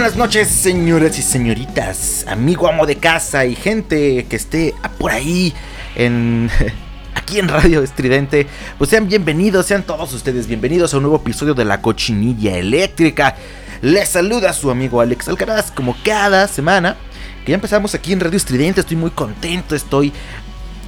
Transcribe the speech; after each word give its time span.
Buenas 0.00 0.16
noches, 0.16 0.48
señores 0.48 1.18
y 1.18 1.22
señoritas, 1.22 2.24
amigo 2.26 2.66
amo 2.66 2.86
de 2.86 2.96
casa 2.96 3.44
y 3.44 3.54
gente 3.54 4.24
que 4.30 4.36
esté 4.36 4.74
por 4.96 5.10
ahí 5.10 5.52
en 5.94 6.48
aquí 7.14 7.38
en 7.38 7.48
Radio 7.48 7.82
Estridente. 7.82 8.46
Pues 8.78 8.88
sean 8.88 9.08
bienvenidos, 9.08 9.66
sean 9.66 9.82
todos 9.82 10.14
ustedes 10.14 10.46
bienvenidos 10.46 10.94
a 10.94 10.96
un 10.96 11.02
nuevo 11.02 11.18
episodio 11.18 11.52
de 11.52 11.66
La 11.66 11.82
Cochinilla 11.82 12.56
Eléctrica. 12.56 13.36
Les 13.82 14.08
saluda 14.08 14.54
su 14.54 14.70
amigo 14.70 15.02
Alex 15.02 15.28
Alcaraz 15.28 15.70
como 15.70 15.94
cada 16.02 16.48
semana. 16.48 16.96
Que 17.44 17.52
ya 17.52 17.56
empezamos 17.56 17.94
aquí 17.94 18.14
en 18.14 18.20
Radio 18.20 18.38
Estridente, 18.38 18.80
estoy 18.80 18.96
muy 18.96 19.10
contento, 19.10 19.74
estoy 19.74 20.14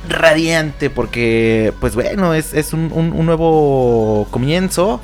radiante 0.09 0.89
porque 0.89 1.75
pues 1.81 1.95
bueno, 1.95 2.33
es, 2.33 2.73
un 2.73 3.27
nuevo 3.27 4.27
comienzo. 4.31 5.03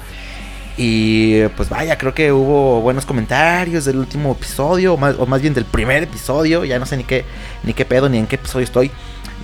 Y 0.80 1.42
pues 1.56 1.68
vaya, 1.68 1.98
creo 1.98 2.14
que 2.14 2.30
hubo 2.30 2.80
buenos 2.80 3.04
comentarios 3.04 3.84
del 3.84 3.96
último 3.96 4.30
episodio, 4.30 4.94
o 4.94 5.26
más, 5.26 5.42
bien 5.42 5.52
del 5.52 5.64
primer 5.64 6.04
episodio, 6.04 6.64
ya 6.64 6.78
no 6.78 6.86
sé 6.86 6.96
ni 6.96 7.02
qué, 7.02 7.24
ni 7.64 7.74
qué 7.74 7.84
pedo, 7.84 8.08
ni 8.08 8.16
en 8.16 8.28
qué 8.28 8.36
episodio 8.36 8.62
estoy. 8.62 8.92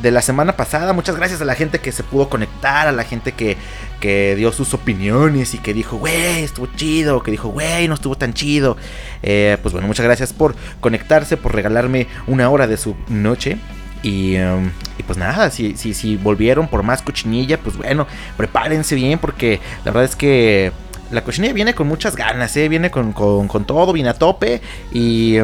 De 0.00 0.12
la 0.12 0.22
semana 0.22 0.56
pasada, 0.56 0.92
muchas 0.92 1.16
gracias 1.16 1.40
a 1.40 1.44
la 1.44 1.56
gente 1.56 1.80
que 1.80 1.90
se 1.90 2.04
pudo 2.04 2.28
conectar, 2.28 2.86
a 2.86 2.92
la 2.92 3.02
gente 3.02 3.32
que, 3.32 3.56
que 3.98 4.36
dio 4.36 4.52
sus 4.52 4.74
opiniones 4.74 5.54
y 5.54 5.58
que 5.58 5.74
dijo, 5.74 5.96
güey, 5.96 6.44
estuvo 6.44 6.68
chido, 6.76 7.20
que 7.24 7.32
dijo, 7.32 7.48
güey, 7.48 7.88
no 7.88 7.94
estuvo 7.94 8.14
tan 8.14 8.32
chido. 8.32 8.76
Eh, 9.24 9.56
pues 9.60 9.72
bueno, 9.72 9.88
muchas 9.88 10.04
gracias 10.04 10.32
por 10.32 10.54
conectarse, 10.78 11.36
por 11.36 11.52
regalarme 11.52 12.06
una 12.28 12.48
hora 12.48 12.68
de 12.68 12.76
su 12.76 12.94
noche. 13.08 13.58
Y, 14.04 14.36
um, 14.36 14.70
y, 14.98 15.02
pues 15.02 15.18
nada, 15.18 15.50
si, 15.50 15.76
si, 15.76 15.94
si 15.94 16.16
volvieron 16.16 16.68
por 16.68 16.82
más 16.84 17.02
cochinilla, 17.02 17.58
pues 17.58 17.76
bueno, 17.76 18.06
prepárense 18.36 18.94
bien 18.94 19.18
porque 19.18 19.60
la 19.84 19.90
verdad 19.90 20.04
es 20.04 20.14
que 20.14 20.72
la 21.10 21.22
cochinilla 21.22 21.52
viene 21.52 21.74
con 21.74 21.86
muchas 21.86 22.16
ganas, 22.16 22.56
¿eh? 22.56 22.68
viene 22.68 22.90
con, 22.90 23.12
todo, 23.14 23.92
viene 23.92 24.10
a 24.10 24.14
tope. 24.14 24.60
Y, 24.92 25.36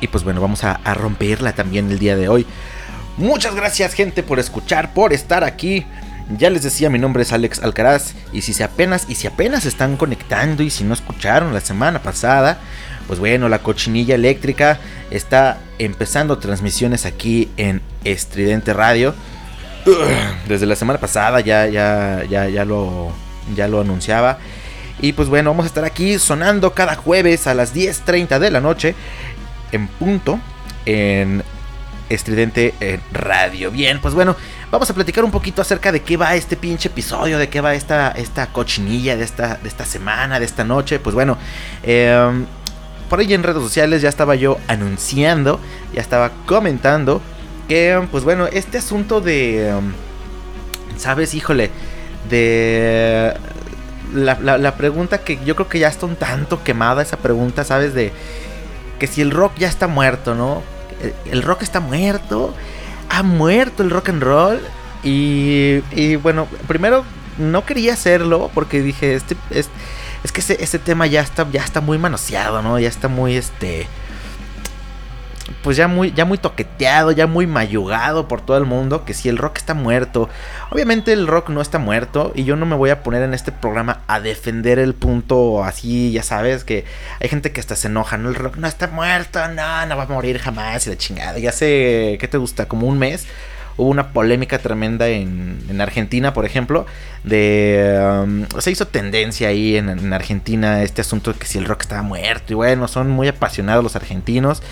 y 0.00 0.08
pues 0.08 0.24
bueno, 0.24 0.40
vamos 0.40 0.64
a, 0.64 0.78
romperla 0.94 1.52
también 1.52 1.90
el 1.90 1.98
día 1.98 2.16
de 2.16 2.28
hoy. 2.28 2.46
Muchas 3.16 3.54
gracias 3.54 3.94
gente 3.94 4.22
por 4.22 4.38
escuchar, 4.38 4.92
por 4.92 5.12
estar 5.12 5.44
aquí. 5.44 5.86
Ya 6.38 6.50
les 6.50 6.62
decía, 6.62 6.88
mi 6.88 6.98
nombre 6.98 7.22
es 7.22 7.32
Alex 7.32 7.62
Alcaraz 7.62 8.14
y 8.32 8.40
si 8.40 8.54
se 8.54 8.64
apenas 8.64 9.06
y 9.08 9.14
si 9.14 9.26
apenas 9.26 9.66
están 9.66 9.96
conectando 9.96 10.62
y 10.62 10.70
si 10.70 10.82
no 10.82 10.94
escucharon 10.94 11.52
la 11.52 11.60
semana 11.60 12.00
pasada, 12.00 12.58
pues 13.06 13.18
bueno, 13.18 13.50
la 13.50 13.58
cochinilla 13.58 14.14
eléctrica 14.14 14.78
está 15.10 15.58
empezando 15.78 16.38
transmisiones 16.38 17.04
aquí 17.04 17.50
en 17.58 17.82
Estridente 18.04 18.72
Radio. 18.72 19.14
Desde 20.48 20.64
la 20.64 20.76
semana 20.76 20.98
pasada 20.98 21.40
ya 21.40 21.66
ya 21.66 22.24
ya 22.28 22.48
ya 22.48 22.64
lo 22.64 23.12
ya 23.54 23.68
lo 23.68 23.80
anunciaba. 23.80 24.38
Y 25.00 25.12
pues 25.12 25.28
bueno, 25.28 25.50
vamos 25.50 25.64
a 25.64 25.68
estar 25.68 25.84
aquí 25.84 26.18
sonando 26.18 26.72
cada 26.72 26.94
jueves 26.94 27.46
a 27.46 27.54
las 27.54 27.74
10.30 27.74 28.38
de 28.38 28.50
la 28.50 28.60
noche 28.60 28.94
en 29.72 29.88
punto 29.88 30.38
en 30.86 31.42
Estridente 32.08 32.74
Radio. 33.12 33.70
Bien, 33.70 34.00
pues 34.00 34.14
bueno, 34.14 34.36
vamos 34.70 34.88
a 34.90 34.94
platicar 34.94 35.24
un 35.24 35.30
poquito 35.30 35.62
acerca 35.62 35.90
de 35.90 36.02
qué 36.02 36.16
va 36.16 36.34
este 36.34 36.56
pinche 36.56 36.88
episodio, 36.88 37.38
de 37.38 37.48
qué 37.48 37.60
va 37.60 37.74
esta, 37.74 38.10
esta 38.12 38.48
cochinilla 38.48 39.16
de 39.16 39.24
esta, 39.24 39.56
de 39.56 39.68
esta 39.68 39.84
semana, 39.84 40.38
de 40.38 40.46
esta 40.46 40.64
noche. 40.64 40.98
Pues 40.98 41.14
bueno, 41.14 41.38
em, 41.82 42.46
por 43.08 43.18
ahí 43.18 43.32
en 43.34 43.42
redes 43.42 43.62
sociales 43.62 44.02
ya 44.02 44.08
estaba 44.08 44.34
yo 44.36 44.58
anunciando, 44.68 45.60
ya 45.92 46.00
estaba 46.00 46.30
comentando 46.46 47.20
que, 47.68 48.06
pues 48.10 48.24
bueno, 48.24 48.46
este 48.46 48.78
asunto 48.78 49.20
de... 49.20 49.68
Em, 49.68 49.92
¿Sabes? 50.96 51.34
Híjole 51.34 51.72
de 52.28 53.34
la, 54.14 54.76
pregunta 54.76 55.18
que 55.18 55.38
yo 55.44 55.54
creo 55.56 55.68
que 55.68 55.78
ya 55.78 55.88
está 55.88 56.06
un 56.06 56.16
tanto 56.16 56.62
quemada, 56.62 57.02
esa 57.02 57.16
pregunta, 57.16 57.64
¿sabes? 57.64 57.94
De 57.94 58.12
que 58.98 59.06
si 59.06 59.20
el 59.20 59.30
rock 59.30 59.52
ya 59.58 59.68
está 59.68 59.86
muerto, 59.86 60.34
¿no? 60.34 60.62
El, 61.30 61.42
rock 61.42 61.62
está 61.62 61.80
muerto, 61.80 62.54
ha 63.08 63.22
muerto 63.22 63.82
el 63.82 63.90
rock 63.90 64.10
and 64.10 64.22
roll. 64.22 64.60
Y, 65.02 65.82
y 65.92 66.16
bueno, 66.16 66.48
primero 66.66 67.04
no 67.38 67.66
quería 67.66 67.92
hacerlo 67.92 68.50
porque 68.54 68.80
dije, 68.80 69.14
este, 69.14 69.36
es, 69.50 69.68
es 70.22 70.32
que 70.32 70.40
ese, 70.40 70.62
ese 70.62 70.78
tema 70.78 71.06
ya 71.06 71.20
está, 71.20 71.46
ya 71.50 71.62
está 71.62 71.80
muy 71.80 71.98
manoseado, 71.98 72.62
¿no? 72.62 72.78
Ya 72.78 72.88
está 72.88 73.08
muy, 73.08 73.36
este 73.36 73.86
pues 75.62 75.76
ya 75.76 75.88
muy, 75.88 76.12
ya 76.12 76.24
muy 76.24 76.38
toqueteado, 76.38 77.12
ya 77.12 77.26
muy 77.26 77.46
mayugado 77.46 78.28
por 78.28 78.40
todo 78.40 78.56
el 78.56 78.64
mundo, 78.64 79.04
que 79.04 79.14
si 79.14 79.28
el 79.28 79.38
rock 79.38 79.58
está 79.58 79.74
muerto. 79.74 80.28
Obviamente 80.70 81.12
el 81.12 81.26
rock 81.26 81.50
no 81.50 81.60
está 81.60 81.78
muerto 81.78 82.32
y 82.34 82.44
yo 82.44 82.56
no 82.56 82.66
me 82.66 82.76
voy 82.76 82.90
a 82.90 83.02
poner 83.02 83.22
en 83.22 83.34
este 83.34 83.52
programa 83.52 84.00
a 84.06 84.20
defender 84.20 84.78
el 84.78 84.94
punto 84.94 85.62
así, 85.64 86.12
ya 86.12 86.22
sabes, 86.22 86.64
que 86.64 86.84
hay 87.20 87.28
gente 87.28 87.52
que 87.52 87.60
hasta 87.60 87.76
se 87.76 87.88
enoja, 87.88 88.16
no, 88.16 88.28
el 88.28 88.34
rock 88.34 88.56
no 88.56 88.66
está 88.66 88.88
muerto, 88.88 89.46
no, 89.48 89.86
no 89.86 89.96
va 89.96 90.04
a 90.04 90.06
morir 90.06 90.38
jamás 90.38 90.86
y 90.86 90.90
la 90.90 90.96
chingada. 90.96 91.38
Ya 91.38 91.52
sé, 91.52 92.16
¿qué 92.20 92.28
te 92.30 92.38
gusta? 92.38 92.66
Como 92.66 92.86
un 92.86 92.98
mes 92.98 93.26
hubo 93.76 93.88
una 93.88 94.12
polémica 94.12 94.58
tremenda 94.58 95.08
en, 95.08 95.58
en 95.68 95.80
Argentina, 95.80 96.32
por 96.32 96.44
ejemplo, 96.44 96.86
de... 97.24 98.22
Um, 98.22 98.46
se 98.60 98.70
hizo 98.70 98.86
tendencia 98.86 99.48
ahí 99.48 99.76
en, 99.76 99.88
en, 99.88 100.12
Argentina 100.12 100.82
este 100.82 101.00
asunto 101.00 101.32
de 101.32 101.38
que 101.38 101.46
si 101.46 101.58
el 101.58 101.64
rock 101.64 101.82
estaba 101.82 102.02
muerto 102.02 102.52
y 102.52 102.54
bueno, 102.54 102.86
son 102.88 103.10
muy 103.10 103.26
apasionados 103.28 103.82
los 103.82 103.96
argentinos 103.96 104.62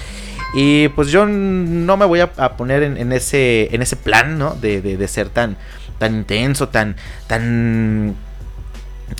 y 0.54 0.88
pues 0.88 1.08
yo 1.08 1.26
no 1.26 1.96
me 1.96 2.04
voy 2.04 2.20
a, 2.20 2.56
poner 2.56 2.82
en, 2.82 3.12
ese, 3.12 3.74
en 3.74 3.82
ese 3.82 3.96
plan, 3.96 4.38
¿no? 4.38 4.54
De, 4.54 4.80
de, 4.82 5.08
ser 5.08 5.28
tan, 5.28 5.56
tan 5.98 6.14
intenso, 6.14 6.68
tan, 6.68 6.96
tan 7.26 8.14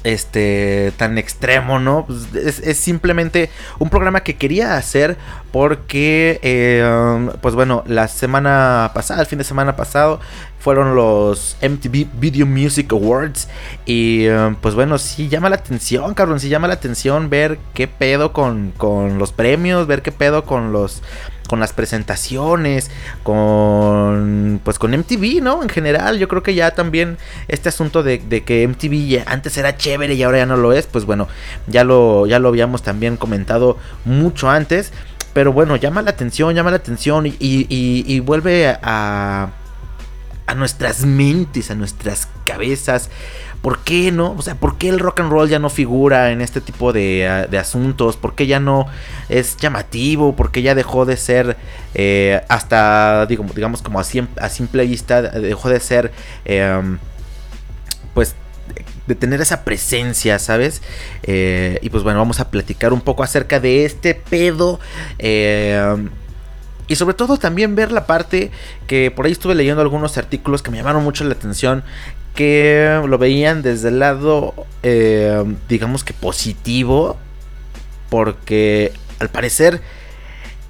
este 0.05 0.93
tan 0.97 1.19
extremo, 1.19 1.79
¿no? 1.79 2.07
Pues 2.07 2.35
es, 2.35 2.77
simplemente 2.79 3.51
un 3.79 3.89
programa 3.91 4.23
que 4.23 4.37
quería 4.37 4.77
hacer 4.77 5.17
porque, 5.51 6.41
eh, 6.43 7.31
pues 7.41 7.55
bueno, 7.55 7.85
la 7.87 8.09
semana 8.09 8.91
pasada, 8.95 9.21
el 9.21 9.27
fin 9.27 9.39
de 9.39 9.45
semana 9.45 9.77
pasado, 9.77 10.21
fueron 10.59 10.95
los 10.95 11.57
MTV 11.61 12.07
Video 12.21 12.47
Music 12.47 12.93
Awards 12.93 13.49
y 13.85 14.27
eh, 14.27 14.55
pues 14.61 14.75
bueno, 14.75 14.97
sí 14.99 15.29
llama 15.29 15.49
la 15.49 15.57
atención, 15.57 16.15
cabrón, 16.15 16.39
sí 16.39 16.49
llama 16.49 16.69
la 16.69 16.75
atención 16.75 17.31
ver 17.31 17.59
qué 17.75 17.89
pedo 17.89 18.33
con, 18.33 18.73
con 18.77 19.19
los 19.19 19.33
premios, 19.33 19.87
ver 19.87 20.03
qué 20.03 20.13
pedo 20.13 20.45
con 20.45 20.73
los 20.73 21.03
con 21.49 21.61
las 21.61 21.73
presentaciones, 21.73 22.91
con 23.23 24.61
pues 24.65 24.79
con 24.79 24.93
MTV, 24.93 25.43
¿no? 25.43 25.63
En 25.63 25.69
general, 25.69 26.19
yo 26.19 26.29
creo 26.29 26.43
que 26.43 26.55
ya 26.55 26.73
también 26.73 27.19
este 27.49 27.69
asunto 27.69 28.03
de, 28.03 28.21
que 28.45 28.67
MTV 28.67 29.23
antes 29.27 29.57
era 29.57 29.77
chévere 29.77 30.15
y 30.15 30.23
ahora 30.23 30.39
ya 30.39 30.47
no 30.47 30.57
lo 30.57 30.73
es, 30.73 30.87
pues 30.87 31.05
bueno, 31.05 31.29
ya 31.67 31.85
lo, 31.85 32.27
ya 32.27 32.39
lo 32.39 32.49
habíamos 32.49 32.83
también 32.83 33.17
comentado 33.17 33.79
mucho 34.05 34.51
antes. 34.51 34.93
Pero 35.35 35.53
bueno, 35.53 35.77
llama 35.77 36.03
la 36.03 36.11
atención, 36.11 36.55
llama 36.55 36.71
la 36.71 36.77
atención 36.77 37.27
y, 37.27 37.37
y 37.39 38.21
vuelve 38.21 38.69
a, 38.83 39.49
a 40.47 40.55
nuestras 40.55 41.05
mentes, 41.05 41.71
a 41.71 41.75
nuestras 41.75 42.29
cabezas, 42.45 43.09
¿Por 43.63 43.79
qué 43.85 44.11
no? 44.11 44.33
O 44.33 44.43
sea, 44.43 44.57
¿por 44.57 44.77
qué 44.77 44.89
el 44.89 44.99
rock 44.99 45.21
and 45.21 45.31
roll 45.31 45.49
ya 45.49 45.61
no 45.61 45.71
figura 45.71 46.33
en 46.33 46.41
este 46.41 46.61
tipo 46.61 46.93
de, 46.93 47.29
ah, 47.29 47.61
asuntos? 47.61 48.17
¿Por 48.17 48.35
qué 48.35 48.49
ya 48.49 48.59
no 48.59 48.87
es 49.29 49.57
llamativo? 49.57 50.35
¿Por 50.35 50.51
qué 50.51 50.63
ya 50.63 50.75
dejó 50.75 51.07
de 51.07 51.17
ser 51.17 51.57
eh, 51.95 52.43
hasta, 52.49 53.25
digamos, 53.27 53.81
como 53.83 54.01
a, 54.01 54.05
simple 54.05 54.85
vista, 54.85 55.23
dejó 55.23 55.69
de 55.71 55.79
ser, 55.79 56.13
em, 56.45 56.99
pues, 58.15 58.35
de 59.07 59.15
tener 59.15 59.41
esa 59.41 59.65
presencia, 59.65 60.39
¿sabes? 60.41 60.83
Eh, 61.23 61.79
y 61.83 61.91
pues 61.91 62.03
bueno, 62.03 62.19
vamos 62.19 62.41
a 62.41 62.51
platicar 62.51 62.93
un 62.93 63.01
poco 63.01 63.23
acerca 63.23 63.61
de 63.61 63.85
este 63.85 64.15
pedo. 64.15 64.81
Eh, 65.19 66.09
Y 66.89 66.97
sobre 66.97 67.15
todo 67.15 67.39
también 67.39 67.75
ver 67.75 67.93
la 67.93 68.07
parte 68.07 68.51
que 68.87 69.11
por 69.11 69.25
ahí 69.25 69.33
estuve 69.33 69.55
leyendo 69.55 69.81
algunos 69.81 70.19
artículos 70.19 70.63
que 70.63 70.71
me 70.71 70.77
llamaron 70.77 71.03
mucho 71.05 71.25
la 71.25 71.33
atención, 71.33 71.85
que 72.35 73.01
lo 73.07 73.19
veían 73.19 73.63
desde 73.63 73.89
el 73.89 73.99
lado, 73.99 74.55
eh, 74.83 75.45
digamos 75.69 76.05
que 76.05 76.15
positivo, 76.15 77.17
porque 78.09 78.93
al 79.19 79.29
parecer 79.29 79.81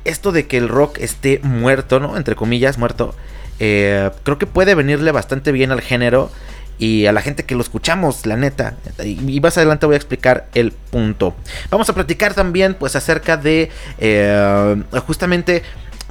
esto 0.05 0.33
de 0.33 0.47
que 0.47 0.59
el 0.59 0.69
rock 0.69 0.99
esté 0.99 1.41
muerto, 1.43 2.01
¿no? 2.01 2.17
Entre 2.17 2.35
comillas, 2.35 2.79
muerto, 2.79 3.15
eh, 3.61 4.11
creo 4.25 4.39
que 4.39 4.47
puede 4.47 4.75
venirle 4.75 5.13
bastante 5.13 5.53
bien 5.53 5.71
al 5.71 5.81
género 5.81 6.31
y 6.79 7.07
a 7.07 7.13
la 7.13 7.23
gente 7.23 7.45
que 7.45 7.55
lo 7.55 7.61
escuchamos, 7.61 8.27
la 8.27 8.37
neta. 8.37 8.75
Y 9.05 9.41
más 9.41 9.57
adelante 9.57 9.87
voy 9.87 9.95
a 9.95 9.99
explicar 9.99 10.49
el 10.55 10.73
punto. 10.73 11.37
Vamos 11.71 11.89
a 11.89 11.95
platicar 11.95 12.35
también, 12.35 12.75
pues, 12.75 12.97
acerca 12.97 13.37
de 13.37 13.71
eh, 13.99 14.83
justamente 15.07 15.63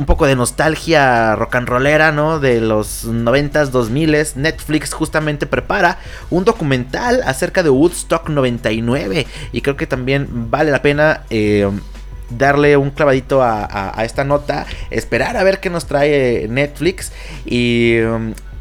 un 0.02 0.08
poco 0.08 0.26
de 0.26 0.36
nostalgia 0.36 1.36
rock 1.36 1.54
and 1.58 1.70
rollera, 1.70 2.12
¿no? 2.12 2.40
De 2.40 2.60
los 2.60 3.06
90s, 3.06 3.70
2000s. 3.70 4.36
Netflix 4.36 4.94
justamente 4.94 5.46
prepara 5.46 6.00
un 6.32 6.44
documental 6.44 7.22
acerca 7.24 7.62
de 7.62 7.70
Woodstock 7.70 8.28
99. 8.28 9.28
Y 9.52 9.62
creo 9.62 9.78
que 9.78 9.86
también 9.86 10.50
vale 10.50 10.72
la 10.72 10.82
pena. 10.82 11.22
Eh, 11.30 11.70
darle 12.32 12.78
un 12.78 12.92
clavadito 12.92 13.44
a, 13.44 13.94
esta 14.06 14.24
nota, 14.24 14.66
esperar 14.90 15.36
a 15.36 15.44
ver 15.44 15.60
qué 15.60 15.70
nos 15.70 15.86
trae 15.86 16.48
Netflix 16.50 17.12
y, 17.46 17.98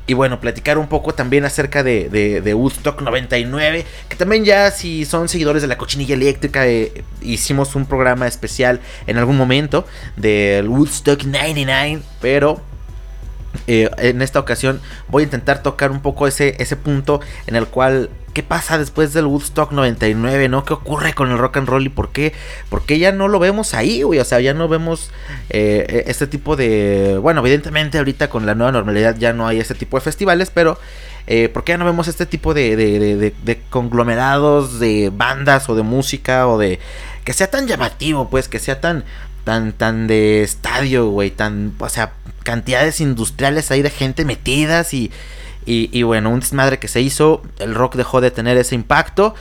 y 0.07 0.15
bueno, 0.15 0.41
platicar 0.41 0.79
un 0.79 0.89
poco 0.89 1.15
también 1.15 1.45
acerca 1.45 1.83
de, 1.83 2.09
de, 2.09 2.55
Woodstock 2.55 3.01
99, 3.01 3.85
que 4.09 4.17
también 4.17 4.45
ya 4.45 4.71
si 4.71 5.05
son 5.05 5.29
seguidores 5.29 5.63
de 5.63 5.69
la 5.69 5.79
cochinilla 5.79 6.15
eléctrica, 6.15 6.67
eh, 6.67 7.05
hicimos 7.21 7.77
un 7.77 7.87
programa 7.87 8.27
especial 8.27 8.81
en 9.07 9.19
algún 9.19 9.37
momento 9.37 9.87
del 10.17 10.69
Woodstock 10.69 11.25
99, 11.25 12.03
pero 12.21 12.61
eh, 13.67 13.91
en 13.99 14.23
esta 14.23 14.39
ocasión 14.41 14.81
voy 15.09 15.23
a 15.23 15.25
intentar 15.25 15.63
tocar 15.63 15.91
un 15.91 16.01
poco 16.01 16.27
ese, 16.27 16.57
ese 16.59 16.77
punto 16.77 17.21
en 17.47 17.57
el 17.57 17.67
cual 17.67 18.11
qué 18.33 18.43
pasa 18.43 18.79
después 18.79 19.13
del 19.13 19.27
Woodstock 19.27 19.73
99, 19.73 20.49
¿no? 20.49 20.65
¿Qué 20.65 20.73
ocurre 20.73 21.15
con 21.15 21.31
el 21.31 21.39
rock 21.39 21.57
and 21.59 21.69
roll 21.69 21.87
y 21.87 21.89
por 21.89 22.11
qué? 22.11 22.33
¿Por 22.69 22.85
qué 22.85 22.99
ya 22.99 23.13
no 23.13 23.29
lo 23.29 23.39
vemos 23.39 23.75
ahí, 23.75 24.03
güey? 24.03 24.21
O 24.21 24.25
sea, 24.25 24.41
ya 24.41 24.55
no 24.55 24.69
vemos 24.69 25.11
eh, 25.51 26.05
este 26.07 26.27
tipo 26.27 26.57
de... 26.57 27.19
Bueno, 27.21 27.41
evidentemente 27.41 27.99
ahorita 27.99 28.31
con 28.31 28.47
la 28.47 28.55
nueva 28.55 28.73
normalidad 28.73 29.17
ya 29.17 29.33
no 29.33 29.47
hay 29.47 29.59
este 29.59 29.75
tipo 29.75 29.97
de 29.97 30.03
festivales, 30.03 30.51
pero... 30.53 30.79
Eh, 31.27 31.49
¿Por 31.49 31.63
qué 31.63 31.73
ya 31.73 31.79
no 31.79 31.85
vemos 31.85 32.09
este 32.09 32.27
tipo 32.27 32.55
de, 32.55 32.75
de, 32.75 33.33
de, 33.45 33.61
conglomerados 33.69 34.81
de 34.81 35.13
bandas 35.15 35.69
o 35.69 35.75
de 35.75 35.83
música 35.83 36.49
o 36.49 36.59
de... 36.59 36.81
Que 37.25 37.33
sea 37.33 37.49
tan 37.51 37.69
llamativo, 37.69 38.31
pues, 38.31 38.49
que 38.49 38.59
sea 38.59 38.81
tan... 38.81 39.05
Tan, 39.45 39.73
tan 39.73 40.07
de 40.07 40.43
estadio, 40.43 41.09
güey, 41.09 41.31
tan, 41.31 41.75
o 41.79 41.89
sea, 41.89 42.13
cantidades 42.43 43.01
industriales 43.01 43.71
ahí 43.71 43.83
de 43.83 43.91
gente 43.91 44.25
metidas 44.25 44.95
y, 44.95 45.11
y, 45.67 46.03
bueno, 46.03 46.31
un 46.31 46.41
desmadre 46.41 46.79
que 46.79 46.89
se 46.89 47.01
hizo, 47.01 47.43
el 47.59 47.75
rock 47.75 47.95
dejó 47.95 48.21
de 48.21 48.31
tener 48.31 48.57
ese 48.57 48.75
impacto. 48.75 49.35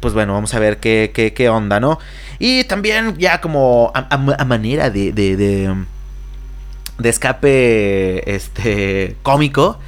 Pues 0.00 0.14
bueno, 0.14 0.34
vamos 0.34 0.52
a 0.54 0.58
ver 0.58 0.78
qué, 0.78 1.12
qué, 1.14 1.32
qué 1.32 1.48
onda, 1.48 1.78
¿no? 1.78 1.98
Y 2.38 2.64
también 2.64 3.16
ya 3.18 3.40
como 3.40 3.92
a, 3.94 4.16
manera 4.44 4.90
de, 4.90 5.12
de, 5.12 5.36
de, 5.36 5.74
de, 6.98 7.08
escape 7.08 8.34
este, 8.34 9.16
cómico, 9.22 9.78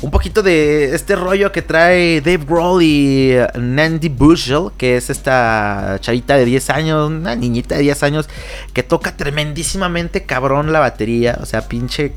un 0.00 0.10
poquito 0.10 0.42
de 0.42 0.94
este 0.94 1.16
rollo 1.16 1.50
que 1.50 1.62
trae 1.62 2.20
Dave 2.20 2.44
Grohl 2.44 2.82
y 2.82 3.34
Nandy 3.58 4.08
Bushell, 4.08 4.70
que 4.76 4.96
es 4.96 5.10
esta 5.10 5.98
chavita 6.00 6.36
de 6.36 6.44
10 6.44 6.70
años, 6.70 7.10
una 7.10 7.34
niñita 7.34 7.76
de 7.76 7.82
10 7.82 8.02
años, 8.04 8.28
que 8.72 8.82
toca 8.82 9.16
tremendísimamente 9.16 10.24
cabrón 10.24 10.72
la 10.72 10.80
batería, 10.80 11.38
o 11.40 11.46
sea, 11.46 11.68
pinche 11.68 12.12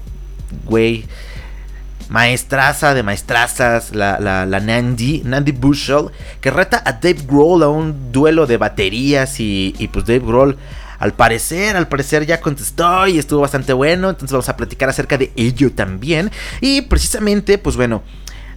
güey 0.65 1.05
maestraza 2.09 2.93
de 2.93 3.03
maestrazas, 3.03 3.95
la, 3.95 4.19
la, 4.19 4.45
la 4.45 4.59
Nandy, 4.59 5.21
Nandy 5.23 5.53
que 6.41 6.51
reta 6.51 6.83
a 6.85 6.91
Dave 6.93 7.21
Grohl 7.25 7.63
a 7.63 7.69
un 7.69 8.11
duelo 8.11 8.45
de 8.47 8.57
baterías 8.57 9.39
y, 9.39 9.73
y 9.79 9.87
pues 9.87 10.05
Dave 10.05 10.19
Grohl 10.19 10.57
al 11.01 11.13
parecer, 11.13 11.75
al 11.75 11.87
parecer 11.87 12.27
ya 12.27 12.39
contestó 12.39 13.07
y 13.07 13.17
estuvo 13.17 13.41
bastante 13.41 13.73
bueno, 13.73 14.11
entonces 14.11 14.31
vamos 14.31 14.49
a 14.49 14.55
platicar 14.55 14.87
acerca 14.87 15.17
de 15.17 15.31
ello 15.35 15.71
también 15.71 16.29
y 16.61 16.81
precisamente 16.83 17.57
pues 17.57 17.75
bueno, 17.75 18.03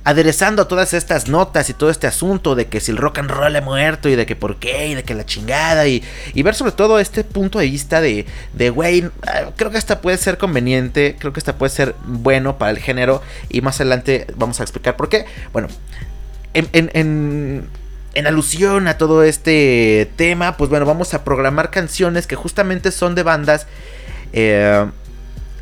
aderezando 0.05 0.67
todas 0.67 0.93
estas 0.93 1.27
notas 1.27 1.71
y 1.71 1.73
todo 1.73 1.89
este 1.89 2.07
asunto 2.07 2.55
de 2.55 2.67
que 2.67 2.81
si 2.81 2.91
el 2.91 2.99
rock 2.99 3.21
and 3.21 3.31
roll 3.31 3.57
ha 3.57 3.63
muerto 3.63 4.11
y 4.11 4.15
de 4.15 4.27
que 4.27 4.37
por 4.37 4.57
qué 4.57 4.89
y 4.89 4.95
de 4.95 5.05
que 5.05 5.15
la 5.15 5.25
chingada 5.25 5.89
y, 5.89 6.05
y 6.35 6.43
ver 6.43 6.55
sobre 6.55 6.73
todo 6.73 6.99
este 6.99 7.25
punto 7.25 7.61
de 7.61 7.65
vista 7.65 8.03
de, 8.03 8.27
de 8.53 8.69
güey, 8.69 9.09
ah, 9.27 9.53
creo 9.57 9.71
que 9.71 9.79
esta 9.79 10.03
puede 10.03 10.19
ser 10.19 10.37
conveniente, 10.37 11.17
creo 11.19 11.33
que 11.33 11.41
esta 11.41 11.57
puede 11.57 11.71
ser 11.71 11.95
bueno 12.05 12.59
para 12.59 12.73
el 12.73 12.79
género 12.79 13.23
y 13.49 13.63
más 13.63 13.81
adelante 13.81 14.27
vamos 14.37 14.61
a 14.61 14.65
explicar 14.65 14.97
por 14.97 15.09
qué. 15.09 15.25
Bueno, 15.55 15.69
en, 16.53 16.69
en, 16.75 16.91
en 16.93 17.69
alusión 18.27 18.89
a 18.89 18.99
todo 18.99 19.23
este 19.23 20.11
tema, 20.17 20.57
pues 20.57 20.71
bueno, 20.71 20.87
vamos 20.87 21.15
a 21.15 21.25
programar 21.25 21.71
canciones 21.71 22.27
que 22.27 22.37
justamente 22.37 22.91
son 22.91 23.15
de 23.15 23.23
bandas. 23.23 23.67
Eh, 24.33 24.87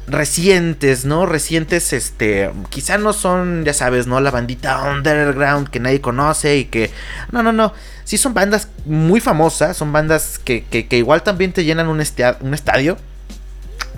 recientes, 0.08 1.04
¿no? 1.04 1.26
Recientes, 1.26 1.92
este, 1.92 2.50
quizá 2.70 2.98
no 2.98 3.12
son, 3.12 3.64
ya 3.64 3.72
sabes, 3.72 4.06
¿no? 4.06 4.20
La 4.20 4.30
bandita 4.30 4.82
underground 4.82 5.68
que 5.68 5.78
nadie 5.78 6.00
conoce 6.00 6.56
y 6.58 6.64
que, 6.64 6.90
no, 7.30 7.42
no, 7.42 7.52
no, 7.52 7.72
sí 8.04 8.18
son 8.18 8.34
bandas 8.34 8.68
muy 8.84 9.20
famosas, 9.20 9.76
son 9.76 9.92
bandas 9.92 10.40
que, 10.44 10.64
que, 10.64 10.98
igual 10.98 11.22
también 11.22 11.52
te 11.52 11.64
llenan 11.64 11.88
un 11.88 12.00
estadio 12.00 12.98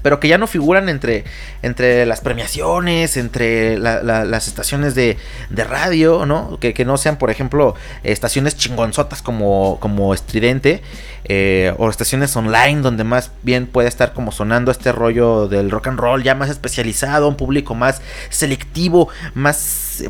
pero 0.05 0.21
que 0.21 0.29
ya 0.29 0.37
no 0.37 0.47
figuran 0.47 0.91
entre, 0.91 1.25
entre 1.63 2.05
las 2.05 2.21
premiaciones, 2.21 3.17
entre 3.17 3.79
las 3.79 4.49
estaciones 4.49 4.95
de, 4.95 5.17
de 5.49 5.65
radio, 5.65 6.27
¿no? 6.27 6.59
Que, 6.61 6.75
que, 6.75 6.85
no 6.85 6.99
sean, 6.99 7.17
por 7.17 7.31
ejemplo, 7.31 7.75
estaciones 8.03 8.55
chingonzotas 8.55 9.23
como, 9.23 9.79
como 9.81 10.13
Estridente, 10.13 10.83
eh, 11.25 11.73
o 11.79 11.89
estaciones 11.89 12.37
online 12.37 12.83
donde 12.83 13.03
más 13.03 13.31
bien 13.45 13.67
puede 13.67 13.89
estar 13.89 14.13
como 14.13 14.31
sonando 14.31 14.71
este 14.71 14.93
rollo 14.93 15.49
del 15.49 15.71
rock 15.71 15.87
and 15.87 15.99
roll, 15.99 16.23
ya 16.23 16.35
más 16.35 16.51
especializado, 16.51 17.27
un 17.27 17.39
público 17.39 17.75
más 17.75 18.03
selectivo, 18.29 19.09
más, 19.33 20.05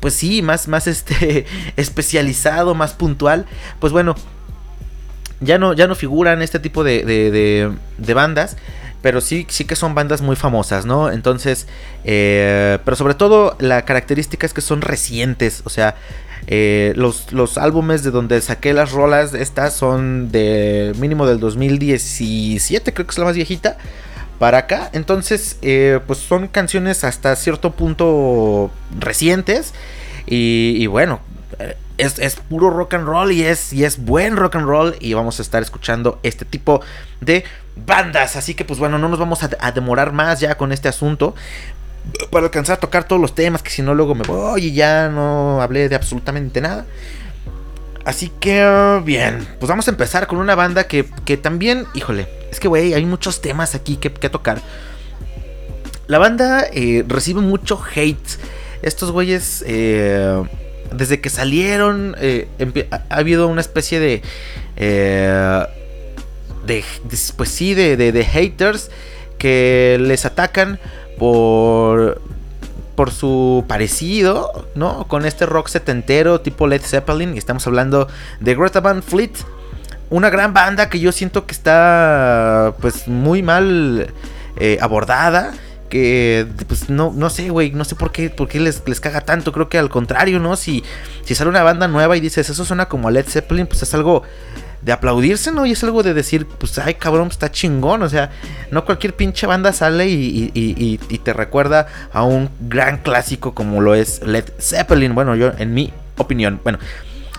pues 0.00 0.12
sí, 0.12 0.42
más, 0.42 0.68
más 0.68 0.86
este, 0.86 1.46
especializado, 1.78 2.74
más 2.74 2.92
puntual, 2.92 3.46
pues 3.80 3.90
bueno. 3.90 4.14
Ya 5.40 5.56
no, 5.56 5.72
ya 5.72 5.86
no 5.86 5.94
figuran 5.94 6.42
este 6.42 6.58
tipo 6.58 6.82
de, 6.82 7.04
de, 7.04 7.70
de 7.96 8.14
bandas 8.14 8.56
pero 9.02 9.20
sí, 9.20 9.46
sí 9.48 9.64
que 9.64 9.76
son 9.76 9.94
bandas 9.94 10.22
muy 10.22 10.36
famosas, 10.36 10.86
¿no? 10.86 11.10
Entonces, 11.10 11.66
eh, 12.04 12.78
pero 12.84 12.96
sobre 12.96 13.14
todo 13.14 13.56
la 13.60 13.82
característica 13.82 14.46
es 14.46 14.52
que 14.52 14.60
son 14.60 14.80
recientes, 14.80 15.62
o 15.64 15.70
sea, 15.70 15.96
eh, 16.46 16.92
los, 16.96 17.32
los, 17.32 17.58
álbumes 17.58 18.02
de 18.02 18.10
donde 18.10 18.40
saqué 18.40 18.72
las 18.72 18.92
rolas, 18.92 19.34
estas 19.34 19.74
son 19.74 20.32
de 20.32 20.94
mínimo 20.98 21.26
del 21.26 21.40
2017, 21.40 22.92
creo 22.94 23.06
que 23.06 23.10
es 23.10 23.18
la 23.18 23.26
más 23.26 23.36
viejita, 23.36 23.76
para 24.38 24.58
acá. 24.58 24.88
Entonces, 24.92 25.58
eh, 25.62 26.00
pues 26.06 26.20
son 26.20 26.48
canciones 26.48 27.04
hasta 27.04 27.36
cierto 27.36 27.72
punto 27.72 28.70
recientes. 28.98 29.74
Y, 30.26 30.76
y 30.78 30.86
bueno, 30.86 31.20
es, 31.98 32.36
puro 32.48 32.70
rock 32.70 32.94
and 32.94 33.06
roll 33.06 33.32
y 33.32 33.42
es, 33.42 33.72
y 33.72 33.84
es 33.84 34.02
buen 34.04 34.36
rock 34.36 34.56
and 34.56 34.66
roll. 34.66 34.96
Y 35.00 35.14
vamos 35.14 35.38
a 35.38 35.42
estar 35.42 35.62
escuchando 35.62 36.18
este 36.22 36.44
tipo 36.44 36.80
de 37.20 37.44
bandas. 37.84 38.36
Así 38.36 38.54
que 38.54 38.64
pues 38.64 38.78
bueno, 38.78 38.98
no 38.98 39.08
nos 39.08 39.18
vamos 39.18 39.40
a, 39.42 39.72
demorar 39.72 40.12
más 40.12 40.40
ya 40.40 40.56
con 40.56 40.72
este 40.72 40.88
asunto. 40.88 41.34
Para 42.30 42.46
alcanzar 42.46 42.78
a 42.78 42.80
tocar 42.80 43.04
todos 43.04 43.20
los 43.20 43.34
temas, 43.34 43.62
que 43.62 43.70
si 43.70 43.82
no 43.82 43.94
luego 43.94 44.14
me 44.14 44.24
voy 44.24 44.66
y 44.66 44.72
ya 44.72 45.08
no 45.08 45.60
hablé 45.60 45.88
de 45.88 45.94
absolutamente 45.94 46.60
nada. 46.60 46.86
Así 48.04 48.32
que 48.40 49.02
bien, 49.04 49.46
pues 49.58 49.68
vamos 49.68 49.86
a 49.88 49.90
empezar 49.90 50.26
con 50.26 50.38
una 50.38 50.54
banda 50.54 50.84
que, 50.84 51.04
que 51.26 51.36
también, 51.36 51.86
híjole, 51.92 52.26
es 52.50 52.58
que 52.58 52.68
güey, 52.68 52.94
hay 52.94 53.04
muchos 53.04 53.42
temas 53.42 53.74
aquí 53.74 53.96
que, 53.96 54.10
que 54.12 54.30
tocar. 54.30 54.62
La 56.06 56.18
banda 56.18 56.64
eh, 56.72 57.04
recibe 57.06 57.40
mucho 57.40 57.80
hate. 57.94 58.38
Estos 58.82 59.10
güeyes... 59.10 59.62
Eh, 59.66 60.42
desde 60.92 61.20
que 61.20 61.30
salieron, 61.30 62.16
eh, 62.18 62.48
ha 62.90 63.14
habido 63.14 63.48
una 63.48 63.60
especie 63.60 64.00
de, 64.00 64.22
de, 66.68 66.84
pues 67.36 67.48
sí, 67.48 67.74
de, 67.74 67.96
de, 67.96 68.24
haters 68.24 68.90
que 69.38 69.98
les 70.00 70.24
atacan 70.24 70.78
por, 71.18 72.22
por 72.94 73.10
su 73.10 73.64
parecido, 73.66 74.68
¿no? 74.76 75.08
Con 75.08 75.24
este 75.26 75.46
rock 75.46 75.68
setentero 75.68 76.40
tipo 76.40 76.68
Led 76.68 76.82
Zeppelin. 76.82 77.34
Y 77.34 77.38
estamos 77.38 77.66
hablando 77.66 78.06
de 78.38 78.54
Greta 78.54 78.80
Van 78.80 79.02
Fleet. 79.02 79.32
Una 80.10 80.30
gran 80.30 80.54
banda 80.54 80.88
que 80.88 81.00
yo 81.00 81.10
siento 81.12 81.46
que 81.46 81.52
está 81.52 82.74
pues 82.80 83.08
muy 83.08 83.42
mal 83.42 84.12
eh, 84.56 84.78
abordada 84.80 85.52
que 85.88 86.46
pues 86.66 86.90
no, 86.90 87.12
no 87.14 87.30
sé, 87.30 87.48
güey, 87.48 87.70
no 87.72 87.82
sé 87.82 87.94
por 87.94 88.12
qué, 88.12 88.28
por 88.28 88.46
qué 88.46 88.60
les, 88.60 88.82
les 88.86 89.00
caga 89.00 89.22
tanto, 89.22 89.52
creo 89.52 89.70
que 89.70 89.78
al 89.78 89.88
contrario, 89.88 90.38
¿no? 90.38 90.54
Si, 90.54 90.84
si 91.24 91.34
sale 91.34 91.48
una 91.48 91.62
banda 91.62 91.88
nueva 91.88 92.14
y 92.14 92.20
dices, 92.20 92.50
eso 92.50 92.64
suena 92.66 92.90
como 92.90 93.10
Led 93.10 93.26
Zeppelin, 93.26 93.66
pues 93.66 93.82
es 93.82 93.94
algo 93.94 94.22
de 94.82 94.92
aplaudirse, 94.92 95.50
¿no? 95.52 95.66
Y 95.66 95.72
es 95.72 95.82
algo 95.82 96.02
de 96.02 96.14
decir, 96.14 96.46
pues, 96.46 96.78
ay, 96.78 96.94
cabrón, 96.94 97.28
está 97.28 97.50
chingón. 97.50 98.02
O 98.02 98.08
sea, 98.08 98.30
no 98.70 98.84
cualquier 98.84 99.14
pinche 99.14 99.46
banda 99.46 99.72
sale 99.72 100.08
y, 100.08 100.50
y, 100.54 101.18
te 101.18 101.32
recuerda 101.32 101.86
a 102.12 102.22
un 102.22 102.48
gran 102.60 102.98
clásico 102.98 103.54
como 103.54 103.80
lo 103.80 103.94
es 103.94 104.22
Led 104.22 104.44
Zeppelin. 104.60 105.14
Bueno, 105.14 105.34
yo, 105.34 105.52
en 105.58 105.74
mi 105.74 105.92
opinión. 106.16 106.60
Bueno, 106.62 106.78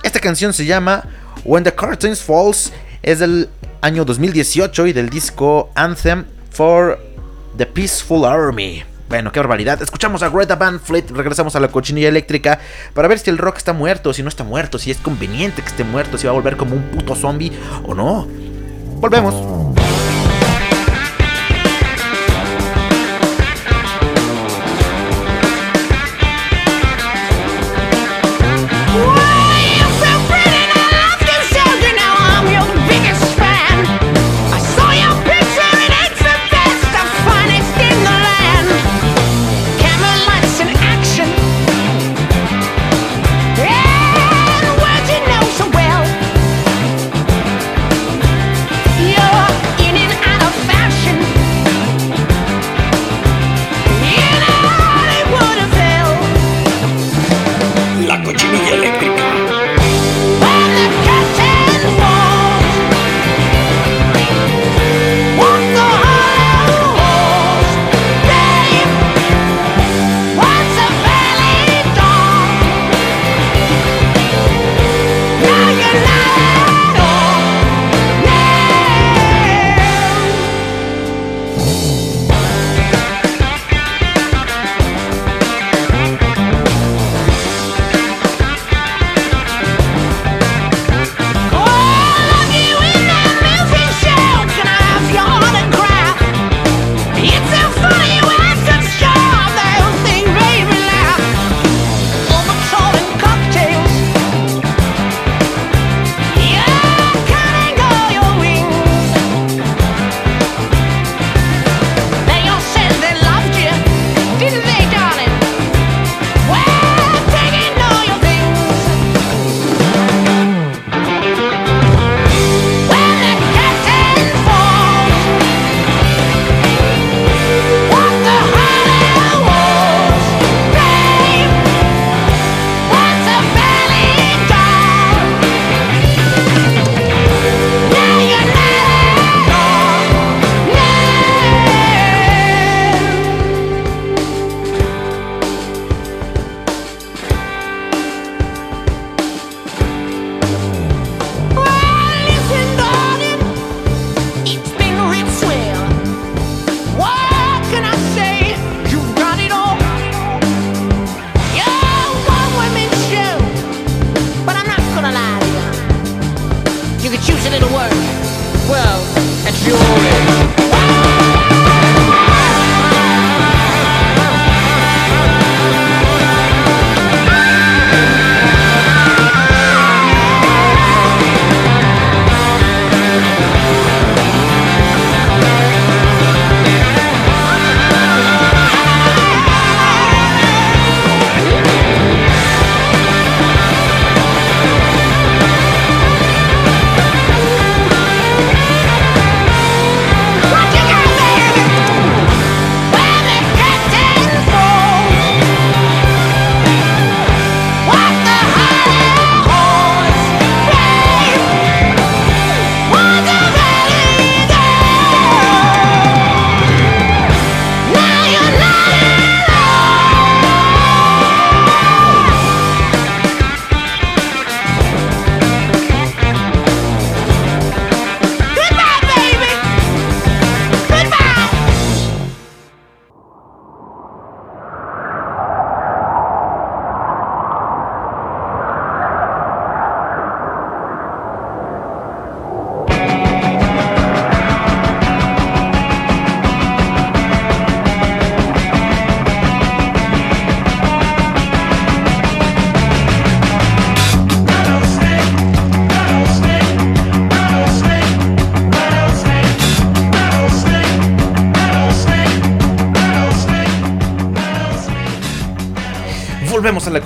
esta 0.03 0.19
canción 0.19 0.53
se 0.53 0.65
llama 0.65 1.03
When 1.43 1.63
the 1.63 1.73
Curtains 1.73 2.21
Falls. 2.21 2.71
Es 3.01 3.19
del 3.19 3.49
año 3.81 4.03
2018 4.03 4.87
y 4.87 4.93
del 4.93 5.09
disco 5.09 5.71
Anthem 5.75 6.25
for 6.51 6.99
the 7.57 7.65
Peaceful 7.65 8.25
Army. 8.25 8.83
Bueno, 9.09 9.31
qué 9.31 9.39
barbaridad. 9.39 9.81
Escuchamos 9.81 10.21
a 10.21 10.29
Greta 10.29 10.55
Van 10.55 10.79
Fleet, 10.79 11.09
regresamos 11.09 11.55
a 11.55 11.59
la 11.59 11.69
cochinilla 11.69 12.07
eléctrica 12.07 12.59
para 12.93 13.07
ver 13.07 13.17
si 13.17 13.31
el 13.31 13.39
rock 13.39 13.57
está 13.57 13.73
muerto, 13.73 14.13
si 14.13 14.21
no 14.21 14.29
está 14.29 14.43
muerto, 14.43 14.77
si 14.77 14.91
es 14.91 14.97
conveniente 14.97 15.63
que 15.63 15.67
esté 15.67 15.83
muerto, 15.83 16.19
si 16.19 16.27
va 16.27 16.31
a 16.31 16.35
volver 16.35 16.57
como 16.57 16.75
un 16.75 16.83
puto 16.83 17.15
zombie 17.15 17.51
o 17.83 17.95
no. 17.95 18.27
Volvemos. 18.99 19.33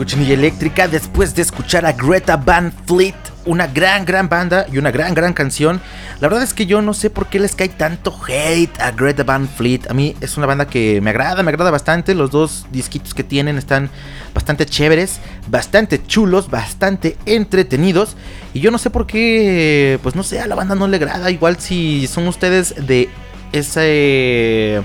Cochinilla 0.04 0.34
eléctrica 0.34 0.90
después 0.90 1.34
de 1.34 1.42
escuchar 1.42 1.86
a 1.86 1.94
Greta 1.94 2.36
Van 2.36 2.74
Fleet 2.86 3.16
una 3.46 3.68
gran, 3.68 4.04
gran 4.04 4.28
banda 4.28 4.66
y 4.70 4.78
una 4.78 4.92
gran, 4.92 5.14
gran 5.14 5.32
canción. 5.32 5.80
La 6.20 6.28
verdad 6.28 6.44
es 6.44 6.54
que 6.54 6.66
yo 6.66 6.82
no 6.82 6.94
sé 6.94 7.10
por 7.10 7.28
qué 7.28 7.40
les 7.40 7.56
cae 7.56 7.70
tanto 7.70 8.14
hate 8.28 8.78
a 8.82 8.92
Greta 8.92 9.24
Van 9.24 9.48
Fleet. 9.48 9.90
A 9.90 9.94
mí 9.94 10.14
es 10.20 10.36
una 10.36 10.46
banda 10.46 10.68
que 10.68 11.00
me 11.00 11.12
agrada, 11.12 11.42
me 11.42 11.52
agrada 11.52 11.72
bastante. 11.72 12.16
Los 12.16 12.32
dos 12.32 12.66
disquitos 12.70 13.14
que 13.14 13.24
tienen 13.24 13.58
están 13.58 13.90
bastante 14.34 14.66
chéveres, 14.66 15.22
bastante 15.48 16.06
chulos, 16.06 16.50
bastante 16.50 17.16
entretenidos. 17.26 18.18
Y 18.54 18.60
yo 18.60 18.72
no 18.72 18.80
sé 18.80 18.90
por 18.90 19.08
qué, 19.08 20.00
pues 20.04 20.16
no 20.16 20.24
sé, 20.24 20.42
a 20.42 20.48
la 20.48 20.56
banda 20.56 20.76
no 20.76 20.90
le 20.90 20.98
agrada. 20.98 21.32
Igual 21.32 21.62
si 21.62 22.08
son 22.08 22.28
ustedes 22.28 22.76
de 22.88 23.08
ese... 23.54 24.84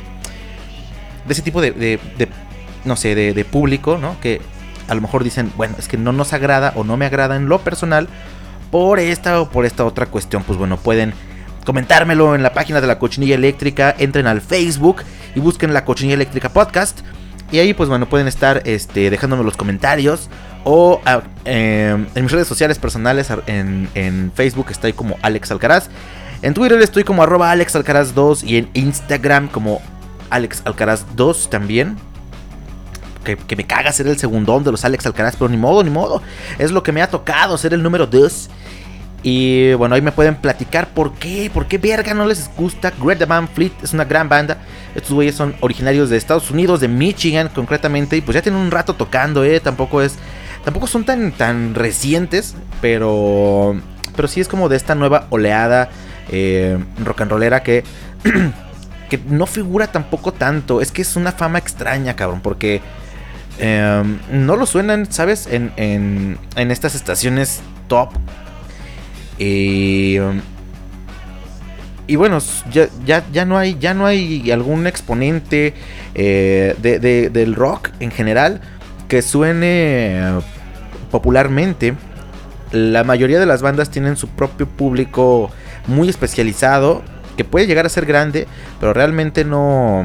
De 1.26 1.32
ese 1.32 1.42
tipo 1.42 1.60
de, 1.60 1.98
no 2.84 2.94
sé, 2.94 3.16
de, 3.16 3.34
de 3.34 3.44
público, 3.44 3.98
¿no? 3.98 4.16
Que 4.20 4.40
a 4.88 4.95
lo 4.95 5.00
mejor 5.00 5.25
dicen, 5.25 5.52
bueno, 5.57 5.75
es 5.78 5.88
que 5.88 5.97
no 5.97 6.12
nos 6.12 6.33
agrada 6.33 6.73
o 6.75 6.85
no 6.85 6.97
me 6.97 7.07
agrada 7.07 7.37
en 7.37 7.49
lo 7.49 7.61
personal 7.61 8.09
por 8.71 8.99
esta 8.99 9.40
o 9.40 9.50
por 9.50 9.66
esta 9.66 9.85
otra 9.85 10.07
cuestión, 10.07 10.42
pues 10.42 10.59
bueno, 10.59 10.76
pueden 10.76 11.14
comentármelo 11.64 12.35
en 12.35 12.42
la 12.42 12.54
página 12.54 12.80
de 12.80 12.87
la 12.87 12.99
Cochinilla 12.99 13.35
Eléctrica, 13.35 13.95
entren 13.99 14.26
al 14.26 14.40
Facebook 14.40 15.02
y 15.35 15.40
busquen 15.40 15.75
la 15.75 15.85
Cochinilla 15.85 16.14
Eléctrica 16.14 16.49
Podcast. 16.49 17.00
Y 17.50 17.59
ahí 17.59 17.75
pues 17.75 17.88
bueno, 17.88 18.09
pueden 18.09 18.26
estar 18.26 18.62
este, 18.64 19.11
dejándome 19.11 19.45
los 19.45 19.57
comentarios. 19.57 20.28
O 20.64 21.00
ah, 21.07 21.23
em, 21.45 22.07
en 22.14 22.23
mis 22.23 22.33
redes 22.33 22.47
sociales 22.47 22.78
personales, 22.78 23.30
en, 23.47 23.88
en, 23.95 24.33
Facebook 24.35 24.66
estoy 24.71 24.92
como 24.92 25.16
Alex 25.23 25.50
Alcaraz. 25.50 25.88
En 26.42 26.54
Twitter 26.54 26.80
estoy 26.80 27.04
como 27.04 27.23
arroba 27.23 27.50
Alex 27.50 27.75
Alcaraz 27.76 28.14
2 28.14 28.45
y 28.45 28.59
en 28.59 28.68
Instagram 28.75 29.49
como 29.49 29.80
Alex 30.30 30.62
Alcaraz 30.64 31.04
2 31.16 31.50
también 31.50 31.97
que, 33.37 33.56
me 33.56 33.66
caga 33.66 33.92
ser 33.92 34.06
el 34.06 34.18
segundón 34.18 34.64
de 34.64 34.70
los 34.70 34.85
Alex 34.85 35.06
Alcaraz, 35.06 35.37
pero 35.37 35.49
ni 35.49 35.56
modo, 35.56 35.82
ni 35.82 35.90
modo. 35.90 36.23
Es 36.58 36.70
lo 36.70 36.82
que 36.82 36.92
me 36.92 37.02
ha 37.02 37.08
tocado, 37.08 37.58
ser 37.58 37.75
el 37.75 37.82
número 37.82 38.06
2. 38.06 38.50
Y 39.23 39.73
bueno, 39.75 39.97
ahí 39.97 40.02
me 40.02 40.12
pueden 40.12 40.37
platicar 40.37 40.88
por 40.88 41.14
qué, 41.14 41.50
por 41.52 41.66
qué 41.66 41.78
verga 41.78 42.14
no 42.14 42.25
les 42.25 42.49
gusta. 42.56 42.92
Greta 43.00 43.26
Van 43.26 43.49
Fleet 43.49 43.73
es 43.82 43.92
una 43.92 44.04
gran 44.04 44.28
banda. 44.28 44.58
Estos 44.94 45.12
güeyes 45.12 45.35
son 45.35 45.56
originarios 45.61 46.08
de 46.08 46.16
Estados 46.16 46.50
Unidos, 46.50 46.80
de 46.80 46.88
Michigan 46.88 47.50
concretamente. 47.52 48.16
Y 48.16 48.20
pues 48.20 48.37
ya 48.37 48.42
tienen 48.42 48.61
un 48.61 48.70
rato 48.70 48.94
tocando, 48.94 49.44
eh. 49.44 49.61
Tampoco 49.61 50.02
es. 50.02 50.16
Tampoco 50.64 50.87
son 50.87 51.04
tan, 51.04 51.32
tan 51.32 51.75
recientes. 51.75 52.54
Pero. 52.80 53.80
Pero 54.14 54.28
sí 54.28 54.40
es 54.40 54.49
como 54.49 54.68
de 54.68 54.76
esta 54.76 54.94
nueva 54.94 55.26
oleada 55.30 55.90
eh, 56.30 56.78
rock 57.04 57.23
and 57.23 57.30
rollera 57.30 57.62
que. 57.62 57.85
que 59.11 59.18
no 59.26 59.47
figura 59.47 59.88
tampoco 59.88 60.32
tanto. 60.32 60.80
Es 60.80 60.92
que 60.92 61.02
es 61.02 61.16
una 61.16 61.32
fama 61.32 61.58
extraña, 61.58 62.14
cabrón. 62.14 62.40
Porque 62.40 62.82
Em, 63.58 64.18
no 64.30 64.56
lo 64.56 64.66
suenan, 64.66 65.10
¿sabes? 65.10 65.48
En, 65.50 65.72
en, 65.76 66.38
en 66.56 66.70
estas 66.70 66.94
estaciones 66.94 67.60
top. 67.88 68.10
Y, 69.38 70.18
y 72.06 72.16
bueno, 72.16 72.38
ya, 72.70 72.88
ya, 73.04 73.24
ya, 73.32 73.44
no 73.44 73.58
hay, 73.58 73.76
ya 73.78 73.94
no 73.94 74.06
hay 74.06 74.50
algún 74.50 74.86
exponente 74.86 75.74
eh, 76.14 76.74
de, 76.80 77.30
del 77.30 77.54
rock 77.54 77.90
en 78.00 78.10
general 78.10 78.60
que 79.08 79.22
suene 79.22 80.20
popularmente. 81.10 81.94
La 82.70 83.02
mayoría 83.02 83.40
de 83.40 83.46
las 83.46 83.62
bandas 83.62 83.90
tienen 83.90 84.16
su 84.16 84.28
propio 84.28 84.68
público 84.68 85.50
muy 85.86 86.08
especializado, 86.08 87.02
que 87.36 87.44
puede 87.44 87.66
llegar 87.66 87.86
a 87.86 87.88
ser 87.88 88.04
grande, 88.06 88.46
pero 88.78 88.92
realmente 88.92 89.44
no 89.44 90.04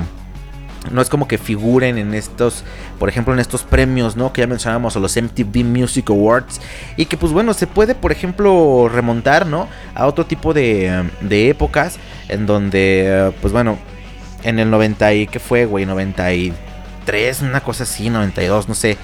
no 0.91 1.01
es 1.01 1.09
como 1.09 1.27
que 1.27 1.37
figuren 1.37 1.97
en 1.97 2.13
estos, 2.13 2.63
por 2.99 3.09
ejemplo, 3.09 3.33
en 3.33 3.39
estos 3.39 3.63
premios, 3.63 4.15
¿no? 4.15 4.33
Que 4.33 4.41
ya 4.41 4.47
mencionábamos, 4.47 4.95
o 4.95 4.99
los 4.99 5.15
MTV 5.15 5.63
Music 5.63 6.09
Awards. 6.09 6.59
Y 6.97 7.05
que 7.05 7.17
pues 7.17 7.31
bueno, 7.31 7.53
se 7.53 7.67
puede, 7.67 7.95
por 7.95 8.11
ejemplo, 8.11 8.89
remontar, 8.91 9.45
¿no? 9.45 9.67
A 9.95 10.07
otro 10.07 10.25
tipo 10.25 10.53
de, 10.53 11.09
de 11.21 11.49
épocas 11.49 11.97
en 12.29 12.45
donde, 12.45 13.33
pues 13.41 13.53
bueno, 13.53 13.77
en 14.43 14.59
el 14.59 14.69
90 14.69 15.13
y, 15.13 15.27
¿qué 15.27 15.39
fue, 15.39 15.65
güey? 15.65 15.85
93, 15.85 17.41
una 17.41 17.61
cosa 17.61 17.83
así, 17.83 18.09
92, 18.09 18.67
no 18.67 18.75
sé. 18.75 18.97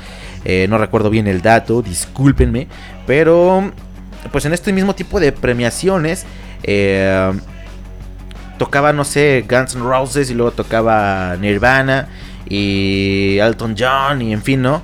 Eh, 0.45 0.67
no 0.69 0.77
recuerdo 0.77 1.09
bien 1.09 1.27
el 1.27 1.41
dato, 1.41 1.81
discúlpenme. 1.81 2.67
Pero, 3.07 3.71
pues 4.31 4.45
en 4.45 4.53
este 4.53 4.73
mismo 4.73 4.95
tipo 4.95 5.19
de 5.19 5.31
premiaciones... 5.31 6.25
Eh, 6.63 7.31
tocaba, 8.59 8.93
no 8.93 9.03
sé, 9.03 9.43
Guns 9.49 9.73
N' 9.75 9.83
Roses 9.83 10.29
y 10.29 10.35
luego 10.35 10.51
tocaba 10.51 11.35
Nirvana 11.41 12.07
y 12.47 13.39
Elton 13.39 13.75
John 13.75 14.21
y 14.21 14.33
en 14.33 14.43
fin, 14.43 14.61
¿no? 14.61 14.83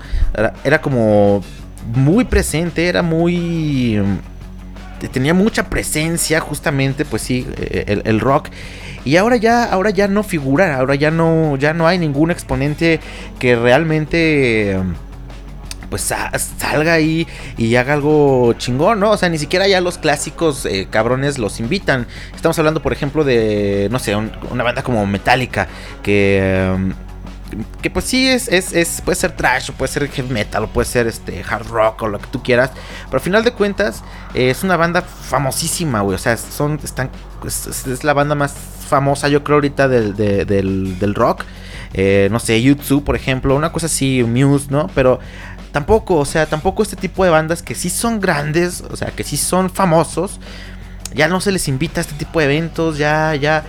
Era, 0.63 0.81
como 0.81 1.43
muy 1.93 2.25
presente, 2.25 2.87
era 2.87 3.03
muy... 3.03 4.01
Tenía 5.11 5.35
mucha 5.35 5.69
presencia 5.69 6.39
justamente, 6.39 7.05
pues 7.05 7.21
sí, 7.21 7.45
el, 7.85 8.01
el 8.05 8.19
rock. 8.19 8.49
Y 9.03 9.17
ahora 9.17 9.35
ya, 9.35 9.65
ahora 9.65 9.91
ya 9.91 10.07
no 10.07 10.23
figura, 10.23 10.77
ahora 10.77 10.95
ya 10.95 11.11
no, 11.11 11.57
ya 11.57 11.75
no 11.75 11.85
hay 11.85 11.99
ningún 11.99 12.31
exponente 12.31 12.99
que 13.37 13.55
realmente 13.55 14.79
pues 15.95 16.13
salga 16.59 16.91
ahí 16.91 17.25
y 17.57 17.73
haga 17.77 17.93
algo 17.93 18.51
chingón, 18.57 18.99
¿no? 18.99 19.11
O 19.11 19.17
sea, 19.17 19.29
ni 19.29 19.37
siquiera 19.37 19.65
ya 19.65 19.79
los 19.79 19.97
clásicos 19.97 20.65
eh, 20.65 20.89
cabrones 20.91 21.37
los 21.37 21.61
invitan. 21.61 22.05
Estamos 22.35 22.59
hablando, 22.59 22.81
por 22.81 22.91
ejemplo, 22.91 23.23
de, 23.23 23.87
no 23.91 23.97
sé, 23.97 24.13
una 24.13 24.63
banda 24.63 24.83
como 24.83 25.05
Metallica, 25.05 25.69
que... 26.03 26.65
Em, 26.73 26.93
que 27.81 27.89
pues 27.89 28.03
sí 28.03 28.27
es, 28.27 28.49
es, 28.49 29.01
puede 29.01 29.15
ser 29.15 29.31
trash 29.31 29.69
o 29.69 29.73
puede 29.73 29.89
ser 29.89 30.09
heavy 30.09 30.33
metal 30.33 30.65
o 30.65 30.67
puede 30.67 30.85
ser 30.85 31.07
este 31.07 31.41
hard 31.47 31.67
rock 31.67 32.01
o 32.01 32.07
lo 32.09 32.19
que 32.19 32.27
tú 32.27 32.43
quieras 32.43 32.71
pero 33.05 33.17
al 33.17 33.21
final 33.21 33.43
de 33.45 33.53
cuentas 33.53 34.03
eh, 34.33 34.49
es 34.49 34.63
una 34.63 34.75
banda 34.75 35.03
famosísima 35.03 36.01
güey 36.01 36.15
o 36.15 36.17
sea 36.17 36.35
son 36.35 36.79
están 36.83 37.11
es, 37.45 38.03
la 38.03 38.13
banda 38.13 38.35
más 38.35 38.55
famosa 38.89 39.29
yo 39.29 39.43
creo 39.43 39.57
ahorita 39.57 39.87
del, 39.87 40.15
del, 40.15 41.15
rock 41.15 41.45
eh, 41.93 42.27
no 42.31 42.39
sé 42.39 42.61
YouTube 42.61 43.05
por 43.05 43.15
ejemplo 43.15 43.55
una 43.55 43.71
cosa 43.71 43.85
así 43.85 44.23
Muse 44.23 44.67
no 44.71 44.89
pero 44.95 45.19
tampoco, 45.75 46.15
o 46.15 46.23
sea, 46.23 46.45
tampoco 46.45 46.83
este 46.83 46.95
tipo 46.95 47.25
de 47.25 47.31
bandas 47.31 47.61
que 47.61 47.75
sí 47.75 47.89
son 47.89 48.21
grandes, 48.21 48.81
o 48.89 48.95
sea, 48.95 49.09
que 49.09 49.25
sí 49.25 49.35
son 49.35 49.69
famosos, 49.69 50.39
ya 51.13 51.27
no 51.27 51.41
se 51.41 51.51
les 51.51 51.67
invita 51.67 51.99
a 51.99 52.03
este 52.03 52.13
tipo 52.13 52.39
de 52.39 52.45
eventos, 52.45 52.97
ya, 52.97 53.35
ya, 53.35 53.65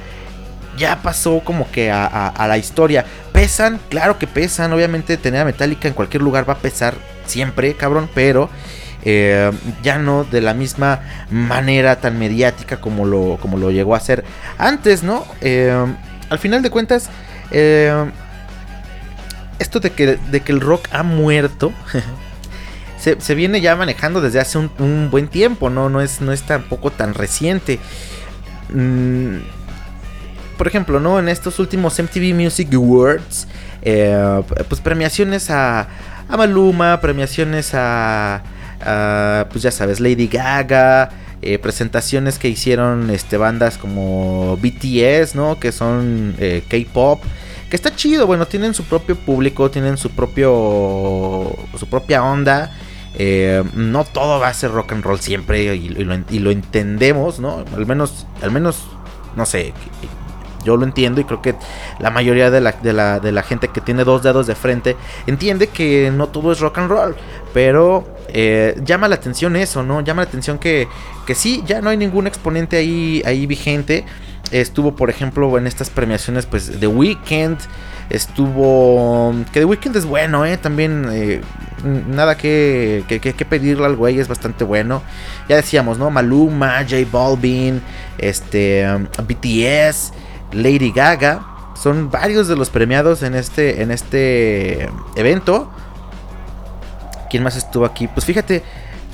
ya 0.79 1.03
pasó 1.03 1.41
como 1.41 1.69
que 1.69 1.91
a, 1.91 2.47
la 2.47 2.59
historia. 2.59 3.05
Pesan, 3.33 3.81
claro 3.89 4.21
que 4.21 4.29
pesan, 4.29 4.73
obviamente 4.73 5.17
tener 5.17 5.41
a 5.41 5.45
Metallica 5.45 5.89
en 5.89 5.95
cualquier 5.95 6.23
lugar 6.23 6.49
va 6.49 6.53
a 6.53 6.59
pesar 6.59 6.95
siempre, 7.27 7.75
cabrón, 7.75 8.09
pero... 8.15 8.49
Eh, 9.09 9.53
ya 9.85 9.99
no 9.99 10.25
de 10.25 10.41
la 10.41 10.53
misma 10.53 10.99
manera 11.31 12.01
tan 12.01 12.19
mediática 12.19 12.81
como 12.81 13.07
lo, 13.07 13.39
como 13.41 13.57
lo 13.57 13.71
llegó 13.71 13.95
a 13.95 13.99
hacer 13.99 14.25
antes, 14.59 15.05
¿no? 15.05 15.25
Eh, 15.43 15.73
al 16.29 16.39
final 16.41 16.61
de 16.61 16.71
cuentas, 16.71 17.09
eh, 17.53 18.11
esto 19.59 19.81
de 19.81 19.91
que, 19.91 20.17
de 20.17 20.41
que 20.41 20.53
el 20.53 20.61
rock 20.61 20.89
ha 20.93 21.03
muerto 21.03 21.73
se, 22.99 23.35
viene 23.35 23.61
ya 23.61 23.77
manejando 23.77 24.21
desde 24.21 24.41
hace 24.41 24.59
un, 24.59 25.11
buen 25.11 25.29
tiempo, 25.29 25.71
¿no? 25.71 25.89
No 25.89 26.01
es, 26.01 26.21
no 26.21 26.33
es 26.33 26.43
tampoco 26.43 26.91
tan 26.91 27.15
reciente. 27.15 27.79
Mm, 28.73 29.39
por 30.57 30.67
ejemplo, 30.67 31.01
¿no? 31.01 31.19
En 31.19 31.29
estos 31.29 31.59
últimos 31.59 31.99
MTV 31.99 32.35
Music 32.35 32.73
Awards, 32.75 33.47
eh, 33.83 34.43
pues 34.69 34.81
premiaciones 34.81 35.51
a, 35.51 35.89
a 36.29 36.37
Maluma, 36.37 37.01
premiaciones 37.01 37.73
a, 37.75 38.43
pues 39.51 39.63
ya 39.63 39.71
sabes, 39.71 40.01
Lady 40.01 40.29
Gaga. 40.29 41.11
Eh, 41.43 41.59
presentaciones 41.59 42.39
que 42.39 42.49
hicieron 42.49 43.11
este, 43.11 43.37
bandas 43.37 43.77
como 43.77 44.57
BTS, 44.57 45.35
¿no? 45.35 45.61
Que 45.61 45.71
son 45.71 46.35
eh, 46.39 46.65
K-pop 46.69 47.23
que 47.71 47.77
está 47.77 47.95
chido, 47.95 48.27
bueno, 48.27 48.47
tienen 48.47 48.75
su 48.75 48.85
propio 48.85 49.17
público, 49.17 49.71
tienen 49.71 49.97
su 49.97 50.11
propio 50.11 51.55
su 51.77 51.87
propia 51.89 52.23
onda. 52.23 52.73
Eh, 53.19 53.65
no 53.75 54.05
todo 54.05 54.39
va 54.39 54.49
a 54.49 54.55
ser 54.55 54.73
rock 54.73 54.93
and 54.93 55.03
roll 55.03 55.19
siempre 55.19 55.75
y, 55.75 55.89
lo, 55.89 56.51
entendemos, 56.51 57.41
¿no? 57.41 57.65
Al 57.75 57.87
menos, 57.87 58.27
al 58.43 58.51
menos, 58.51 58.85
no 59.37 59.47
sé, 59.47 59.73
yo 60.67 60.77
lo 60.77 60.85
entiendo 60.85 61.21
y 61.21 61.25
creo 61.25 61.41
que 61.41 61.55
la 61.99 62.11
mayoría 62.11 62.51
de 62.51 62.61
la, 62.61 62.73
de 62.73 62.93
la, 62.93 63.19
de 63.21 63.33
la 63.33 63.43
gente 63.43 63.69
que 63.69 63.81
tiene 63.81 64.05
dos 64.05 64.23
dedos 64.23 64.47
de 64.47 64.55
frente 64.55 64.97
entiende 65.27 65.69
que 65.69 66.11
no 66.13 66.29
todo 66.29 66.53
es 66.53 66.61
rock 66.61 66.79
and 66.79 66.91
roll, 66.91 67.17
pero 67.55 68.07
eh, 68.29 68.79
llama 68.85 69.09
la 69.09 69.15
atención 69.15 69.57
eso, 69.57 69.83
¿no? 69.83 70.03
Llama 70.03 70.23
la 70.23 70.29
atención 70.29 70.59
que, 70.59 70.89
que 71.25 71.35
sí, 71.35 71.63
ya 71.65 71.81
no 71.81 71.89
hay 71.89 71.97
ningún 71.97 72.27
exponente 72.27 72.77
ahí, 72.77 73.23
ahí 73.25 73.47
vigente. 73.47 74.05
Estuvo, 74.53 74.95
por 74.95 75.11
ejemplo, 75.11 75.57
en 75.59 75.67
estas 75.67 75.91
premiaciones, 75.91 76.47
pues, 76.47 76.73
The 76.79 76.87
Weeknd. 76.87 77.59
Estuvo. 78.11 79.35
Que 79.53 79.61
The 79.61 79.65
Weeknd 79.65 79.97
es 79.97 80.05
bueno, 80.05 80.45
¿eh? 80.45 80.57
También. 80.57 81.07
Eh, 81.11 81.41
nada 81.85 82.37
que, 82.37 83.05
que, 83.07 83.45
pedirle 83.45 83.87
al 83.87 83.97
güey, 83.97 84.19
es 84.19 84.29
bastante 84.29 84.65
bueno. 84.65 85.03
Ya 85.49 85.57
decíamos, 85.57 85.99
¿no? 85.99 86.11
Maluma, 86.11 86.79
J 86.89 86.97
Balvin, 87.11 87.83
este, 88.19 88.87
BTS, 89.27 90.13
Lady 90.53 90.93
Gaga. 90.93 91.73
Son 91.75 92.11
varios 92.11 92.49
de 92.49 92.57
los 92.57 92.71
premiados 92.71 93.23
en 93.23 93.35
este, 93.35 93.83
en 93.83 93.91
este 93.91 94.89
evento. 95.15 95.71
¿Quién 97.29 97.43
más 97.43 97.57
estuvo 97.57 97.85
aquí? 97.85 98.09
Pues 98.09 98.25
fíjate, 98.25 98.63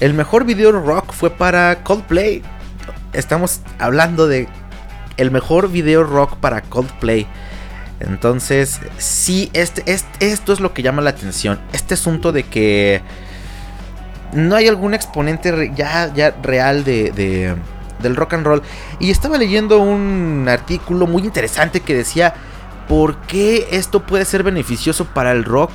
el 0.00 0.14
mejor 0.14 0.44
video 0.44 0.72
rock 0.72 1.12
fue 1.12 1.30
para 1.30 1.82
Coldplay. 1.82 2.42
Estamos 3.12 3.60
hablando 3.78 4.26
de 4.28 4.48
el 5.16 5.30
mejor 5.30 5.70
video 5.70 6.04
rock 6.04 6.36
para 6.36 6.62
Coldplay. 6.62 7.26
Entonces, 8.00 8.80
sí, 8.98 9.50
este, 9.52 9.84
esto 10.20 10.52
es 10.52 10.60
lo 10.60 10.72
que 10.74 10.82
llama 10.82 11.02
la 11.02 11.10
atención. 11.10 11.60
Este 11.72 11.94
asunto 11.94 12.32
de 12.32 12.42
que 12.42 13.00
no 14.32 14.56
hay 14.56 14.66
algún 14.66 14.94
exponente 14.94 15.72
ya, 15.76 16.12
ya 16.12 16.34
real 16.42 16.84
de, 16.84 17.54
del 18.00 18.16
rock 18.16 18.34
and 18.34 18.46
roll. 18.46 18.62
Y 18.98 19.10
estaba 19.10 19.38
leyendo 19.38 19.78
un 19.78 20.46
artículo 20.48 21.06
muy 21.06 21.22
interesante 21.22 21.80
que 21.80 21.94
decía 21.94 22.34
por 22.88 23.16
qué 23.22 23.68
esto 23.70 24.04
puede 24.04 24.24
ser 24.24 24.42
beneficioso 24.42 25.04
para 25.06 25.32
el 25.32 25.44
rock. 25.44 25.70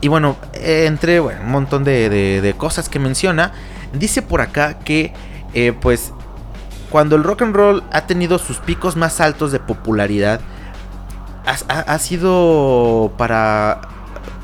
Y 0.00 0.08
bueno, 0.08 0.36
entre 0.54 1.20
un 1.20 1.50
montón 1.50 1.84
de, 1.84 2.54
cosas 2.56 2.88
que 2.88 2.98
menciona, 2.98 3.52
dice 3.92 4.22
por 4.22 4.40
acá 4.40 4.78
que 4.78 5.12
eh, 5.52 5.74
pues 5.78 6.12
cuando 6.90 7.16
el 7.16 7.24
rock 7.24 7.42
and 7.42 7.54
roll 7.54 7.82
ha 7.92 8.06
tenido 8.06 8.38
sus 8.38 8.58
picos 8.58 8.96
más 8.96 9.20
altos 9.20 9.52
de 9.52 9.60
popularidad, 9.60 10.40
ha, 11.46 11.98
sido 11.98 13.12
para, 13.16 13.80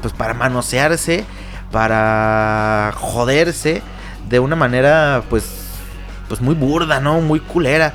pues 0.00 0.12
para 0.12 0.34
manosearse, 0.34 1.24
para 1.70 2.92
joderse 2.96 3.82
de 4.28 4.40
una 4.40 4.56
manera, 4.56 5.22
pues, 5.28 5.44
pues 6.28 6.40
muy 6.40 6.54
burda, 6.54 7.00
¿no? 7.00 7.20
Muy 7.20 7.40
culera. 7.40 7.92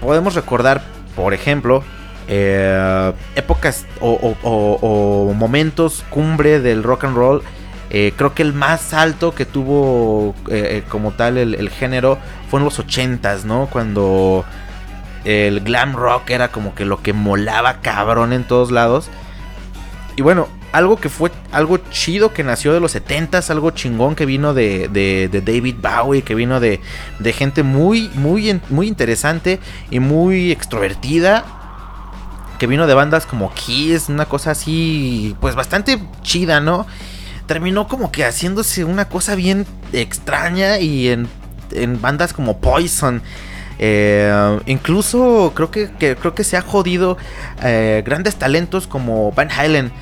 Podemos 0.00 0.34
recordar, 0.34 0.82
por 1.16 1.32
ejemplo, 1.32 1.82
eh, 2.28 3.12
épocas 3.36 3.86
o, 4.00 5.32
momentos 5.34 6.04
cumbre 6.10 6.60
del 6.60 6.82
rock 6.82 7.04
and 7.04 7.16
roll. 7.16 7.42
Eh, 7.90 8.12
creo 8.16 8.34
que 8.34 8.42
el 8.42 8.52
más 8.52 8.92
alto 8.92 9.34
que 9.34 9.46
tuvo 9.46 10.34
eh, 10.50 10.82
como 10.88 11.12
tal 11.12 11.38
el, 11.38 11.70
género 11.70 12.18
fue 12.50 12.60
en 12.60 12.64
los 12.64 12.78
80s, 12.78 13.44
¿no? 13.44 13.68
Cuando 13.70 14.44
el 15.24 15.60
glam 15.60 15.94
rock 15.94 16.30
era 16.30 16.52
como 16.52 16.74
que 16.74 16.84
lo 16.84 17.02
que 17.02 17.12
molaba 17.12 17.80
cabrón 17.80 18.32
en 18.32 18.44
todos 18.44 18.70
lados. 18.70 19.08
Y 20.16 20.22
bueno, 20.22 20.48
algo 20.72 20.96
que 20.96 21.08
fue 21.08 21.30
algo 21.52 21.78
chido 21.90 22.32
que 22.32 22.44
nació 22.44 22.74
de 22.74 22.80
los 22.80 22.94
70s, 22.94 23.50
algo 23.50 23.70
chingón 23.70 24.14
que 24.14 24.26
vino 24.26 24.52
de, 24.52 24.88
de, 24.88 25.28
David 25.40 25.76
Bowie, 25.80 26.22
que 26.22 26.34
vino 26.34 26.60
de, 26.60 26.80
de 27.18 27.32
gente 27.32 27.62
muy, 27.62 28.10
muy, 28.14 28.60
muy 28.68 28.86
interesante 28.86 29.60
y 29.90 30.00
muy 30.00 30.52
extrovertida. 30.52 31.44
Que 32.58 32.66
vino 32.66 32.88
de 32.88 32.94
bandas 32.94 33.24
como 33.24 33.54
Kiss, 33.54 34.08
una 34.08 34.26
cosa 34.26 34.50
así, 34.50 35.36
pues 35.40 35.54
bastante 35.54 36.00
chida, 36.22 36.60
¿no? 36.60 36.86
Terminó 37.48 37.88
como 37.88 38.12
que 38.12 38.24
haciéndose 38.24 38.84
una 38.84 39.08
cosa 39.08 39.34
bien 39.34 39.66
extraña 39.92 40.78
y 40.78 41.08
en, 41.08 41.28
en 41.72 42.00
bandas 42.00 42.32
como 42.32 42.58
Poison 42.58 43.20
eh, 43.78 44.58
incluso 44.66 45.52
creo 45.54 45.70
que, 45.70 45.88
creo 45.98 46.34
que 46.34 46.44
se 46.44 46.56
ha 46.56 46.62
jodido 46.62 47.16
eh, 47.62 48.02
grandes 48.04 48.36
talentos 48.36 48.86
como 48.86 49.32
Van 49.32 49.50
Halen. 49.50 49.92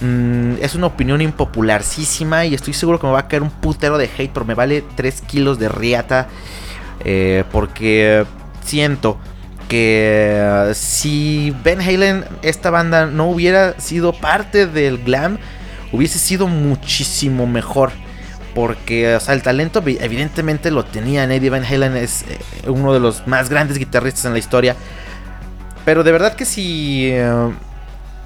Mm, 0.00 0.54
es 0.62 0.74
una 0.74 0.86
opinión 0.86 1.20
impopularísima 1.20 2.46
y 2.46 2.54
estoy 2.54 2.72
seguro 2.72 2.98
que 2.98 3.06
me 3.06 3.12
va 3.12 3.20
a 3.20 3.28
caer 3.28 3.42
un 3.42 3.50
putero 3.50 3.98
de 3.98 4.06
hate, 4.06 4.30
pero 4.32 4.46
me 4.46 4.54
vale 4.54 4.82
3 4.96 5.20
kilos 5.22 5.58
de 5.58 5.68
riata. 5.68 6.28
Eh, 7.04 7.44
porque 7.52 8.24
siento 8.64 9.18
que 9.68 10.72
si 10.74 11.54
Van 11.64 11.80
Halen, 11.80 12.24
esta 12.42 12.70
banda, 12.70 13.06
no 13.06 13.28
hubiera 13.28 13.78
sido 13.78 14.12
parte 14.12 14.66
del 14.66 14.98
glam, 14.98 15.38
hubiese 15.92 16.18
sido 16.18 16.46
muchísimo 16.46 17.46
mejor. 17.46 17.92
Porque, 18.54 19.14
o 19.14 19.20
sea, 19.20 19.34
el 19.34 19.42
talento 19.42 19.82
evidentemente 19.86 20.70
lo 20.70 20.84
tenía. 20.84 21.24
Eddie 21.24 21.50
Van 21.50 21.64
Halen 21.64 21.96
es 21.96 22.22
eh, 22.22 22.38
uno 22.68 22.92
de 22.92 22.98
los 22.98 23.26
más 23.28 23.48
grandes 23.48 23.78
guitarristas 23.78 24.24
en 24.24 24.32
la 24.32 24.38
historia. 24.38 24.76
Pero 25.84 26.02
de 26.02 26.12
verdad 26.12 26.34
que 26.34 26.44
si... 26.44 27.10
Eh, 27.12 27.50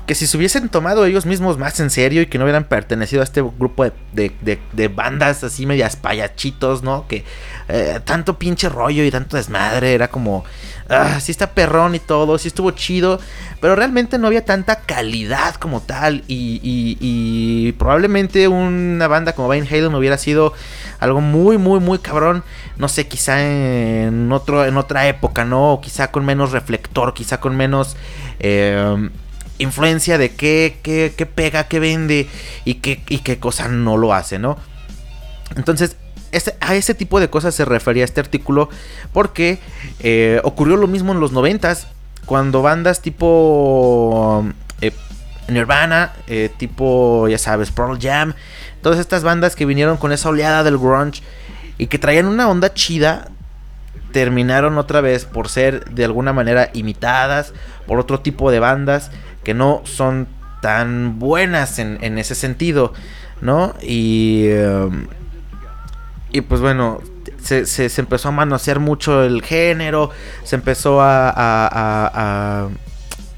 que 0.07 0.15
si 0.15 0.27
se 0.27 0.37
hubiesen 0.37 0.69
tomado 0.69 1.07
ellos 1.07 1.25
mismos 1.25 1.57
más 1.57 1.81
en 1.81 1.89
serio 1.89 2.23
y 2.23 2.27
que 2.27 2.37
no 2.37 2.45
hubieran 2.45 2.65
pertenecido 2.65 3.23
a 3.23 3.25
este 3.25 3.41
grupo 3.41 3.87
de, 4.13 4.91
bandas 4.95 5.43
así 5.45 5.65
medias 5.65 5.97
payachitos, 5.97 6.83
¿no? 6.83 7.07
Que 7.09 7.25
eh, 7.69 8.01
tanto 8.05 8.39
pinche 8.39 8.69
rollo 8.69 9.03
y 9.03 9.11
tanto 9.11 9.37
desmadre 9.37 9.95
era 9.95 10.09
como 10.09 10.45
ah, 10.89 11.19
sí 11.21 11.33
está 11.33 11.51
perrón 11.51 11.95
y 11.95 11.99
todo, 11.99 12.39
sí 12.39 12.49
estuvo 12.49 12.71
chido, 12.73 13.21
pero 13.61 13.77
realmente 13.77 14.19
no 14.19 14.27
había 14.27 14.45
tanta 14.45 14.81
calidad 14.81 15.55
como 15.57 15.81
tal 15.81 16.25
y, 16.29 17.73
probablemente 17.79 18.49
una 18.49 19.09
banda 19.09 19.33
como 19.33 19.49
Van 19.49 19.67
Halen 19.67 19.95
hubiera 19.95 20.19
sido 20.19 20.53
algo 21.01 21.21
muy, 21.21 21.59
muy, 21.59 21.81
muy 21.81 21.99
cabrón, 21.99 22.45
no 22.77 22.89
sé, 22.89 23.07
quizá 23.09 23.43
en, 23.43 24.31
otro, 24.33 24.65
en 24.65 24.77
otra 24.77 25.09
época, 25.09 25.45
¿no? 25.45 25.73
O 25.73 25.81
quizá 25.81 26.11
con 26.11 26.25
menos 26.25 26.53
reflector, 26.53 27.15
quizá 27.15 27.41
con 27.41 27.57
menos... 27.57 27.97
Eh, 28.41 29.11
influencia 29.57 30.19
de 30.19 30.35
qué, 30.35 30.81
qué, 30.83 31.15
qué, 31.17 31.27
pega, 31.27 31.69
qué 31.69 31.79
vende 31.79 32.29
y 32.65 32.75
qué, 32.75 33.03
y 33.09 33.19
qué 33.19 33.39
cosa 33.39 33.69
no 33.69 33.97
lo 33.97 34.13
hace, 34.13 34.41
¿no? 34.41 34.59
Entonces, 35.57 35.97
a 36.61 36.75
ese 36.75 36.95
tipo 36.95 37.21
de 37.21 37.31
cosas 37.31 37.55
se 37.55 37.65
refería 37.65 38.05
este 38.05 38.21
artículo 38.21 38.69
porque 39.13 39.59
eh, 40.01 40.41
ocurrió 40.45 40.77
lo 40.77 40.87
mismo 40.87 41.13
en 41.13 41.21
los 41.21 41.33
noventas 41.33 41.89
cuando 42.27 42.63
bandas 42.63 43.03
tipo 43.03 44.45
eh, 44.81 44.93
Nirvana, 45.49 46.13
eh, 46.27 46.51
tipo, 46.57 47.29
ya 47.29 47.39
sabes, 47.39 47.71
Pearl 47.71 47.99
Jam, 48.01 48.35
todas 48.83 48.99
estas 48.99 49.23
bandas 49.23 49.57
que 49.57 49.67
vinieron 49.67 49.97
con 49.97 50.13
esa 50.13 50.31
oleada 50.31 50.63
del 50.65 50.79
grunge 50.79 51.23
y 51.77 51.89
que 51.89 51.99
traían 51.99 52.27
una 52.27 52.49
onda 52.49 52.73
chida, 52.73 53.29
terminaron 54.13 54.79
otra 54.79 55.01
vez 55.01 55.25
por 55.27 55.49
ser 55.49 55.85
de 55.91 56.05
alguna 56.05 56.33
manera 56.33 56.71
imitadas 56.73 57.53
por 57.87 57.99
otro 57.99 58.21
tipo 58.21 58.51
de 58.51 58.61
bandas 58.61 59.11
que 59.43 59.55
no 59.55 59.83
son 59.85 60.29
tan 60.63 61.19
buenas 61.19 61.79
en, 61.79 62.19
ese 62.19 62.35
sentido, 62.35 62.95
¿no? 63.43 63.75
Y... 63.83 64.49
Y 66.35 66.41
pues 66.41 66.61
bueno, 66.61 67.01
se, 67.41 67.65
se, 67.65 67.89
empezó 68.01 68.31
a 68.31 68.33
manosear 68.33 68.81
mucho 68.81 69.23
el 69.23 69.41
género, 69.41 70.11
se 70.43 70.57
empezó 70.57 70.99
a, 71.01 72.69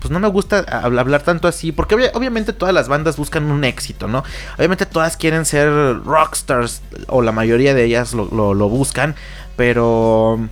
pues 0.01 0.11
no 0.11 0.19
me 0.19 0.29
gusta 0.29 0.61
hablar 0.61 1.21
tanto 1.21 1.47
así, 1.47 1.73
porque 1.73 2.11
obviamente 2.15 2.55
todas 2.55 2.75
las 2.75 2.89
bandas 2.89 3.19
buscan 3.19 3.51
un 3.51 3.65
éxito, 3.65 4.09
¿no? 4.09 4.25
Obviamente 4.57 4.87
todas 4.87 5.19
quieren 5.19 5.45
ser 5.45 5.69
rockstars, 6.05 6.81
o 7.09 7.21
la 7.21 7.33
mayoría 7.33 7.75
de 7.75 7.85
ellas 7.85 8.15
lo, 8.15 8.55
lo 8.55 8.69
buscan, 8.71 9.15
pero 9.57 10.49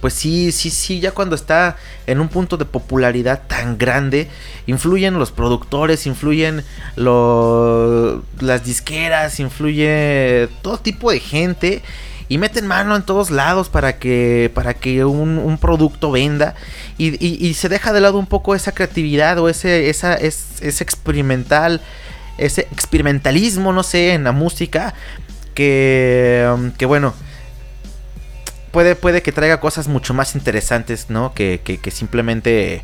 pues 0.00 0.14
sí, 0.14 0.52
sí, 0.52 0.70
sí, 0.70 1.00
ya 1.00 1.12
cuando 1.12 1.34
está 1.34 1.76
en 2.06 2.20
un 2.20 2.28
punto 2.28 2.56
de 2.56 2.64
popularidad 2.64 3.42
tan 3.46 3.78
grande, 3.78 4.28
influyen 4.66 5.18
los 5.18 5.30
productores, 5.30 6.06
influyen 6.06 6.64
las 6.96 8.64
disqueras, 8.64 9.40
influye 9.40 10.48
todo 10.62 10.78
tipo 10.78 11.10
de 11.10 11.20
gente 11.20 11.82
y 12.28 12.38
meten 12.38 12.66
mano 12.66 12.96
en 12.96 13.02
todos 13.02 13.30
lados 13.30 13.68
para 13.68 13.98
que, 13.98 14.50
para 14.54 14.74
que 14.74 15.04
un, 15.04 15.58
producto 15.60 16.10
venda 16.10 16.54
y, 16.96 17.54
se 17.54 17.68
deja 17.68 17.92
de 17.92 18.00
lado 18.00 18.18
un 18.18 18.26
poco 18.26 18.54
esa 18.54 18.72
creatividad 18.72 19.38
o 19.38 19.48
ese, 19.48 19.90
esa, 19.90 20.14
ese 20.14 20.82
experimental, 20.82 21.80
ese 22.38 22.62
experimentalismo, 22.72 23.72
no 23.72 23.82
sé, 23.82 24.14
en 24.14 24.24
la 24.24 24.32
música 24.32 24.94
que, 25.54 26.70
que 26.78 26.86
bueno 26.86 27.14
puede, 28.72 28.96
puede 28.96 29.22
que 29.22 29.30
traiga 29.30 29.60
cosas 29.60 29.86
mucho 29.86 30.14
más 30.14 30.34
interesantes, 30.34 31.10
¿no? 31.10 31.32
Que, 31.34 31.60
que, 31.62 31.90
simplemente 31.90 32.82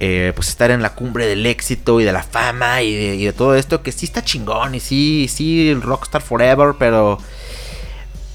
eh, 0.00 0.32
pues 0.34 0.48
estar 0.48 0.70
en 0.70 0.82
la 0.82 0.94
cumbre 0.94 1.26
del 1.26 1.46
éxito 1.46 2.00
y 2.00 2.04
de 2.04 2.12
la 2.12 2.22
fama 2.22 2.82
y 2.82 3.24
de, 3.24 3.32
todo 3.32 3.54
esto, 3.54 3.82
que 3.82 3.92
sí 3.92 4.04
está 4.04 4.22
chingón 4.22 4.74
y 4.74 4.80
sí, 4.80 5.28
sí, 5.28 5.74
Rockstar 5.74 6.20
Forever, 6.22 6.74
pero... 6.78 7.18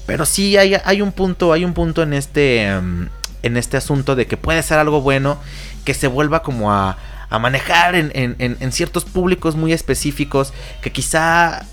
Pero 0.06 0.24
sí 0.24 0.56
hay, 0.56 0.76
hay 0.84 1.02
un 1.02 1.10
punto, 1.10 1.52
hay 1.52 1.64
un 1.64 1.74
punto 1.74 2.00
en 2.00 2.12
este, 2.12 2.70
mm, 2.80 3.08
en 3.42 3.56
este 3.56 3.76
asunto 3.76 4.14
de 4.14 4.26
que 4.26 4.36
puede 4.36 4.62
ser 4.62 4.78
algo 4.78 5.00
bueno 5.00 5.36
que 5.84 5.94
se 5.94 6.06
vuelva 6.06 6.44
como 6.44 6.72
a, 6.72 6.96
a 7.28 7.38
manejar 7.40 7.96
en, 7.96 8.12
en, 8.14 8.36
en, 8.38 8.72
ciertos 8.72 9.04
públicos 9.04 9.56
muy 9.56 9.72
específicos 9.72 10.52
que 10.80 10.92
quizá 10.92 11.66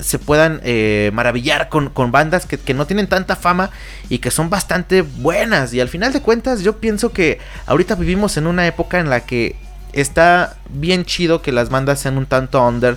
se 0.00 0.18
puedan 0.18 0.60
eh, 0.64 1.10
maravillar 1.12 1.68
con, 1.68 1.92
bandas 2.10 2.46
que, 2.46 2.74
no 2.74 2.86
tienen 2.86 3.06
tanta 3.06 3.36
fama 3.36 3.70
y 4.08 4.18
que 4.18 4.30
son 4.30 4.50
bastante 4.50 5.02
buenas. 5.02 5.72
Y 5.74 5.80
al 5.80 5.88
final 5.88 6.12
de 6.12 6.22
cuentas 6.22 6.62
yo 6.62 6.78
pienso 6.78 7.12
que 7.12 7.38
ahorita 7.66 7.94
vivimos 7.94 8.36
en 8.36 8.46
una 8.46 8.66
época 8.66 9.00
en 9.00 9.10
la 9.10 9.20
que 9.20 9.56
está 9.92 10.56
bien 10.68 11.04
chido 11.04 11.42
que 11.42 11.52
las 11.52 11.70
bandas 11.70 12.00
sean 12.00 12.18
un 12.18 12.26
tanto 12.26 12.64
under 12.66 12.96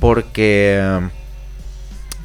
porque... 0.00 1.08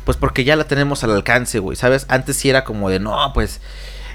Pues 0.04 0.18
porque 0.18 0.44
ya 0.44 0.56
la 0.56 0.64
tenemos 0.64 1.04
al 1.04 1.12
alcance, 1.12 1.60
güey, 1.60 1.78
¿sabes? 1.78 2.08
Antes 2.10 2.36
sí 2.36 2.50
era 2.50 2.64
como 2.64 2.90
de, 2.90 3.00
no, 3.00 3.32
pues... 3.34 3.62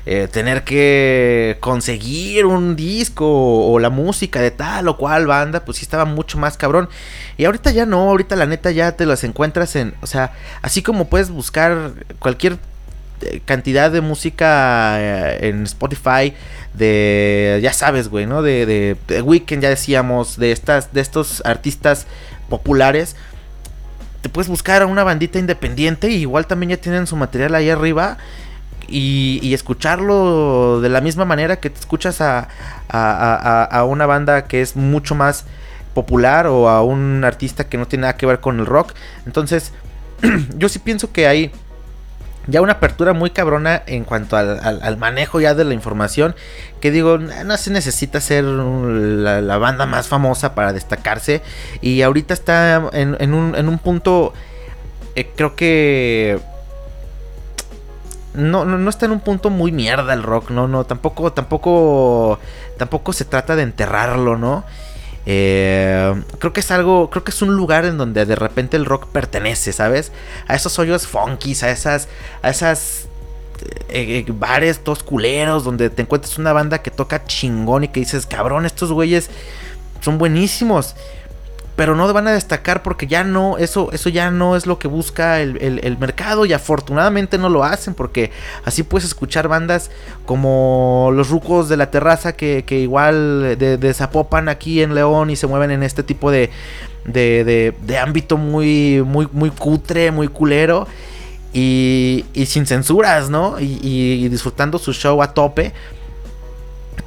eh, 0.09 0.29
tener 0.31 0.62
que 0.62 1.57
conseguir 1.59 2.47
un 2.47 2.77
disco 2.77 3.27
o, 3.27 3.79
la 3.81 3.90
música 3.90 4.40
de 4.40 4.53
tal 4.53 4.87
o 4.87 4.97
cual 4.97 5.27
banda, 5.27 5.64
pues 5.64 5.79
sí 5.79 5.83
estaba 5.83 6.05
mucho 6.05 6.38
más 6.38 6.57
cabrón. 6.57 6.88
Y 7.37 7.45
ahorita 7.45 7.73
ya 7.73 7.87
no, 7.87 8.09
ahorita 8.11 8.37
la 8.37 8.47
neta 8.47 8.71
ya 8.71 8.92
te 8.92 9.05
las 9.05 9.25
encuentras 9.25 9.75
en, 9.75 9.95
o 10.03 10.07
sea, 10.07 10.33
así 10.62 10.81
como 10.81 11.09
puedes 11.09 11.31
buscar 11.31 11.92
cualquier 12.21 12.59
eh, 13.23 13.40
cantidad 13.45 13.90
de 13.90 14.01
música 14.01 14.95
eh, 15.01 15.49
en 15.49 15.64
Spotify 15.64 16.35
de 16.75 17.59
ya 17.62 17.73
sabes 17.73 18.09
güey 18.09 18.27
no 18.27 18.42
de, 18.42 18.66
de, 18.66 18.97
de, 19.09 19.23
Weekend 19.23 19.62
ya 19.62 19.71
decíamos 19.71 20.37
de 20.37 20.53
estas 20.53 20.92
de 20.92 21.01
estos 21.01 21.42
artistas 21.47 22.07
populares 22.51 23.16
te 24.21 24.29
puedes 24.29 24.49
buscar 24.49 24.83
a 24.83 24.87
una 24.87 25.03
bandita 25.03 25.38
independiente 25.38 26.11
y 26.11 26.16
igual 26.16 26.47
también 26.47 26.71
ya 26.71 26.77
tienen 26.77 27.07
su 27.07 27.16
material 27.16 27.55
ahí 27.55 27.71
arriba 27.71 28.19
y, 28.88 29.55
escucharlo 29.55 30.81
de 30.81 30.88
la 30.88 31.01
misma 31.01 31.25
manera 31.25 31.57
que 31.57 31.70
te 31.70 31.81
escuchas 31.81 32.20
a, 32.20 32.49
a, 32.88 33.85
una 33.85 34.07
banda 34.07 34.44
que 34.44 34.62
es 34.62 34.77
mucho 34.77 35.14
más 35.14 35.44
popular 35.94 36.46
o 36.46 36.68
a 36.68 36.83
un 36.83 37.25
artista 37.25 37.68
que 37.68 37.79
no 37.79 37.87
tiene 37.87 38.03
nada 38.03 38.16
que 38.16 38.27
ver 38.27 38.40
con 38.40 38.61
el 38.61 38.66
rock. 38.66 38.92
Entonces, 39.25 39.72
yo 40.57 40.68
sí 40.68 40.79
pienso 40.79 41.12
que 41.12 41.27
hay 41.27 41.53
ya 42.46 42.61
una 42.61 42.75
apertura 42.75 43.12
muy 43.12 43.31
cabrona 43.31 43.83
en 43.87 44.05
cuanto 44.05 44.37
al, 44.37 44.96
manejo 44.99 45.40
ya 45.40 45.55
de 45.55 45.64
la 45.64 45.75
información. 45.75 46.37
Que 46.81 46.90
digo, 46.90 47.18
no 47.18 47.57
se 47.57 47.70
necesita 47.70 48.20
ser 48.20 48.44
la, 48.44 49.59
banda 49.59 49.87
más 49.87 50.09
famosa 50.09 50.55
para 50.55 50.72
destacarse. 50.72 51.42
Y 51.81 52.03
ahorita 52.03 52.35
está 52.35 52.90
en, 52.92 53.35
un, 53.35 53.55
en 53.57 53.68
un, 53.68 53.79
punto, 53.79 54.33
eh, 55.14 55.31
creo 55.35 55.57
que 55.57 56.38
no, 58.37 58.64
no, 58.64 58.90
está 58.90 59.07
en 59.07 59.12
un 59.12 59.20
punto 59.20 59.51
muy 59.51 59.72
mierda 59.72 60.12
el 60.12 60.22
rock, 60.22 60.51
no, 60.51 60.68
no, 60.68 60.85
tampoco, 60.85 61.33
tampoco, 61.33 62.38
tampoco 62.77 63.12
se 63.12 63.25
trata 63.25 63.57
de 63.57 63.62
enterrarlo, 63.62 64.37
¿no? 64.37 64.64
Eh, 65.29 66.22
creo 66.38 66.53
que 66.53 66.61
es 66.61 66.70
algo, 66.70 67.11
creo 67.11 67.25
que 67.25 67.33
es 67.33 67.42
un 67.42 67.57
lugar 67.57 67.85
en 67.85 67.99
donde 67.99 68.25
de 68.25 68.37
repente 68.37 68.77
el 68.77 68.85
rock 68.85 69.07
pertenece, 69.09 69.72
¿sabes? 69.72 70.12
A 70.46 70.55
esos 70.55 70.79
hoyos 70.79 71.07
funkies, 71.07 71.64
a 71.64 71.70
esas, 71.70 72.09
a 72.42 72.51
esas 72.51 73.09
eh, 73.88 74.25
eh, 74.29 74.33
bares 74.33 74.85
todos 74.85 75.03
culeros 75.03 75.64
donde 75.64 75.90
te 75.90 76.03
encuentras 76.03 76.38
una 76.38 76.53
banda 76.53 76.83
que 76.83 76.90
toca 76.90 77.25
chingón 77.25 77.85
y 77.85 77.88
que 77.88 78.01
dices, 78.01 78.27
cabrón, 78.27 78.66
estos 78.66 78.92
güeyes 78.92 79.31
son 80.01 80.18
buenísimos 80.18 80.94
pero 81.76 81.94
no 81.94 82.10
van 82.10 82.26
a 82.26 82.32
destacar 82.32 82.82
porque 82.82 83.06
ya 83.06 83.22
no, 83.22 83.58
eso, 83.58 83.92
eso 83.92 84.08
ya 84.08 84.30
no 84.30 84.56
es 84.56 84.66
lo 84.66 84.78
que 84.78 84.88
busca 84.88 85.40
el, 85.40 85.96
mercado 86.00 86.46
y 86.46 86.54
afortunadamente 86.54 87.36
no 87.36 87.50
lo 87.50 87.64
hacen 87.64 87.92
porque 87.92 88.32
así 88.64 88.82
puedes 88.82 89.06
escuchar 89.06 89.46
bandas 89.46 89.90
como 90.24 91.10
los 91.12 91.28
rucos 91.28 91.68
de 91.68 91.76
la 91.76 91.90
terraza 91.90 92.32
que, 92.32 92.64
igual 92.70 93.58
desapopan 93.58 94.48
aquí 94.48 94.82
en 94.82 94.94
León 94.94 95.28
y 95.28 95.36
se 95.36 95.46
mueven 95.46 95.70
en 95.70 95.82
este 95.82 96.02
tipo 96.02 96.30
de, 96.30 96.50
de, 97.04 97.74
de, 97.78 97.98
ámbito 97.98 98.38
muy, 98.38 99.02
muy, 99.04 99.28
muy 99.30 99.50
cutre, 99.50 100.10
muy 100.10 100.28
culero. 100.28 100.86
Y, 101.52 102.26
y 102.34 102.44
sin 102.46 102.66
censuras, 102.66 103.30
¿no? 103.30 103.58
Y, 103.58 103.78
y 103.82 104.28
disfrutando 104.28 104.78
su 104.78 104.92
show 104.92 105.22
a 105.22 105.32
tope. 105.32 105.72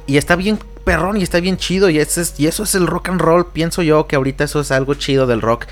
Y 0.08 0.16
está 0.16 0.34
bien 0.34 0.58
perrón 0.84 1.16
y 1.16 1.22
está 1.22 1.40
bien 1.40 1.56
chido. 1.56 1.90
Y, 1.90 1.98
es, 1.98 2.34
y 2.38 2.46
eso 2.46 2.62
es 2.62 2.74
el 2.74 2.86
rock 2.86 3.10
and 3.10 3.20
roll. 3.20 3.52
Pienso 3.52 3.82
yo 3.82 4.06
que 4.06 4.16
ahorita 4.16 4.44
eso 4.44 4.60
es 4.60 4.70
algo 4.70 4.94
chido 4.94 5.26
del 5.26 5.40
rock. 5.40 5.66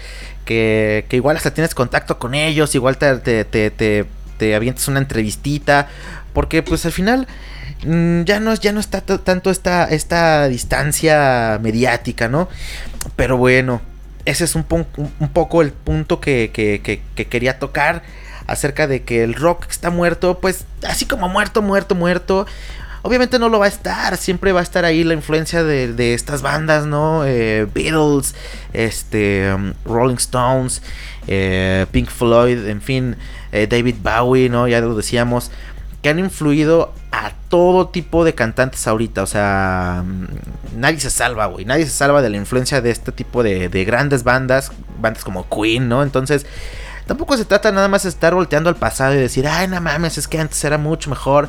Que, 0.45 1.05
que 1.09 1.17
igual 1.17 1.37
hasta 1.37 1.53
tienes 1.53 1.75
contacto 1.75 2.19
con 2.19 2.35
ellos. 2.35 2.75
Igual 2.75 2.99
te, 2.99 3.17
te, 3.19 3.45
te, 3.45 4.07
te, 4.39 4.55
avientas 4.55 4.89
una 4.89 5.01
entrevistita. 5.01 5.89
Porque 6.33 6.63
pues 6.63 6.87
al 6.87 6.93
final 6.93 7.27
mm, 7.85 8.23
ya 8.23 8.41
no, 8.41 8.55
ya 8.55 8.73
no 8.73 8.81
está 8.81 9.01
tanto 9.01 9.51
esta, 9.51 9.85
esta 9.85 10.49
distancia 10.49 11.59
mediática, 11.63 12.29
¿no? 12.29 12.49
Pero 13.17 13.37
bueno, 13.37 13.81
ese 14.29 14.45
es 14.45 14.55
un, 14.55 14.67
un 14.97 15.29
poco 15.31 15.63
el 15.63 15.73
punto 15.73 16.21
que, 16.21 16.51
que, 16.53 16.81
que, 16.83 17.27
quería 17.27 17.59
tocar 17.59 18.03
acerca 18.47 18.87
de 18.87 19.03
que 19.03 19.25
el 19.25 19.33
rock 19.33 19.67
está 19.71 19.89
muerto, 19.91 20.39
pues 20.39 20.65
así 20.87 21.07
como 21.07 21.29
muerto, 21.29 21.63
muerto, 21.63 21.95
muerto. 21.95 22.47
Obviamente 23.09 23.39
no 23.39 23.49
lo 23.49 23.59
va 23.59 23.65
a 23.65 23.69
estar, 23.69 24.19
siempre 24.19 24.53
va 24.53 24.61
a 24.61 24.63
estar 24.63 24.85
ahí 24.85 25.03
la 25.03 25.15
influencia 25.15 25.65
de, 25.65 26.13
estas 26.13 26.43
bandas, 26.43 26.85
¿no? 26.85 27.25
Eh, 27.25 27.67
Beatles, 27.73 28.35
este, 28.75 29.51
um, 29.51 29.73
Rolling 29.87 30.17
Stones, 30.17 30.83
eh, 31.27 31.87
Pink 31.91 32.11
Floyd, 32.11 32.67
en 32.67 32.83
fin, 32.83 33.17
eh, 33.51 33.67
David 33.67 33.95
Bowie, 34.03 34.51
¿no? 34.51 34.69
Ya 34.69 34.83
lo 34.83 34.95
decíamos, 34.95 35.51
que 36.03 36.11
han 36.11 36.19
influido 36.19 36.93
a 37.11 37.33
todo 37.49 37.89
tipo 37.89 38.27
de 38.27 38.35
cantantes 38.35 38.87
ahorita, 38.87 39.23
o 39.23 39.27
sea, 39.27 40.05
mm, 40.07 40.79
nadie 40.79 41.01
se 41.01 41.09
salva, 41.09 41.47
güey, 41.47 41.65
nadie 41.65 41.87
se 41.87 41.93
salva 41.93 42.21
de 42.21 42.29
la 42.29 42.37
influencia 42.37 42.83
de 42.83 42.91
este 42.91 43.11
tipo 43.11 43.43
de, 43.43 43.71
de 43.71 43.85
grandes 43.87 44.23
bandas, 44.23 44.71
bandas 45.01 45.25
como 45.25 45.49
Queen, 45.49 45.89
¿no? 45.89 46.03
Entonces... 46.03 46.45
Tampoco 47.07 47.39
se 47.39 47.47
trata 47.47 47.73
nada 47.73 47.89
más 47.89 48.03
de 48.03 48.11
estar 48.11 48.35
volteando 48.35 48.69
al 48.69 48.77
pasado 48.77 49.15
y 49.15 49.17
decir, 49.17 49.49
ay, 49.49 49.67
no 49.67 49.81
mames, 49.81 50.19
es 50.19 50.29
que 50.29 50.39
antes 50.39 50.63
era 50.63 50.77
mucho 50.77 51.09
mejor. 51.09 51.49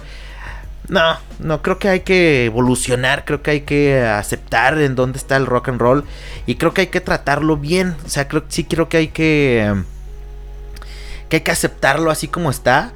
No, 0.90 1.20
no, 1.38 1.62
creo 1.62 1.78
que 1.78 1.88
hay 1.88 2.00
que 2.00 2.46
evolucionar, 2.46 3.24
creo 3.24 3.44
que 3.44 3.52
hay 3.52 3.62
que 3.62 4.02
aceptar 4.02 4.80
en 4.80 4.96
dónde 4.96 5.20
está 5.20 5.38
el 5.38 5.46
rock 5.46 5.70
and 5.70 5.80
roll 5.80 6.04
y 6.48 6.56
creo 6.56 6.74
que 6.74 6.82
hay 6.82 6.88
que 6.88 7.00
tratarlo 7.00 7.58
bien, 7.58 7.96
o 8.06 8.10
sea, 8.10 8.28
creo, 8.28 8.44
sí 8.50 8.64
creo 8.64 8.90
que 8.90 8.98
hay 8.98 9.08
que 9.10 9.84
que 11.30 11.38
hay 11.38 11.42
que 11.42 11.52
aceptarlo 11.52 12.10
así 12.10 12.28
como 12.28 12.50
está, 12.50 12.92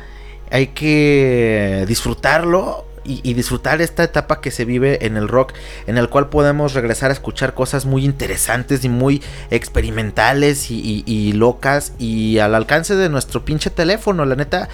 hay 0.50 0.68
que 0.68 1.86
disfrutarlo 1.88 2.88
y, 3.04 3.34
disfrutar 3.34 3.82
esta 3.82 4.04
etapa 4.04 4.42
que 4.42 4.52
se 4.52 4.66
vive 4.66 5.06
en 5.06 5.18
el 5.18 5.28
rock, 5.28 5.54
en 5.88 5.98
el 5.98 6.10
cual 6.10 6.30
podemos 6.30 6.74
regresar 6.74 7.10
a 7.10 7.14
escuchar 7.14 7.54
cosas 7.54 7.86
muy 7.86 8.06
interesantes 8.06 8.84
y 8.84 8.90
muy 8.90 9.22
experimentales 9.52 10.70
y, 10.70 11.34
locas 11.34 11.94
y 12.00 12.40
al 12.40 12.56
alcance 12.56 12.96
de 12.96 13.10
nuestro 13.10 13.44
pinche 13.46 13.70
teléfono. 13.70 14.26
La 14.26 14.36
neta, 14.36 14.70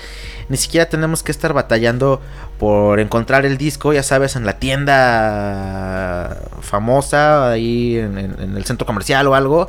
ni 0.49 0.57
siquiera 0.57 0.87
tenemos 0.87 1.23
que 1.23 1.31
estar 1.31 1.53
batallando 1.53 2.21
por 2.57 2.99
encontrar 2.99 3.45
el 3.45 3.57
disco, 3.57 3.93
ya 3.93 4.03
sabes, 4.03 4.35
en 4.35 4.45
la 4.45 4.59
tienda 4.59 6.37
famosa, 6.61 7.51
ahí 7.51 7.97
en, 7.97 8.55
el 8.55 8.65
centro 8.65 8.85
comercial 8.85 9.27
o 9.27 9.35
algo. 9.35 9.67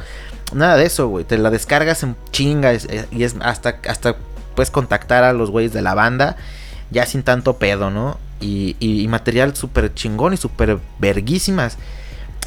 Nada 0.53 0.77
de 0.77 0.87
eso, 0.87 1.09
güey. 1.09 1.25
Te 1.25 1.39
la 1.39 1.51
descargas 1.51 2.03
en 2.03 2.17
chinga 2.33 2.73
y 2.75 3.23
es 3.23 3.37
hasta, 3.41 3.79
hasta 3.89 4.17
puedes 4.55 4.71
contactar 4.71 5.23
a 5.23 5.33
los 5.33 5.51
güeyes 5.51 5.73
de 5.73 5.81
la 5.81 5.95
banda 5.95 6.37
ya 6.91 7.07
sin 7.07 7.23
tanto 7.23 7.57
pedo, 7.57 7.91
¿no? 7.91 8.19
Y, 8.41 9.07
material 9.09 9.55
súper 9.57 9.93
chingón 9.95 10.35
y 10.35 10.37
súper 10.37 10.79
verguísimas. 10.99 11.77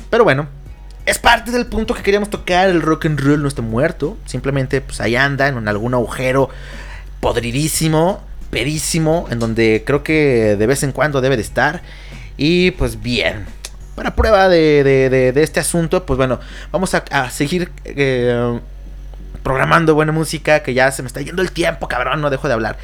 Pero 0.10 0.24
bueno, 0.24 0.48
es 1.06 1.20
parte 1.20 1.52
del 1.52 1.66
punto 1.68 1.94
que 1.94 2.04
queríamos 2.04 2.30
tocar. 2.30 2.70
El 2.70 2.82
rock 2.82 3.06
and 3.06 3.20
roll 3.20 3.42
no 3.42 3.48
está 3.48 3.62
muerto. 3.62 4.18
Simplemente 4.26 4.82
pues 4.82 5.02
ahí 5.02 5.16
anda 5.16 5.48
en 5.48 5.68
algún 5.68 5.94
agujero 5.94 6.50
podridísimo, 7.20 8.24
pedísimo, 8.50 9.28
en 9.30 9.40
donde 9.40 9.84
creo 9.86 10.04
que 10.04 10.56
de 10.58 10.68
vez 10.68 10.84
en 10.84 10.92
cuando 10.92 11.22
debe 11.22 11.36
de 11.36 11.44
estar. 11.44 11.82
Y 12.38 12.72
pues 12.72 13.02
bien. 13.02 13.46
Para 13.96 14.16
prueba 14.16 14.50
de, 14.50 15.32
este 15.36 15.60
asunto, 15.60 16.04
pues 16.06 16.18
bueno, 16.18 16.40
vamos 16.72 16.96
a, 16.96 17.30
seguir 17.30 17.72
eh, 17.86 18.60
programando 19.44 19.94
buena 19.94 20.12
música, 20.12 20.64
que 20.64 20.74
ya 20.74 20.92
se 20.92 21.04
me 21.04 21.08
está 21.08 21.22
yendo 21.22 21.44
el 21.44 21.52
tiempo, 21.52 21.88
cabrón, 21.88 22.20
no 22.20 22.32
dejo 22.32 22.48
de 22.48 22.56
hablar. 22.56 22.78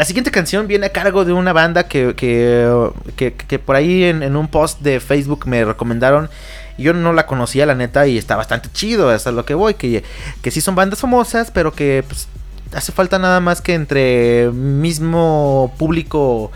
La 0.00 0.06
siguiente 0.06 0.30
canción 0.30 0.66
viene 0.66 0.86
a 0.86 0.92
cargo 0.92 1.26
de 1.26 1.34
una 1.34 1.52
banda 1.52 1.86
que, 1.86 2.14
que, 2.16 3.58
por 3.58 3.76
ahí 3.76 4.04
en, 4.04 4.34
un 4.34 4.48
post 4.48 4.80
de 4.80 4.98
Facebook 4.98 5.46
me 5.46 5.62
recomendaron. 5.62 6.30
Yo 6.78 6.94
no 6.94 7.12
la 7.12 7.26
conocía, 7.26 7.66
la 7.66 7.74
neta, 7.74 8.06
y 8.06 8.16
está 8.16 8.34
bastante 8.34 8.70
chido, 8.72 9.14
es 9.14 9.26
a 9.26 9.30
lo 9.30 9.44
que 9.44 9.52
voy. 9.52 9.74
Que, 9.74 10.02
que 10.40 10.50
sí 10.50 10.62
son 10.62 10.74
bandas 10.74 11.00
famosas, 11.00 11.50
pero 11.50 11.74
que 11.74 12.02
pues, 12.08 12.28
hace 12.72 12.92
falta 12.92 13.18
nada 13.18 13.40
más 13.40 13.60
que 13.60 13.74
entre 13.74 14.50
mismo 14.52 15.74
público. 15.76 16.50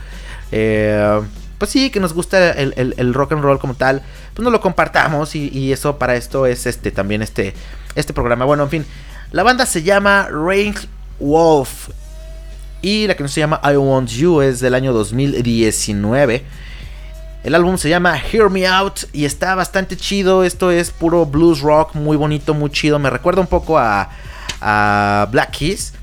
Eh, 0.51 1.21
pues 1.59 1.71
sí, 1.71 1.91
que 1.91 2.01
nos 2.01 2.15
gusta 2.15 2.51
el, 2.53 3.13
rock 3.13 3.33
and 3.33 3.43
roll 3.43 3.59
como 3.59 3.75
tal, 3.75 4.01
pues 4.33 4.43
no 4.43 4.49
lo 4.49 4.63
compartamos 4.63 5.35
y, 5.35 5.71
eso 5.71 5.99
para 5.99 6.17
esto 6.17 6.47
es 6.47 6.65
este 6.65 6.91
también 6.93 7.21
este, 7.21 7.53
este 7.95 8.15
programa. 8.15 8.47
Bueno, 8.47 8.63
en 8.63 8.71
fin, 8.71 8.87
la 9.33 9.43
banda 9.43 9.67
se 9.67 9.83
llama 9.83 10.29
Rain 10.31 10.75
Wolf 11.21 11.91
y 12.85 13.07
la 13.07 13.15
canción 13.15 13.31
se 13.31 13.41
llama 13.41 13.63
I 13.65 13.77
Want 13.77 14.11
You 14.11 14.43
es 14.43 14.61
del 14.61 14.75
año 14.75 14.93
2019. 14.93 16.45
El 17.43 17.55
álbum 17.55 17.79
se 17.79 17.89
llama 17.89 18.19
Hear 18.19 18.51
Me 18.51 18.67
Out 18.67 19.05
y 19.15 19.25
está 19.25 19.55
bastante 19.55 19.97
chido. 19.97 20.45
Esto 20.45 20.71
es 20.71 20.91
puro 20.91 21.25
blues 21.25 21.61
rock, 21.61 21.95
muy 21.95 22.19
bonito, 22.19 22.53
muy 22.53 22.69
chido. 22.69 22.99
Me 22.99 23.09
recuerda 23.09 23.41
un 23.41 23.47
poco 23.47 23.79
a, 23.79 24.11
Black 25.31 25.51
Keys. 25.53 25.95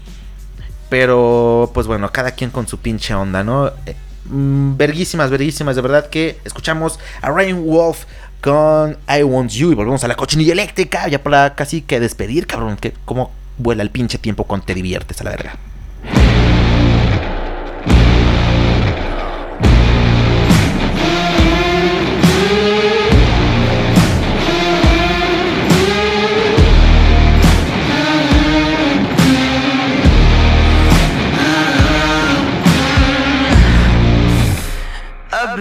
Pero 0.90 1.70
pues 1.72 1.86
bueno, 1.86 2.12
cada 2.12 2.32
quien 2.32 2.50
con 2.50 2.68
su 2.68 2.80
pinche 2.80 3.14
onda, 3.14 3.44
¿no? 3.44 3.68
Eh, 3.86 3.96
mm, 4.26 4.76
verguísimas, 4.76 5.30
verguísimas. 5.30 5.76
De 5.76 5.84
verdad 5.84 6.10
que 6.10 6.40
escuchamos 6.46 7.00
a 7.22 7.30
Rain 7.30 7.64
Wolf 7.64 8.06
con 8.42 8.98
I 9.08 9.22
Want 9.22 9.52
You 9.52 9.72
y 9.72 9.76
volvemos 9.76 10.04
a 10.04 10.08
la 10.08 10.16
cochinilla 10.16 10.54
eléctrica. 10.54 11.08
Ya 11.08 11.22
para 11.22 11.54
casi 11.54 11.84
que 11.84 12.00
despedir, 12.00 12.48
cabrón. 12.48 12.76
Que 12.78 12.94
como 13.06 13.30
vuela 13.60 13.84
el 13.84 13.92
pinche 13.92 14.18
tiempo 14.18 14.46
cuando 14.46 14.66
te 14.66 14.74
diviertes 14.74 15.22
a 15.22 15.26
la 15.26 15.30
verga. 15.30 15.60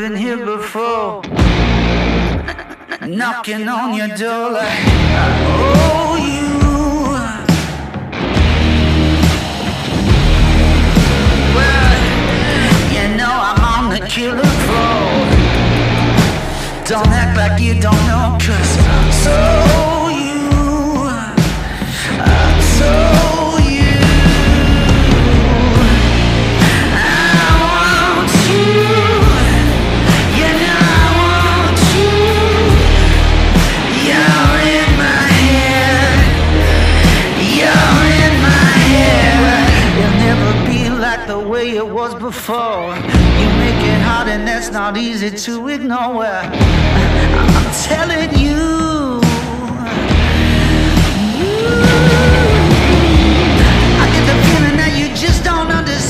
been 0.01 0.17
here 0.17 0.43
before. 0.43 1.23
Knocking 3.07 3.69
on 3.69 3.95
your 3.95 4.09
door 4.09 4.53
like 4.53 4.85
I 5.13 5.29
owe 5.47 6.17
you. 6.17 6.41
You 12.95 13.05
know 13.19 13.35
I'm 13.49 13.63
on 13.75 13.85
the 13.95 14.01
killer 14.07 14.53
flow 14.65 15.01
Don't 16.87 17.13
act 17.21 17.37
like 17.37 17.61
you 17.61 17.75
don't 17.81 18.05
know 18.09 18.39
Cause 18.41 18.73
so 19.25 19.37
you 20.09 20.41
I'm 22.19 22.63
so 22.63 23.30
way 41.61 41.77
it 41.77 41.87
was 41.87 42.15
before. 42.15 42.95
You 43.41 43.49
make 43.65 43.81
it 43.93 44.01
hard 44.09 44.29
and 44.29 44.47
that's 44.49 44.71
not 44.71 44.97
easy 44.97 45.31
to 45.45 45.69
ignore. 45.69 46.25
I'm 47.51 47.69
telling 47.89 48.31
you. 48.45 49.21
Are 54.01 54.11
you 54.15 54.23
feeling 54.49 54.77
that 54.83 54.93
you 54.99 55.07
just 55.15 55.45
don't 55.45 55.71
understand 55.71 56.01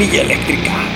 I 0.00 0.06
get 0.06 0.46
the 0.46 0.89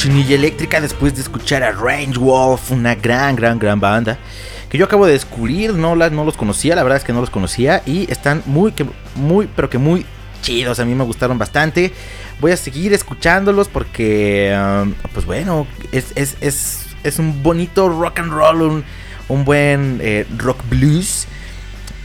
cochinilla 0.00 0.34
eléctrica 0.34 0.80
después 0.80 1.14
de 1.14 1.20
escuchar 1.20 1.62
a 1.62 1.72
Range 1.72 2.18
Wolf, 2.18 2.70
una 2.70 2.94
gran, 2.94 3.36
gran, 3.36 3.58
gran 3.58 3.78
banda. 3.80 4.16
Que 4.70 4.78
yo 4.78 4.86
acabo 4.86 5.04
de 5.04 5.12
descubrir, 5.12 5.74
no, 5.74 5.94
la- 5.94 6.08
no 6.08 6.24
los 6.24 6.38
conocía, 6.38 6.74
la 6.74 6.82
verdad 6.82 6.96
es 6.96 7.04
que 7.04 7.12
no 7.12 7.20
los 7.20 7.28
conocía. 7.28 7.82
Y 7.84 8.10
están 8.10 8.42
muy, 8.46 8.72
muy, 9.14 9.46
pero 9.54 9.68
que 9.68 9.76
muy 9.76 10.06
chidos. 10.40 10.80
A 10.80 10.86
mí 10.86 10.94
me 10.94 11.04
gustaron 11.04 11.36
bastante. 11.36 11.92
Voy 12.40 12.52
a 12.52 12.56
seguir 12.56 12.94
escuchándolos 12.94 13.68
porque, 13.68 14.56
um, 14.58 14.94
pues 15.12 15.26
bueno, 15.26 15.66
es, 15.92 16.12
es, 16.14 16.38
es, 16.40 16.86
es 17.04 17.18
un 17.18 17.42
bonito 17.42 17.90
rock 17.90 18.20
and 18.20 18.32
roll, 18.32 18.62
un, 18.62 18.84
un 19.28 19.44
buen 19.44 19.98
eh, 20.00 20.26
rock 20.38 20.60
blues. 20.70 21.26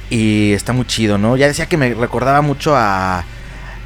Y 0.09 0.51
está 0.51 0.73
muy 0.73 0.85
chido, 0.85 1.17
¿no? 1.17 1.37
Ya 1.37 1.47
decía 1.47 1.67
que 1.67 1.77
me 1.77 1.93
recordaba 1.93 2.41
mucho 2.41 2.75
a, 2.75 3.23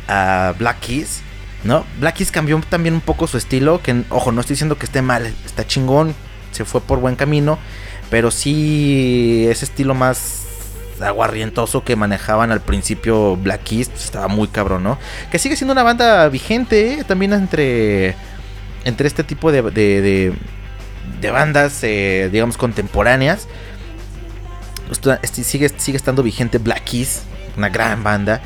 a 0.07 0.55
Black 0.57 0.79
Keys, 0.79 1.21
¿no? 1.63 1.85
Black 1.99 2.15
Keys 2.15 2.31
cambió 2.31 2.59
también 2.69 2.95
un 2.95 3.01
poco 3.01 3.27
su 3.27 3.37
estilo, 3.37 3.81
que 3.81 4.03
ojo, 4.09 4.31
no 4.31 4.41
estoy 4.41 4.53
diciendo 4.55 4.77
que 4.77 4.85
esté 4.85 5.01
mal, 5.01 5.33
está 5.45 5.65
chingón, 5.67 6.15
se 6.51 6.65
fue 6.65 6.81
por 6.81 6.99
buen 6.99 7.15
camino, 7.15 7.57
pero 8.09 8.31
sí 8.31 9.45
ese 9.49 9.65
estilo 9.65 9.93
más 9.93 10.45
aguarrientoso 11.01 11.83
que 11.85 11.95
manejaban 11.95 12.51
al 12.51 12.59
principio 12.61 13.37
Black 13.37 13.63
Keys 13.63 13.89
pues, 13.89 14.03
estaba 14.05 14.27
muy 14.27 14.47
cabrón, 14.49 14.83
¿no? 14.83 14.97
Que 15.31 15.39
sigue 15.39 15.55
siendo 15.55 15.71
una 15.71 15.83
banda 15.83 16.27
vigente, 16.29 16.93
¿eh? 16.93 17.03
también 17.05 17.31
entre 17.33 18.15
entre 18.85 19.07
este 19.07 19.23
tipo 19.23 19.51
de, 19.51 19.61
de, 19.61 20.33
de- 21.21 21.31
bandas, 21.31 21.79
eh, 21.83 22.29
digamos, 22.31 22.57
contemporáneas. 22.57 23.47
Esto- 24.91 25.17
este, 25.21 25.43
sigue, 25.43 25.69
sigue 25.77 25.97
estando 25.97 26.23
vigente 26.23 26.57
Black 26.57 26.83
Keys, 26.85 27.23
una 27.57 27.69
gran 27.69 28.03
banda. 28.03 28.41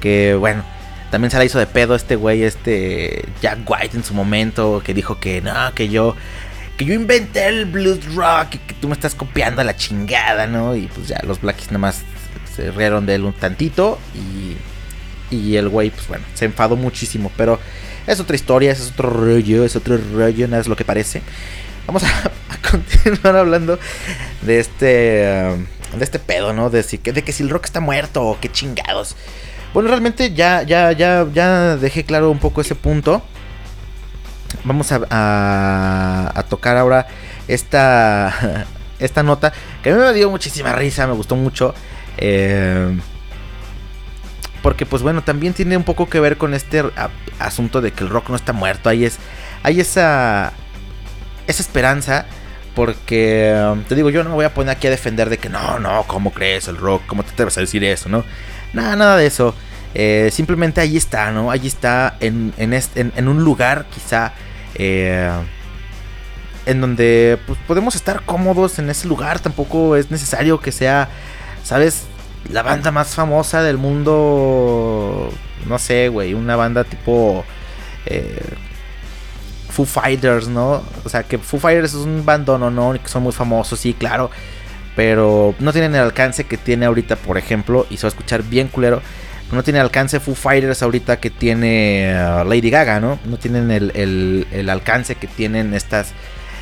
Que 0.00 0.34
bueno, 0.34 0.64
también 1.10 1.30
se 1.30 1.38
la 1.38 1.44
hizo 1.44 1.58
de 1.58 1.66
pedo 1.66 1.94
este 1.94 2.16
güey, 2.16 2.42
este 2.42 3.24
Jack 3.40 3.58
White 3.66 3.96
en 3.96 4.04
su 4.04 4.14
momento, 4.14 4.82
que 4.84 4.94
dijo 4.94 5.18
que 5.18 5.40
no, 5.40 5.72
que 5.74 5.88
yo, 5.88 6.16
que 6.76 6.84
yo 6.84 6.94
inventé 6.94 7.46
el 7.46 7.66
blues 7.66 8.14
rock 8.14 8.54
y 8.54 8.58
que 8.58 8.74
tú 8.74 8.88
me 8.88 8.94
estás 8.94 9.14
copiando 9.14 9.60
a 9.60 9.64
la 9.64 9.76
chingada, 9.76 10.46
¿no? 10.46 10.74
Y 10.76 10.86
pues 10.88 11.08
ya 11.08 11.20
los 11.24 11.40
Black 11.40 11.56
Keys 11.56 11.68
nada 11.68 11.78
más 11.78 12.02
se 12.54 12.70
rieron 12.70 13.06
de 13.06 13.14
él 13.16 13.24
un 13.24 13.32
tantito 13.32 13.98
y, 14.14 14.56
y 15.34 15.56
el 15.56 15.68
güey, 15.68 15.90
pues 15.90 16.08
bueno, 16.08 16.24
se 16.34 16.46
enfadó 16.46 16.76
muchísimo, 16.76 17.30
pero 17.36 17.60
es 18.06 18.20
otra 18.20 18.36
historia, 18.36 18.72
es 18.72 18.90
otro 18.92 19.10
rollo, 19.10 19.64
es 19.64 19.76
otro 19.76 19.98
rollo, 20.14 20.48
nada 20.48 20.60
es 20.60 20.68
lo 20.68 20.76
que 20.76 20.84
parece. 20.84 21.22
Vamos 21.86 22.02
a, 22.04 22.30
continuar 22.70 23.36
hablando 23.36 23.78
de 24.42 24.58
este 24.58 25.54
um, 25.54 25.98
de 25.98 26.04
este 26.04 26.18
pedo, 26.18 26.52
¿no? 26.52 26.70
De, 26.70 26.82
si, 26.82 26.98
de 26.98 27.22
que 27.22 27.32
si 27.32 27.42
el 27.42 27.50
rock 27.50 27.66
está 27.66 27.80
muerto 27.80 28.22
o 28.22 28.38
qué 28.40 28.50
chingados. 28.50 29.16
Bueno, 29.74 29.88
realmente 29.88 30.32
ya, 30.32 30.62
ya, 30.62 30.92
ya, 30.92 31.26
ya 31.32 31.76
dejé 31.76 32.04
claro 32.04 32.30
un 32.30 32.38
poco 32.38 32.60
ese 32.60 32.74
punto. 32.74 33.22
Vamos 34.64 34.90
a, 34.90 36.44
tocar 36.48 36.76
ahora 36.76 37.06
esta, 37.48 38.66
esta 38.98 39.22
nota 39.22 39.52
que 39.82 39.90
a 39.90 39.94
mí 39.94 40.00
me 40.00 40.12
dio 40.12 40.30
muchísima 40.30 40.72
risa, 40.72 41.06
me 41.06 41.14
gustó 41.14 41.36
mucho. 41.36 41.74
eh, 42.16 42.98
porque 44.66 44.84
pues 44.84 45.00
bueno, 45.00 45.22
también 45.22 45.54
tiene 45.54 45.76
un 45.76 45.84
poco 45.84 46.08
que 46.08 46.18
ver 46.18 46.38
con 46.38 46.52
este 46.52 46.82
asunto 47.38 47.80
de 47.80 47.92
que 47.92 48.02
el 48.02 48.10
rock 48.10 48.30
no 48.30 48.34
está 48.34 48.52
muerto. 48.52 48.88
Ahí 48.88 49.04
es, 49.04 49.18
hay 49.62 49.78
esa, 49.78 50.52
esa 51.46 51.62
esperanza. 51.62 52.26
Porque 52.74 53.56
um, 53.72 53.84
te 53.84 53.94
digo, 53.94 54.10
yo 54.10 54.24
no 54.24 54.30
me 54.30 54.34
voy 54.34 54.44
a 54.44 54.52
poner 54.52 54.76
aquí 54.76 54.88
a 54.88 54.90
defender 54.90 55.30
de 55.30 55.38
que 55.38 55.48
no, 55.48 55.78
no, 55.78 56.02
¿cómo 56.08 56.32
crees 56.32 56.66
el 56.66 56.78
rock? 56.78 57.02
¿Cómo 57.06 57.22
te 57.22 57.30
atreves 57.30 57.56
a 57.58 57.60
decir 57.60 57.84
eso, 57.84 58.08
no? 58.08 58.24
Nada, 58.72 58.96
nada 58.96 59.16
de 59.16 59.26
eso. 59.26 59.54
Eh, 59.94 60.28
simplemente 60.32 60.80
ahí 60.80 60.96
está, 60.96 61.30
¿no? 61.30 61.50
Ahí 61.50 61.66
está 61.66 62.16
en, 62.20 62.52
en, 62.58 62.74
en- 62.74 63.28
un 63.28 63.42
lugar 63.44 63.86
quizá 63.94 64.32
eh, 64.74 65.30
en 66.66 66.80
donde 66.80 67.38
pues, 67.46 67.58
podemos 67.66 67.94
estar 67.94 68.22
cómodos 68.24 68.78
en 68.78 68.90
ese 68.90 69.08
lugar. 69.08 69.40
Tampoco 69.40 69.96
es 69.96 70.10
necesario 70.10 70.60
que 70.60 70.72
sea, 70.72 71.08
¿sabes? 71.64 72.04
La 72.50 72.62
banda 72.62 72.90
más 72.90 73.14
famosa 73.14 73.62
del 73.62 73.78
mundo. 73.78 75.32
No 75.66 75.78
sé, 75.78 76.08
güey. 76.08 76.34
Una 76.34 76.56
banda 76.56 76.84
tipo... 76.84 77.44
eh, 78.06 78.38
Foo 79.70 79.84
Fighters, 79.84 80.48
¿no? 80.48 80.82
O 81.04 81.08
sea, 81.08 81.22
que 81.22 81.36
Foo 81.38 81.60
Fighters 81.60 81.90
es 81.92 82.00
un 82.00 82.24
bandón, 82.24 82.74
¿no? 82.74 82.92
que 82.94 83.08
son 83.08 83.22
muy 83.22 83.32
famosos, 83.32 83.78
sí, 83.78 83.92
claro. 83.92 84.30
Pero 84.96 85.54
no 85.60 85.72
tienen 85.72 85.94
el 85.94 86.00
alcance 86.00 86.44
que 86.44 86.56
tiene 86.56 86.86
ahorita, 86.86 87.16
por 87.16 87.36
ejemplo, 87.36 87.86
y 87.90 87.98
se 87.98 88.04
va 88.04 88.08
a 88.08 88.14
escuchar 88.16 88.42
bien 88.42 88.68
culero. 88.68 89.02
no 89.52 89.62
tiene 89.62 89.78
alcance 89.78 90.18
Foo 90.18 90.34
Fighters 90.34 90.82
ahorita 90.82 91.20
que 91.20 91.28
tiene 91.30 92.16
uh, 92.16 92.44
Lady 92.48 92.70
Gaga, 92.70 92.98
¿no? 92.98 93.18
No 93.26 93.36
tienen 93.36 93.70
el, 93.70 94.68
alcance 94.70 95.14
que 95.14 95.26
tienen 95.26 95.74
estas, 95.74 96.12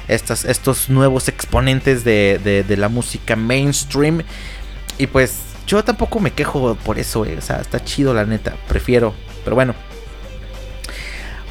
estas, 0.09 0.45
estos 0.45 0.91
nuevos 0.91 1.29
exponentes 1.29 2.03
de, 2.05 2.65
la 2.77 2.89
música 2.89 3.37
mainstream. 3.37 4.23
Y 4.99 5.07
pues 5.07 5.39
yo 5.69 5.85
tampoco 5.85 6.19
me 6.19 6.33
quejo 6.33 6.75
por 6.75 6.99
eso, 6.99 7.25
eh. 7.25 7.37
o 7.39 7.41
sea, 7.41 7.61
está 7.61 7.83
chido 7.85 8.13
la 8.13 8.27
neta, 8.27 8.55
prefiero. 8.69 9.15
Pero 9.45 9.55
bueno. 9.55 9.75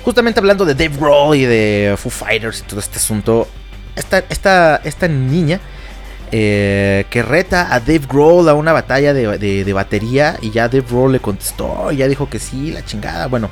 Justamente 0.03 0.41
hablando 0.41 0.65
de 0.65 0.75
Dave 0.75 0.97
Grohl 0.97 1.37
y 1.37 1.45
de 1.45 1.95
Foo 1.97 2.11
Fighters 2.11 2.59
y 2.59 2.63
todo 2.63 2.81
este 2.81 2.97
asunto, 2.97 3.47
esta, 3.95 4.21
esta, 4.29 4.81
esta 4.83 5.07
niña 5.07 5.61
eh, 6.35 7.05
que 7.11 7.21
reta 7.21 7.75
a 7.75 7.79
Dave 7.79 8.07
Grohl 8.09 8.49
a 8.49 8.55
una 8.55 8.73
batalla 8.73 9.13
de, 9.13 9.71
batería 9.71 10.39
y 10.41 10.49
ya 10.49 10.67
Dave 10.67 10.83
Grohl 10.89 11.11
le 11.11 11.19
contestó 11.19 11.91
y 11.91 11.97
ya 11.97 12.07
dijo 12.07 12.27
que 12.27 12.39
sí, 12.39 12.71
la 12.71 12.83
chingada. 12.83 13.27
Bueno, 13.27 13.51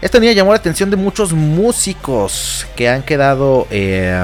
esta 0.00 0.20
niña 0.20 0.30
llamó 0.30 0.52
la 0.52 0.58
atención 0.58 0.88
de 0.88 0.96
muchos 0.96 1.32
músicos 1.32 2.64
que 2.76 2.88
han 2.88 3.02
quedado 3.02 3.66
eh, 3.72 4.16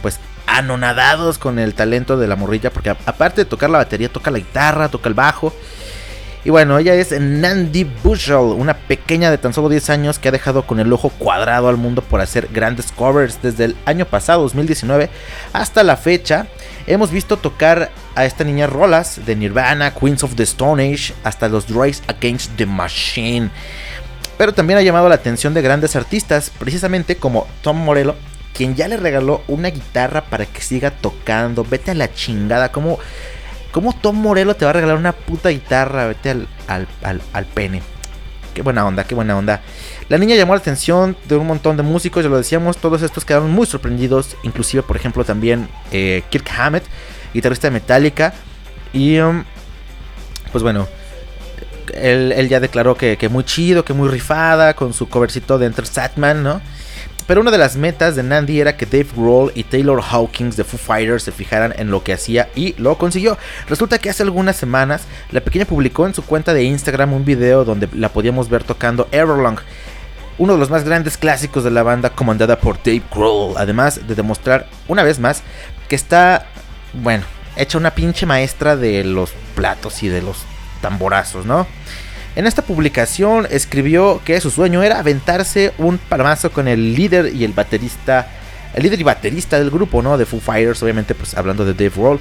pues 0.00 0.20
anonadados 0.46 1.38
con 1.38 1.58
el 1.58 1.74
talento 1.74 2.16
de 2.16 2.28
la 2.28 2.36
morrilla 2.36 2.70
porque 2.70 2.90
aparte 2.90 3.40
de 3.40 3.46
tocar 3.46 3.68
la 3.68 3.78
batería 3.78 4.08
toca 4.08 4.30
la 4.30 4.38
guitarra, 4.38 4.88
toca 4.88 5.08
el 5.08 5.14
bajo 5.16 5.52
y 6.46 6.50
bueno, 6.50 6.78
ella 6.78 6.94
es 6.94 7.10
Nandy 7.10 7.82
Bushell, 8.04 8.36
una 8.36 8.74
pequeña 8.74 9.32
de 9.32 9.36
tan 9.38 9.52
solo 9.52 9.68
10 9.68 9.90
años 9.90 10.20
que 10.20 10.28
ha 10.28 10.30
dejado 10.30 10.64
con 10.64 10.78
el 10.78 10.92
ojo 10.92 11.08
cuadrado 11.08 11.68
al 11.68 11.76
mundo 11.76 12.02
por 12.02 12.20
hacer 12.20 12.48
grandes 12.52 12.92
covers 12.92 13.42
desde 13.42 13.64
el 13.64 13.76
año 13.84 14.04
pasado, 14.06 14.42
2019, 14.42 15.10
hasta 15.52 15.82
la 15.82 15.96
fecha. 15.96 16.46
Hemos 16.86 17.10
visto 17.10 17.36
tocar 17.36 17.90
a 18.14 18.26
esta 18.26 18.44
niña 18.44 18.68
rolas 18.68 19.26
de 19.26 19.34
Nirvana, 19.34 19.92
Queens 19.92 20.22
of 20.22 20.36
the 20.36 20.44
Stone 20.44 20.80
Age, 20.84 21.14
hasta 21.24 21.48
los 21.48 21.68
Rise 21.68 22.04
Against 22.06 22.52
the 22.54 22.66
Machine. 22.66 23.50
Pero 24.38 24.54
también 24.54 24.78
ha 24.78 24.82
llamado 24.82 25.08
la 25.08 25.16
atención 25.16 25.52
de 25.52 25.62
grandes 25.62 25.96
artistas, 25.96 26.52
precisamente 26.56 27.16
como 27.16 27.48
Tom 27.60 27.78
Morello, 27.78 28.14
quien 28.54 28.76
ya 28.76 28.86
le 28.86 28.98
regaló 28.98 29.42
una 29.48 29.70
guitarra 29.70 30.22
para 30.22 30.46
que 30.46 30.60
siga 30.60 30.92
tocando. 30.92 31.64
Vete 31.64 31.90
a 31.90 31.94
la 31.94 32.14
chingada, 32.14 32.70
como 32.70 33.00
¿Cómo 33.76 33.92
Tom 33.92 34.16
Morello 34.16 34.56
te 34.56 34.64
va 34.64 34.70
a 34.70 34.72
regalar 34.72 34.96
una 34.96 35.12
puta 35.12 35.50
guitarra? 35.50 36.06
Vete 36.06 36.30
al, 36.66 37.46
pene. 37.52 37.82
Qué 38.54 38.62
buena 38.62 38.86
onda, 38.86 39.04
qué 39.04 39.14
buena 39.14 39.36
onda. 39.36 39.60
La 40.08 40.16
niña 40.16 40.34
llamó 40.34 40.54
la 40.54 40.60
atención 40.60 41.14
de 41.28 41.36
un 41.36 41.46
montón 41.46 41.76
de 41.76 41.82
músicos, 41.82 42.24
ya 42.24 42.30
lo 42.30 42.38
decíamos, 42.38 42.78
todos 42.78 43.02
estos 43.02 43.26
quedaron 43.26 43.50
muy 43.50 43.66
sorprendidos. 43.66 44.34
Inclusive, 44.44 44.82
por 44.82 44.96
ejemplo, 44.96 45.26
también 45.26 45.68
eh, 45.92 46.22
Kirk 46.30 46.50
Hammett, 46.56 46.84
guitarrista 47.34 47.66
de 47.66 47.72
Metallica. 47.72 48.32
Y, 48.94 49.18
um, 49.18 49.44
pues 50.52 50.64
bueno, 50.64 50.88
él, 51.92 52.48
ya 52.48 52.60
declaró 52.60 52.94
que, 52.94 53.18
que, 53.18 53.28
muy 53.28 53.44
chido, 53.44 53.84
que 53.84 53.92
muy 53.92 54.08
rifada, 54.08 54.72
con 54.72 54.94
su 54.94 55.10
covercito 55.10 55.58
de 55.58 55.66
Enter 55.66 55.86
Satman, 55.86 56.42
¿no? 56.42 56.62
Pero 57.26 57.40
una 57.40 57.50
de 57.50 57.58
las 57.58 57.76
metas 57.76 58.14
de 58.14 58.22
Nandy 58.22 58.60
era 58.60 58.76
que 58.76 58.86
Dave 58.86 59.08
Grohl 59.16 59.52
y 59.54 59.64
Taylor 59.64 60.00
Hawkins 60.00 60.56
de 60.56 60.64
Foo 60.64 60.78
Fighters 60.78 61.24
se 61.24 61.32
fijaran 61.32 61.74
en 61.76 61.90
lo 61.90 62.04
que 62.04 62.12
hacía 62.12 62.48
y 62.54 62.74
lo 62.78 62.96
consiguió. 62.98 63.36
Resulta 63.68 63.98
que 63.98 64.10
hace 64.10 64.22
algunas 64.22 64.56
semanas 64.56 65.02
la 65.32 65.40
pequeña 65.40 65.64
publicó 65.64 66.06
en 66.06 66.14
su 66.14 66.22
cuenta 66.24 66.54
de 66.54 66.62
Instagram 66.62 67.12
un 67.12 67.24
video 67.24 67.64
donde 67.64 67.88
la 67.94 68.10
podíamos 68.10 68.48
ver 68.48 68.62
tocando 68.62 69.08
Everlong 69.10 69.58
uno 70.38 70.52
de 70.52 70.58
los 70.58 70.70
más 70.70 70.84
grandes 70.84 71.16
clásicos 71.16 71.64
de 71.64 71.70
la 71.70 71.82
banda 71.82 72.10
comandada 72.10 72.58
por 72.58 72.76
Dave 72.76 73.02
Grohl, 73.10 73.54
además 73.56 74.06
de 74.06 74.14
demostrar 74.14 74.66
una 74.86 75.02
vez 75.02 75.18
más 75.18 75.42
que 75.88 75.96
está, 75.96 76.46
bueno, 76.92 77.24
hecha 77.56 77.78
una 77.78 77.92
pinche 77.92 78.26
maestra 78.26 78.76
de 78.76 79.02
los 79.04 79.32
platos 79.54 80.02
y 80.02 80.08
de 80.08 80.22
los 80.22 80.44
tamborazos, 80.82 81.46
¿no? 81.46 81.66
En 82.36 82.46
esta 82.46 82.60
publicación 82.60 83.48
escribió 83.50 84.20
que 84.22 84.42
su 84.42 84.50
sueño 84.50 84.82
era 84.82 84.98
aventarse 84.98 85.72
un 85.78 85.96
palmazo 85.96 86.52
con 86.52 86.68
el 86.68 86.94
líder 86.94 87.34
y 87.34 87.44
el 87.44 87.54
baterista, 87.54 88.28
el 88.74 88.82
líder 88.82 89.00
y 89.00 89.04
baterista 89.04 89.58
del 89.58 89.70
grupo, 89.70 90.02
¿no? 90.02 90.18
De 90.18 90.26
Foo 90.26 90.38
Fighters, 90.38 90.82
obviamente, 90.82 91.14
pues 91.14 91.34
hablando 91.34 91.64
de 91.64 91.72
Dave 91.72 91.96
Roll. 91.96 92.20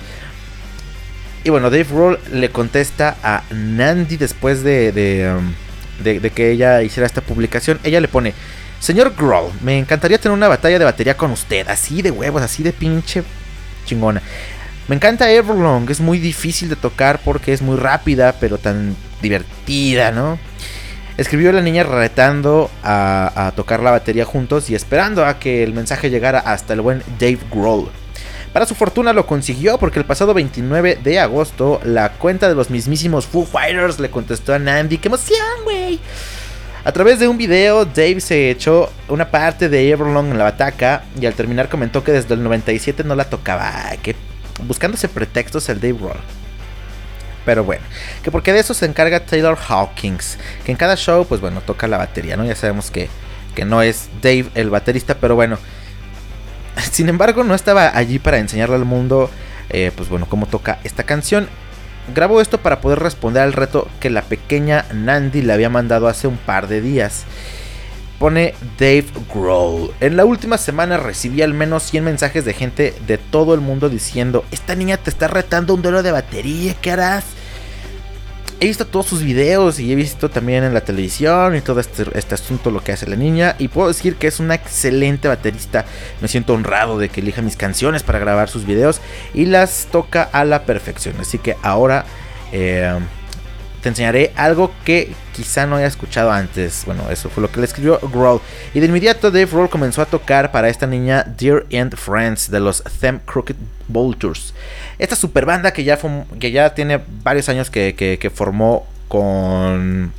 Y 1.44 1.50
bueno, 1.50 1.70
Dave 1.70 1.88
Roll 1.92 2.20
le 2.32 2.50
contesta 2.50 3.18
a 3.22 3.44
Nandy 3.52 4.16
después 4.16 4.64
de, 4.64 5.36
um, 5.38 5.54
de, 6.02 6.22
de, 6.22 6.30
que 6.30 6.50
ella 6.50 6.82
hiciera 6.82 7.06
esta 7.06 7.20
publicación. 7.20 7.78
Ella 7.84 8.00
le 8.00 8.08
pone, 8.08 8.34
señor 8.80 9.16
Grohl, 9.18 9.52
me 9.62 9.78
encantaría 9.78 10.18
tener 10.18 10.36
una 10.36 10.48
batalla 10.48 10.80
de 10.80 10.86
batería 10.86 11.18
con 11.18 11.32
usted, 11.32 11.68
así 11.68 12.02
de 12.02 12.12
huevos, 12.12 12.42
así 12.42 12.64
de 12.64 12.72
pinche 12.72 13.22
chingona. 13.86 14.22
Me 14.88 14.96
encanta 14.96 15.30
Everlong, 15.30 15.90
es 15.90 16.00
muy 16.00 16.20
difícil 16.20 16.70
de 16.70 16.76
tocar 16.78 17.20
porque 17.26 17.52
es 17.52 17.62
muy 17.62 17.76
rápida, 17.76 18.36
pero 18.40 18.58
tan 18.58 18.96
divertida, 19.26 20.12
¿no? 20.12 20.38
Escribió 21.18 21.52
la 21.52 21.62
niña 21.62 21.84
retando 21.84 22.70
a, 22.84 23.52
tocar 23.56 23.82
la 23.82 23.92
batería 23.92 24.26
juntos 24.26 24.70
y 24.70 24.76
esperando 24.76 25.26
a 25.26 25.40
que 25.40 25.64
el 25.64 25.74
mensaje 25.74 26.10
llegara 26.10 26.40
hasta 26.40 26.74
el 26.74 26.82
buen 26.82 27.02
Dave 27.20 27.40
Grohl. 27.52 27.90
Para 28.54 28.66
su 28.66 28.76
fortuna 28.76 29.14
lo 29.14 29.26
consiguió 29.26 29.78
porque 29.78 30.00
el 30.00 30.06
pasado 30.06 30.34
29 30.34 31.00
de 31.04 31.20
agosto 31.20 31.82
la 31.84 32.14
cuenta 32.14 32.48
de 32.48 32.56
los 32.56 32.70
mismísimos 32.70 33.26
Foo 33.26 33.46
Fighters 33.46 34.00
le 34.00 34.10
contestó 34.10 34.54
a 34.54 34.60
Nandy, 34.60 34.98
¡qué 34.98 35.08
emoción, 35.08 35.64
güey! 35.64 36.00
A 36.86 36.92
través 36.92 37.18
de 37.18 37.28
un 37.28 37.38
video, 37.38 37.84
Dave 37.86 38.22
se 38.22 38.52
echó 38.52 38.92
una 39.08 39.32
parte 39.32 39.70
de 39.70 39.90
Everlong 39.90 40.32
en 40.32 40.38
la 40.38 40.44
bataca 40.44 41.04
y 41.20 41.26
al 41.26 41.34
terminar 41.34 41.68
comentó 41.68 42.04
que 42.04 42.12
desde 42.12 42.36
el 42.36 42.44
97 42.44 43.04
no 43.04 43.16
la 43.16 43.28
tocaba. 43.28 43.92
Que 44.04 44.16
buscándose 44.68 45.10
pretextos 45.10 45.68
el 45.70 45.82
Dave 45.82 45.98
Roll. 46.00 46.45
Pero 47.46 47.64
bueno, 47.64 47.84
que 48.24 48.32
porque 48.32 48.54
de 48.54 48.60
eso 48.60 48.74
se 48.74 48.86
encarga 48.86 49.26
Taylor 49.26 49.58
Hawkins, 49.68 50.38
que 50.66 50.72
en 50.72 50.78
cada 50.78 50.96
show, 50.96 51.26
pues 51.26 51.42
bueno, 51.42 51.62
toca 51.62 51.88
la 51.88 51.98
batería, 51.98 52.36
¿no? 52.36 52.46
Ya 52.46 52.56
sabemos 52.56 52.92
que, 52.92 53.08
que 53.54 53.66
no 53.66 53.82
es 53.82 54.10
Dave 54.22 54.48
el 54.56 54.70
baterista, 54.70 55.16
pero 55.16 55.36
bueno. 55.36 55.58
Sin 56.92 57.08
embargo, 57.08 57.44
no 57.44 57.54
estaba 57.56 57.96
allí 57.96 58.20
para 58.20 58.40
enseñarle 58.40 58.76
al 58.76 58.86
mundo, 58.86 59.30
eh, 59.70 59.92
pues 59.96 60.10
bueno, 60.10 60.26
cómo 60.28 60.48
toca 60.48 60.80
esta 60.84 61.04
canción. 61.04 61.48
Grabó 62.14 62.42
esto 62.42 62.60
para 62.60 62.82
poder 62.82 63.00
responder 63.00 63.42
al 63.44 63.54
reto 63.54 63.88
que 64.00 64.10
la 64.10 64.22
pequeña 64.22 64.86
Nandy 64.94 65.42
le 65.42 65.54
había 65.54 65.70
mandado 65.70 66.08
hace 66.08 66.28
un 66.28 66.38
par 66.38 66.68
de 66.68 66.82
días 66.82 67.26
pone 68.20 68.54
Dave 68.80 69.06
Grohl. 69.34 69.92
En 70.00 70.18
la 70.18 70.26
última 70.26 70.58
semana 70.58 70.98
recibí 70.98 71.42
al 71.42 71.54
menos 71.54 71.84
100 71.84 72.04
mensajes 72.04 72.46
de 72.46 72.54
gente 72.54 72.94
de 73.08 73.18
todo 73.18 73.54
el 73.54 73.62
mundo 73.62 73.90
diciendo, 73.90 74.46
esta 74.52 74.76
niña 74.76 74.98
te 74.98 75.10
está 75.10 75.28
retando 75.28 75.74
un 75.74 75.82
duelo 75.82 76.04
de 76.04 76.12
batería, 76.12 76.76
¿qué 76.82 76.92
harás? 76.92 77.26
He 78.62 78.68
visto 78.68 78.88
todos 78.88 79.08
sus 79.08 79.22
videos 79.22 79.80
y 79.80 79.92
he 79.92 79.96
visto 79.96 80.30
también 80.30 80.64
en 80.64 80.74
la 80.74 80.80
televisión 80.80 81.58
y 81.58 81.62
todo 81.62 81.82
este, 81.82 82.06
este, 82.14 82.36
asunto 82.36 82.72
lo 82.72 82.82
que 82.82 82.94
hace 82.94 83.06
la 83.06 83.18
niña 83.18 83.56
y 83.60 83.68
puedo 83.68 83.90
decir 83.90 84.16
que 84.16 84.28
es 84.28 84.40
una 84.40 84.56
excelente 84.56 85.28
baterista. 85.28 85.84
Me 86.22 86.30
siento 86.30 86.54
honrado 86.54 86.98
de 86.98 87.10
que 87.10 87.20
elija 87.20 87.42
mis 87.42 87.58
canciones 87.58 88.04
para 88.04 88.20
grabar 88.20 88.48
sus 88.48 88.66
videos 88.66 89.02
y 89.34 89.46
las 89.46 89.88
toca 89.92 90.24
a 90.24 90.46
la 90.46 90.64
perfección. 90.64 91.16
Así 91.20 91.38
que 91.38 91.58
ahora... 91.62 92.06
Eh, 92.54 92.98
te 93.86 93.90
enseñaré 93.90 94.32
algo 94.36 94.72
que 94.84 95.14
quizá 95.36 95.68
no 95.68 95.76
haya 95.76 95.86
escuchado 95.86 96.32
antes. 96.32 96.86
Bueno, 96.88 97.08
eso 97.12 97.30
fue 97.30 97.44
lo 97.44 97.52
que 97.52 97.60
le 97.60 97.68
escribió 97.68 98.00
Grohl. 98.00 98.42
Y 98.74 98.80
de 98.80 98.88
inmediato 98.88 99.30
Dave 99.30 99.46
Grohl 99.46 99.70
comenzó 99.70 100.02
a 100.02 100.08
tocar 100.08 100.52
para 100.52 100.70
esta 100.70 100.88
niña 100.88 101.24
Dear 101.24 101.68
End 101.70 101.96
Friends 101.96 102.50
de 102.50 102.60
los 102.62 102.82
Them 103.00 103.20
Crooked 103.28 103.56
Vultures. 103.88 104.56
Esta 104.98 105.16
super 105.16 105.46
banda 105.46 105.72
que 105.72 105.84
ya, 105.84 106.00
que 106.40 106.50
ya 106.50 106.74
tiene 106.74 107.00
varios 107.22 107.48
años 107.48 107.70
que, 107.70 108.32
formó 108.34 108.88
con 109.08 110.12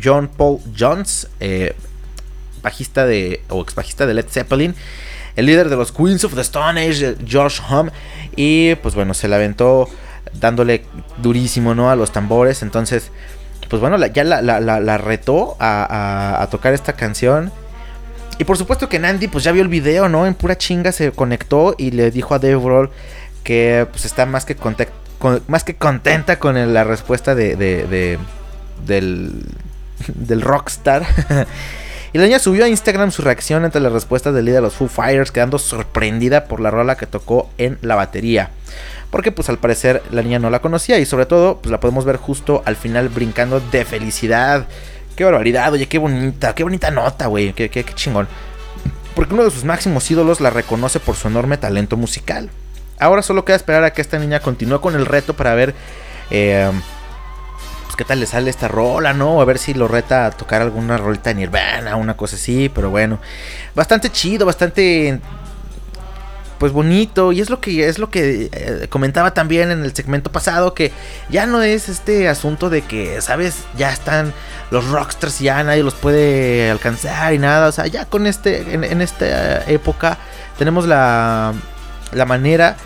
John 0.00 0.28
Paul 0.28 0.60
Jones, 0.78 1.26
eh, 1.40 1.74
bajista 2.62 3.06
de, 3.06 3.42
o 3.48 3.60
ex 3.60 3.74
bajista 3.74 4.06
de 4.06 4.14
Led 4.14 4.26
Zeppelin. 4.30 4.76
El 5.34 5.46
líder 5.46 5.68
de 5.68 5.74
los 5.74 5.90
Queens 5.90 6.22
of 6.22 6.36
the 6.36 6.42
Stone 6.42 6.80
Age, 6.80 7.16
Josh 7.28 7.58
Hum. 7.68 7.90
Y 8.36 8.76
pues 8.76 8.94
bueno, 8.94 9.14
se 9.14 9.26
la 9.26 9.34
aventó 9.34 9.88
dándole 10.34 10.84
durísimo, 11.18 11.74
¿no? 11.74 11.90
A 11.90 11.96
los 11.96 12.12
tambores. 12.12 12.62
Entonces, 12.62 13.10
pues 13.68 13.80
bueno, 13.80 13.98
ya 14.06 14.24
la, 14.24 14.98
retó 14.98 15.56
a, 15.60 16.46
tocar 16.50 16.72
esta 16.72 16.94
canción. 16.94 17.52
Y 18.38 18.44
por 18.44 18.56
supuesto 18.56 18.88
que 18.88 18.98
Nandy, 18.98 19.28
pues 19.28 19.44
ya 19.44 19.52
vio 19.52 19.62
el 19.62 19.68
video, 19.68 20.08
¿no? 20.08 20.26
En 20.26 20.34
pura 20.34 20.56
chinga 20.56 20.92
se 20.92 21.10
conectó 21.12 21.74
y 21.76 21.90
le 21.90 22.10
dijo 22.10 22.34
a 22.34 22.38
Dave 22.38 22.54
Roll 22.54 22.90
que 23.42 23.86
pues 23.90 24.04
está 24.04 24.26
más 24.26 24.44
que, 24.44 24.56
más 25.48 25.64
que 25.64 25.76
contenta 25.76 26.38
con 26.38 26.72
la 26.72 26.84
respuesta 26.84 27.34
de, 27.34 27.56
de, 27.56 28.18
del, 28.86 29.44
del 30.14 30.40
rockstar. 30.40 31.04
y 32.12 32.18
la 32.18 32.24
niña 32.24 32.38
subió 32.38 32.64
a 32.64 32.68
Instagram 32.68 33.10
su 33.10 33.22
reacción 33.22 33.64
ante 33.64 33.80
la 33.80 33.88
respuesta 33.88 34.30
del 34.30 34.44
líder 34.44 34.58
de 34.58 34.62
los 34.62 34.74
Foo 34.74 34.88
Fighters, 34.88 35.32
quedando 35.32 35.58
sorprendida 35.58 36.44
por 36.44 36.60
la 36.60 36.70
rola 36.70 36.96
que 36.96 37.06
tocó 37.06 37.50
en 37.58 37.78
la 37.82 37.96
batería 37.96 38.50
porque 39.10 39.32
pues 39.32 39.48
al 39.48 39.58
parecer 39.58 40.02
la 40.10 40.22
niña 40.22 40.38
no 40.38 40.50
la 40.50 40.60
conocía 40.60 40.98
y 40.98 41.06
sobre 41.06 41.26
todo 41.26 41.58
pues 41.58 41.70
la 41.70 41.80
podemos 41.80 42.04
ver 42.04 42.16
justo 42.16 42.62
al 42.66 42.76
final 42.76 43.08
brincando 43.08 43.60
de 43.60 43.84
felicidad. 43.84 44.66
Qué 45.16 45.24
barbaridad, 45.24 45.72
oye, 45.72 45.86
qué 45.86 45.98
bonita, 45.98 46.54
qué 46.54 46.62
bonita 46.62 46.90
nota, 46.90 47.26
güey, 47.26 47.52
qué, 47.52 47.70
qué, 47.70 47.84
chingón. 47.94 48.28
Porque 49.14 49.34
uno 49.34 49.44
de 49.44 49.50
sus 49.50 49.64
máximos 49.64 50.08
ídolos 50.10 50.40
la 50.40 50.50
reconoce 50.50 51.00
por 51.00 51.16
su 51.16 51.28
enorme 51.28 51.56
talento 51.56 51.96
musical. 51.96 52.50
Ahora 53.00 53.22
solo 53.22 53.44
queda 53.44 53.56
esperar 53.56 53.82
a 53.84 53.92
que 53.92 54.00
esta 54.00 54.18
niña 54.18 54.40
continúe 54.40 54.80
con 54.80 54.94
el 54.94 55.06
reto 55.06 55.34
para 55.34 55.54
ver 55.54 55.74
eh, 56.30 56.70
qué 57.98 58.04
tal 58.04 58.20
le 58.20 58.26
sale 58.26 58.48
esta 58.48 58.68
rola, 58.68 59.12
¿no? 59.12 59.40
A 59.40 59.44
ver 59.44 59.58
si 59.58 59.74
lo 59.74 59.88
reta 59.88 60.26
a 60.26 60.30
tocar 60.30 60.62
alguna 60.62 60.96
rolita 60.96 61.30
de 61.30 61.34
Nirvana, 61.34 61.96
una 61.96 62.16
cosa 62.16 62.36
así, 62.36 62.68
pero 62.68 62.90
bueno, 62.90 63.18
bastante 63.74 64.10
chido, 64.10 64.46
bastante 64.46 65.18
pues 66.58 66.72
bonito. 66.72 67.32
Y 67.32 67.40
es 67.40 67.50
lo 67.50 67.60
que 67.60 67.88
es 67.88 67.98
lo 67.98 68.10
que 68.10 68.50
eh, 68.52 68.86
comentaba 68.88 69.34
también 69.34 69.70
en 69.70 69.84
el 69.84 69.94
segmento 69.94 70.30
pasado 70.30 70.74
que 70.74 70.92
ya 71.30 71.46
no 71.46 71.62
es 71.62 71.88
este 71.88 72.28
asunto 72.28 72.70
de 72.70 72.82
que 72.82 73.20
sabes 73.20 73.64
ya 73.76 73.92
están 73.92 74.32
los 74.70 74.88
rockstars 74.88 75.38
ya 75.38 75.62
nadie 75.62 75.82
los 75.82 75.94
puede 75.94 76.70
alcanzar 76.70 77.32
y 77.34 77.38
nada. 77.38 77.68
O 77.68 77.72
sea 77.72 77.86
ya 77.86 78.04
con 78.04 78.26
este 78.26 78.74
en, 78.74 79.00
esta 79.00 79.64
época 79.70 80.18
tenemos 80.58 80.86
la 80.86 81.54
la 82.12 82.24
manera 82.24 82.76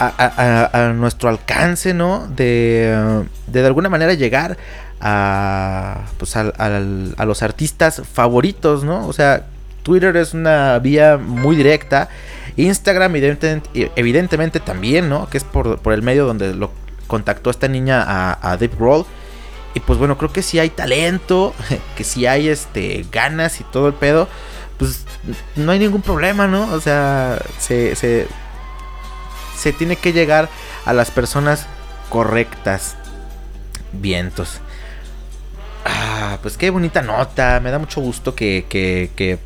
a, 0.00 0.92
nuestro 0.94 1.28
alcance 1.28 1.92
no 1.92 2.28
de, 2.28 3.24
de, 3.48 3.62
de 3.62 3.66
alguna 3.66 3.88
manera 3.88 4.14
llegar 4.14 4.56
a 5.00 6.02
pues 6.18 6.36
a, 6.36 6.52
a 6.56 7.24
los 7.24 7.42
artistas 7.42 8.02
favoritos 8.12 8.84
no 8.84 9.06
o 9.06 9.12
sea 9.12 9.46
Twitter 9.82 10.16
es 10.16 10.34
una 10.34 10.78
vía 10.78 11.16
muy 11.16 11.56
directa 11.56 12.08
Instagram, 12.56 13.14
evidentemente, 13.16 14.60
también, 14.60 15.08
¿no? 15.08 15.28
Que 15.28 15.38
es 15.38 15.44
por, 15.44 15.80
el 15.84 16.02
medio 16.02 16.26
donde 16.26 16.54
lo 16.54 16.72
contactó 17.06 17.50
esta 17.50 17.68
niña 17.68 18.04
a, 18.06 18.56
Dave 18.56 18.70
Grohl. 18.78 19.06
Y 19.74 19.80
pues 19.80 19.98
bueno, 19.98 20.16
creo 20.18 20.32
que 20.32 20.42
si 20.42 20.58
hay 20.58 20.70
talento, 20.70 21.54
que 21.96 22.04
si 22.04 22.26
hay 22.26 22.48
este 22.48 23.06
ganas 23.12 23.60
y 23.60 23.64
todo 23.64 23.88
el 23.88 23.94
pedo, 23.94 24.28
pues 24.78 25.04
no 25.56 25.72
hay 25.72 25.78
ningún 25.78 26.02
problema, 26.02 26.46
¿no? 26.46 26.72
O 26.72 26.80
sea, 26.80 27.38
se, 27.58 27.94
se, 27.96 28.26
se 29.56 29.72
tiene 29.72 29.96
que 29.96 30.12
llegar 30.12 30.48
a 30.84 30.92
las 30.92 31.10
personas 31.10 31.66
correctas. 32.08 32.96
Vientos. 33.92 34.60
Ah, 35.84 36.38
pues 36.42 36.56
qué 36.56 36.70
bonita 36.70 37.02
nota. 37.02 37.60
Me 37.60 37.70
da 37.70 37.78
mucho 37.78 38.00
gusto 38.00 38.34
que, 38.34 38.66
que, 38.68 39.10
que 39.16 39.38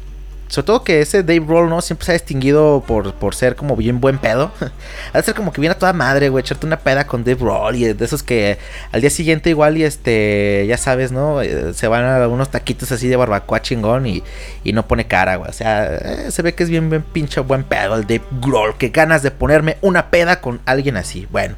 sobre 0.52 0.66
todo 0.66 0.84
que 0.84 1.00
ese 1.00 1.22
Dave 1.22 1.46
Roll, 1.48 1.70
¿no? 1.70 1.80
Siempre 1.80 2.04
se 2.04 2.12
ha 2.12 2.12
distinguido 2.12 2.84
por, 2.86 3.14
por 3.14 3.34
ser 3.34 3.56
como 3.56 3.74
bien 3.74 4.02
buen 4.02 4.18
pedo. 4.18 4.52
ha 5.14 5.16
de 5.16 5.24
ser 5.24 5.34
como 5.34 5.50
que 5.50 5.62
viene 5.62 5.72
a 5.72 5.78
toda 5.78 5.94
madre, 5.94 6.28
güey. 6.28 6.42
Echarte 6.42 6.66
una 6.66 6.78
peda 6.78 7.06
con 7.06 7.24
Dave 7.24 7.38
Roll 7.40 7.76
y 7.76 7.94
de 7.94 8.04
esos 8.04 8.22
que 8.22 8.58
al 8.92 9.00
día 9.00 9.08
siguiente 9.08 9.48
igual 9.48 9.78
y 9.78 9.84
este, 9.84 10.66
ya 10.68 10.76
sabes, 10.76 11.10
¿no? 11.10 11.40
Eh, 11.40 11.72
se 11.72 11.88
van 11.88 12.04
a 12.04 12.28
unos 12.28 12.50
taquitos 12.50 12.92
así 12.92 13.08
de 13.08 13.16
barbacoa 13.16 13.62
chingón 13.62 14.06
y, 14.06 14.22
y 14.62 14.74
no 14.74 14.86
pone 14.86 15.06
cara, 15.06 15.36
güey. 15.36 15.48
O 15.48 15.54
sea, 15.54 15.86
eh, 15.86 16.30
se 16.30 16.42
ve 16.42 16.54
que 16.54 16.64
es 16.64 16.68
bien, 16.68 16.90
bien 16.90 17.02
pinche 17.02 17.40
buen 17.40 17.64
pedo 17.64 17.94
el 17.94 18.02
Dave 18.02 18.24
Grohl. 18.42 18.76
Que 18.76 18.90
ganas 18.90 19.22
de 19.22 19.30
ponerme 19.30 19.78
una 19.80 20.10
peda 20.10 20.42
con 20.42 20.60
alguien 20.66 20.98
así. 20.98 21.26
Bueno. 21.30 21.54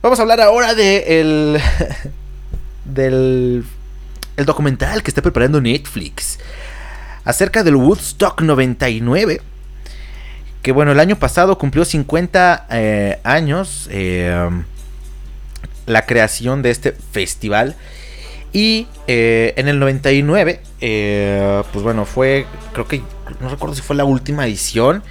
Vamos 0.00 0.18
a 0.18 0.22
hablar 0.22 0.40
ahora 0.40 0.74
de 0.74 1.20
el... 1.20 1.60
del... 2.86 3.62
El 4.38 4.44
documental 4.46 5.02
que 5.02 5.10
está 5.10 5.20
preparando 5.20 5.60
Netflix 5.60 6.38
acerca 7.28 7.62
del 7.62 7.76
Woodstock 7.76 8.40
99. 8.40 9.42
Que 10.62 10.72
bueno, 10.72 10.92
el 10.92 10.98
año 10.98 11.16
pasado 11.16 11.58
cumplió 11.58 11.84
50 11.84 12.66
eh, 12.70 13.18
años 13.22 13.86
eh, 13.92 14.50
la 15.84 16.06
creación 16.06 16.62
de 16.62 16.70
este 16.70 16.92
festival. 16.92 17.76
Y 18.54 18.86
eh, 19.08 19.52
en 19.58 19.68
el 19.68 19.78
99, 19.78 20.62
pues 21.70 21.84
bueno, 21.84 22.06
fue, 22.06 22.46
creo 22.72 22.88
que, 22.88 23.02
no 23.40 23.50
recuerdo 23.50 23.74
si 23.74 23.82
fue 23.82 23.94
la 23.94 24.06
última 24.06 24.46
edición 24.46 25.02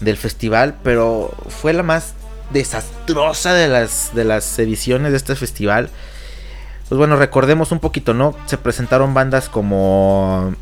del 0.00 0.18
festival, 0.18 0.76
pero 0.82 1.34
fue 1.48 1.72
la 1.72 1.82
más 1.82 2.12
desastrosa 2.50 3.54
de 3.54 3.68
las, 3.68 4.14
de 4.14 4.24
las 4.24 4.58
ediciones 4.58 5.12
de 5.12 5.16
este 5.16 5.34
festival. 5.36 5.88
Pues 6.90 6.98
bueno, 6.98 7.16
recordemos 7.16 7.72
un 7.72 7.78
poquito, 7.78 8.12
¿no? 8.12 8.36
Se 8.44 8.58
presentaron 8.58 9.14
bandas 9.14 9.48
como 9.48 10.54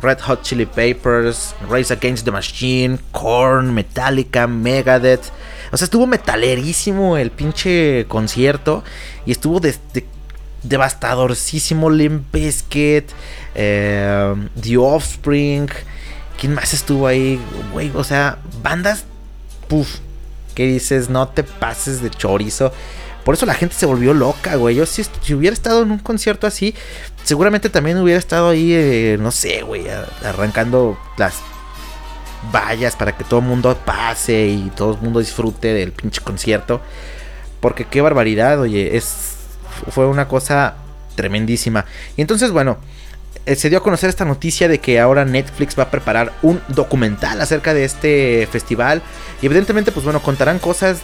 Red 0.00 0.20
Hot 0.20 0.42
Chili 0.42 0.66
Papers, 0.66 1.54
Race 1.68 1.92
Against 1.92 2.24
the 2.24 2.30
Machine, 2.30 2.98
Korn, 3.12 3.74
Metallica, 3.74 4.46
Megadeth. 4.46 5.30
O 5.72 5.76
sea, 5.76 5.84
estuvo 5.84 6.06
metalerísimo 6.06 7.16
el 7.16 7.30
pinche 7.30 8.06
concierto. 8.08 8.84
Y 9.24 9.32
estuvo 9.32 9.60
de, 9.60 9.74
devastadorcísimo 10.62 11.90
Limp 11.90 12.34
eh, 12.34 13.04
The 14.60 14.76
Offspring. 14.76 15.68
¿Quién 16.38 16.54
más 16.54 16.74
estuvo 16.74 17.06
ahí? 17.06 17.40
Güey, 17.72 17.90
o 17.94 18.04
sea, 18.04 18.38
bandas. 18.62 19.04
Puf. 19.68 19.98
¿Qué 20.54 20.66
dices? 20.66 21.10
No 21.10 21.28
te 21.28 21.42
pases 21.42 22.02
de 22.02 22.10
chorizo. 22.10 22.72
Por 23.26 23.34
eso 23.34 23.44
la 23.44 23.54
gente 23.54 23.74
se 23.74 23.86
volvió 23.86 24.14
loca, 24.14 24.54
güey. 24.54 24.76
Yo 24.76 24.86
si, 24.86 25.04
si 25.20 25.34
hubiera 25.34 25.52
estado 25.52 25.82
en 25.82 25.90
un 25.90 25.98
concierto 25.98 26.46
así, 26.46 26.76
seguramente 27.24 27.68
también 27.68 27.98
hubiera 27.98 28.20
estado 28.20 28.50
ahí, 28.50 28.72
eh, 28.72 29.18
no 29.18 29.32
sé, 29.32 29.62
güey, 29.62 29.84
arrancando 30.22 30.96
las 31.16 31.34
vallas 32.52 32.94
para 32.94 33.16
que 33.16 33.24
todo 33.24 33.40
el 33.40 33.46
mundo 33.46 33.76
pase 33.84 34.46
y 34.46 34.70
todo 34.76 34.94
el 34.94 35.00
mundo 35.00 35.18
disfrute 35.18 35.74
del 35.74 35.90
pinche 35.90 36.20
concierto. 36.20 36.80
Porque 37.58 37.84
qué 37.84 38.00
barbaridad, 38.00 38.60
oye, 38.60 38.96
es 38.96 39.38
fue 39.88 40.06
una 40.06 40.28
cosa 40.28 40.76
tremendísima. 41.16 41.84
Y 42.16 42.20
entonces, 42.20 42.52
bueno, 42.52 42.78
eh, 43.44 43.56
se 43.56 43.70
dio 43.70 43.78
a 43.78 43.82
conocer 43.82 44.08
esta 44.08 44.24
noticia 44.24 44.68
de 44.68 44.78
que 44.78 45.00
ahora 45.00 45.24
Netflix 45.24 45.76
va 45.76 45.82
a 45.82 45.90
preparar 45.90 46.32
un 46.42 46.62
documental 46.68 47.40
acerca 47.40 47.74
de 47.74 47.86
este 47.86 48.48
festival. 48.52 49.02
Y 49.42 49.46
evidentemente, 49.46 49.90
pues 49.90 50.04
bueno, 50.04 50.22
contarán 50.22 50.60
cosas 50.60 51.00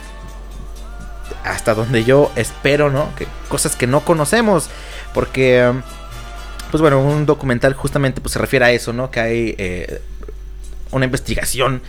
hasta 1.44 1.74
donde 1.74 2.04
yo 2.04 2.30
espero, 2.36 2.90
¿no? 2.90 3.14
Que 3.16 3.26
cosas 3.48 3.76
que 3.76 3.86
no 3.86 4.00
conocemos. 4.00 4.70
Porque, 5.14 5.72
pues 6.70 6.80
bueno, 6.80 7.00
un 7.00 7.26
documental 7.26 7.74
justamente 7.74 8.20
pues, 8.20 8.32
se 8.32 8.38
refiere 8.38 8.64
a 8.64 8.70
eso, 8.72 8.92
¿no? 8.92 9.10
Que 9.10 9.20
hay 9.20 9.54
eh, 9.58 10.00
una 10.90 11.04
investigación 11.04 11.82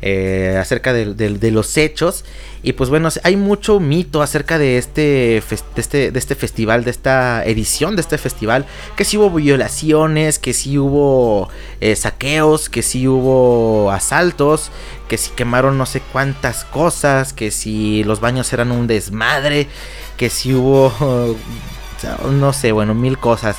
eh, 0.00 0.56
acerca 0.60 0.92
de, 0.92 1.50
los 1.50 1.76
hechos. 1.76 2.24
Y 2.62 2.72
pues 2.72 2.90
bueno, 2.90 3.08
hay 3.22 3.36
mucho 3.36 3.78
mito 3.80 4.20
acerca 4.20 4.58
de 4.58 4.78
este, 4.78 5.00
de 5.00 5.42
este, 5.76 6.10
de 6.10 6.18
este 6.18 6.34
festival, 6.34 6.84
de 6.84 6.90
esta 6.90 7.44
edición 7.44 7.96
de 7.96 8.02
este 8.02 8.18
festival. 8.18 8.66
Que 8.96 9.04
si 9.04 9.16
hubo 9.16 9.30
violaciones, 9.30 10.38
que 10.38 10.52
si 10.52 10.78
hubo 10.78 11.48
eh, 11.80 11.96
saqueos, 11.96 12.68
que 12.68 12.82
si 12.82 13.06
hubo 13.06 13.90
asaltos, 13.92 14.70
que 15.08 15.18
si 15.18 15.30
quemaron 15.30 15.78
no 15.78 15.86
sé 15.86 16.02
cuántas 16.12 16.64
cosas, 16.64 17.32
que 17.32 17.50
si 17.50 18.04
los 18.04 18.20
baños 18.20 18.52
eran 18.52 18.72
un 18.72 18.86
desmadre, 18.86 19.68
que 20.16 20.30
si 20.30 20.54
hubo, 20.54 21.36
no 22.30 22.52
sé, 22.52 22.72
bueno, 22.72 22.94
mil 22.94 23.18
cosas 23.18 23.56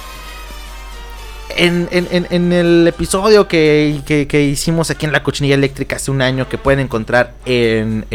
en, 1.57 2.51
el 2.53 2.87
episodio 2.87 3.47
que, 3.47 4.49
hicimos 4.51 4.89
aquí 4.89 5.05
en 5.05 5.11
la 5.11 5.23
cochinilla 5.23 5.55
eléctrica 5.55 5.95
hace 5.95 6.11
un 6.11 6.21
año, 6.21 6.47
que 6.47 6.57
pueden 6.57 6.79
encontrar 6.79 7.33
en, 7.45 8.05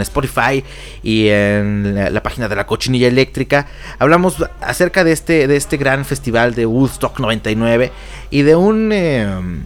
Spotify 0.00 0.64
y 1.02 1.28
en 1.28 2.12
la, 2.12 2.22
página 2.22 2.48
de 2.48 2.56
la 2.56 2.66
cochinilla 2.66 3.08
eléctrica, 3.08 3.66
hablamos 3.98 4.36
acerca 4.60 5.04
de 5.04 5.12
este, 5.12 5.46
de 5.46 5.56
este 5.56 5.76
gran 5.76 6.04
festival 6.04 6.54
de 6.54 6.66
Woodstock 6.66 7.18
99 7.18 7.92
y 8.30 8.42
de 8.42 8.56
un, 8.56 8.92
em, 8.92 9.64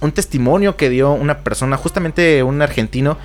un 0.00 0.12
testimonio 0.12 0.76
que 0.76 0.90
dio 0.90 1.12
una 1.12 1.38
persona, 1.38 1.76
justamente 1.76 2.42
un 2.42 2.62
argentino, 2.62 3.18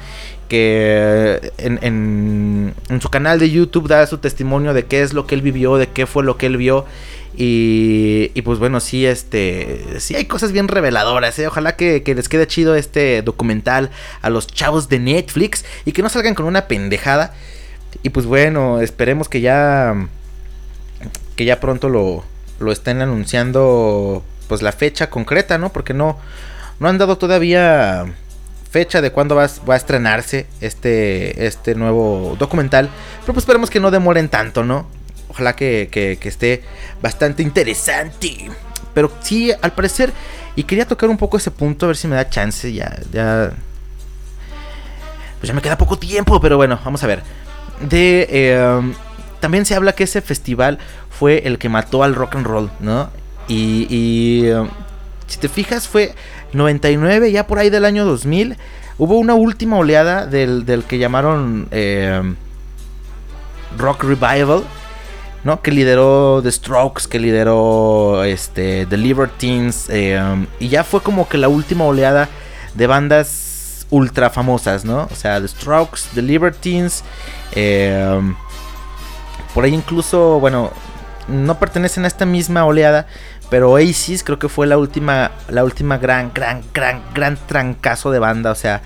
que 0.48 1.52
en, 1.60 1.80
en, 1.84 3.02
su 3.02 3.10
canal 3.10 3.38
de 3.38 3.52
YouTube 3.52 3.88
da 3.88 4.08
su 4.08 4.18
testimonio 4.18 4.74
de 4.74 4.86
qué 4.86 5.04
es 5.04 5.14
lo 5.14 5.28
que 5.28 5.36
él 5.36 5.44
vivió, 5.44 5.78
de 5.78 5.88
qué 5.88 6.08
fue 6.08 6.24
lo 6.24 6.38
que 6.38 6.48
él 6.48 6.58
vio 6.58 6.86
y, 7.42 8.32
y, 8.34 8.42
pues 8.42 8.60
bueno, 8.60 8.82
sí, 8.82 9.06
este, 9.06 10.02
sí 10.02 10.14
hay 10.14 10.26
cosas 10.26 10.52
bien 10.52 10.68
reveladoras, 10.68 11.40
¿eh? 11.40 11.48
Ojalá 11.48 11.78
que, 11.78 12.04
les 12.06 12.28
quede 12.28 12.48
chido 12.48 12.76
este 12.76 13.22
documental 13.22 13.92
a 14.22 14.30
los 14.30 14.46
chavos 14.46 14.90
de 14.90 15.00
Netflix 15.00 15.64
y 15.86 15.94
que 15.94 16.02
no 16.02 16.10
salgan 16.10 16.36
con 16.36 16.46
una 16.46 16.68
pendejada. 16.68 17.34
Y 18.04 18.10
pues 18.10 18.26
bueno, 18.26 18.82
esperemos 18.82 19.30
que 19.30 19.40
ya, 19.40 19.96
que 21.38 21.46
ya 21.46 21.62
pronto 21.62 21.88
lo, 21.88 22.26
lo 22.60 22.74
estén 22.74 23.02
anunciando, 23.02 24.22
pues 24.50 24.62
la 24.62 24.74
fecha 24.74 25.10
concreta, 25.10 25.58
¿no? 25.58 25.72
Porque 25.72 25.94
no, 25.94 26.20
no 26.82 26.90
han 26.90 26.98
dado 26.98 27.18
todavía 27.18 28.04
fecha 28.70 29.00
de 29.00 29.14
cuándo 29.14 29.36
va, 29.36 29.48
va, 29.68 29.76
a 29.76 29.78
estrenarse 29.78 30.46
este, 30.60 31.46
este 31.46 31.74
nuevo 31.74 32.36
documental. 32.38 32.90
Pero 33.22 33.34
pues 33.34 33.44
esperemos 33.44 33.70
que 33.70 33.80
no 33.80 33.92
demoren 33.92 34.28
tanto, 34.28 34.66
¿no? 34.66 34.99
Ojalá 35.30 35.56
que, 35.56 36.18
esté 36.24 36.64
bastante 37.02 37.44
interesante. 37.44 38.50
Pero 38.94 39.12
sí, 39.22 39.52
al 39.62 39.72
parecer, 39.74 40.12
y 40.56 40.64
quería 40.64 40.88
tocar 40.88 41.10
un 41.10 41.18
poco 41.18 41.38
ese 41.38 41.52
punto, 41.52 41.86
a 41.86 41.88
ver 41.88 41.98
si 41.98 42.08
me 42.08 42.16
da 42.16 42.30
chance. 42.30 42.74
Ya, 42.74 43.00
ya. 43.12 43.52
Pues 45.40 45.48
ya 45.48 45.54
me 45.54 45.62
queda 45.62 45.78
poco 45.78 45.98
tiempo, 45.98 46.42
pero 46.42 46.58
bueno, 46.58 46.80
vamos 46.84 47.04
a 47.04 47.08
ver. 47.08 47.22
De. 47.82 48.28
Em, 48.30 48.94
también 49.40 49.66
se 49.66 49.76
habla 49.76 49.94
que 49.94 50.04
ese 50.04 50.22
festival 50.22 50.80
fue 51.10 51.48
el 51.48 51.60
que 51.60 51.70
mató 51.70 52.04
al 52.04 52.16
rock 52.16 52.36
and 52.36 52.46
roll, 52.48 52.72
¿no? 52.80 53.10
Y. 53.48 53.88
y 53.90 54.48
em, 54.48 54.68
si 55.28 55.38
te 55.38 55.48
fijas, 55.48 55.88
fue 55.88 56.16
99, 56.54 57.32
ya 57.32 57.46
por 57.46 57.60
ahí 57.60 57.70
del 57.70 57.86
año 57.86 58.04
2000. 58.04 58.58
Hubo 58.98 59.18
una 59.18 59.36
última 59.36 59.78
oleada 59.78 60.26
del, 60.26 60.66
del 60.66 60.84
que 60.84 60.98
llamaron. 60.98 61.68
Em, 61.70 62.36
rock 63.78 64.04
Revival 64.04 64.64
¿no? 65.44 65.62
Que 65.62 65.72
lideró 65.72 66.42
The 66.44 66.52
Strokes, 66.52 67.08
que 67.10 67.20
lideró 67.20 68.24
este, 68.24 68.86
The 68.86 68.98
Libertines. 68.98 69.88
Eh, 69.90 70.48
y 70.60 70.70
ya 70.70 70.84
fue 70.84 71.02
como 71.02 71.28
que 71.28 71.38
la 71.38 71.48
última 71.48 71.86
oleada 71.86 72.30
de 72.76 72.88
bandas 72.88 73.86
ultra 73.90 74.30
famosas, 74.30 74.86
¿no? 74.86 75.08
O 75.12 75.16
sea, 75.16 75.42
The 75.42 75.48
Strokes, 75.48 76.02
The 76.14 76.22
Libertines. 76.22 77.04
Eh, 77.54 78.34
por 79.54 79.64
ahí 79.64 79.74
incluso, 79.74 80.40
bueno, 80.40 80.72
no 81.28 81.60
pertenecen 81.60 82.06
a 82.06 82.08
esta 82.08 82.26
misma 82.26 82.66
oleada. 82.66 83.08
Pero 83.50 83.72
Oasis 83.72 84.24
creo 84.24 84.38
que 84.38 84.48
fue 84.48 84.68
la 84.68 84.78
última, 84.78 85.32
la 85.50 85.64
última 85.64 85.98
gran, 85.98 86.32
gran, 86.34 86.62
gran, 86.72 87.02
gran 87.16 87.36
trancazo 87.48 88.12
de 88.12 88.20
banda. 88.20 88.52
O 88.52 88.56
sea, 88.56 88.82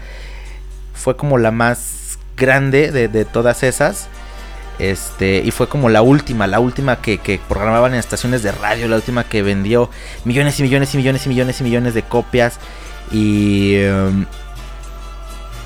fue 0.94 1.18
como 1.18 1.38
la 1.38 1.52
más 1.52 2.18
grande 2.38 2.92
de, 2.92 3.26
todas 3.26 3.64
esas. 3.64 4.08
Este, 4.80 5.42
y 5.46 5.52
fue 5.52 5.70
como 5.70 5.90
la 5.90 6.02
última, 6.02 6.48
la 6.48 6.60
última 6.60 6.98
que, 6.98 7.40
programaban 7.48 7.94
en 7.94 8.00
estaciones 8.00 8.44
de 8.44 8.52
radio, 8.52 8.88
la 8.88 8.96
última 8.96 9.24
que 9.24 9.44
vendió 9.44 9.90
millones 10.26 10.60
y 10.60 10.64
millones 10.64 10.94
y 10.94 10.98
millones 10.98 11.26
y 11.26 11.30
millones 11.30 11.62
y 11.62 11.64
millones 11.64 11.94
de 11.94 12.04
copias. 12.04 12.60
Y. 13.12 13.84
Um, 13.86 14.26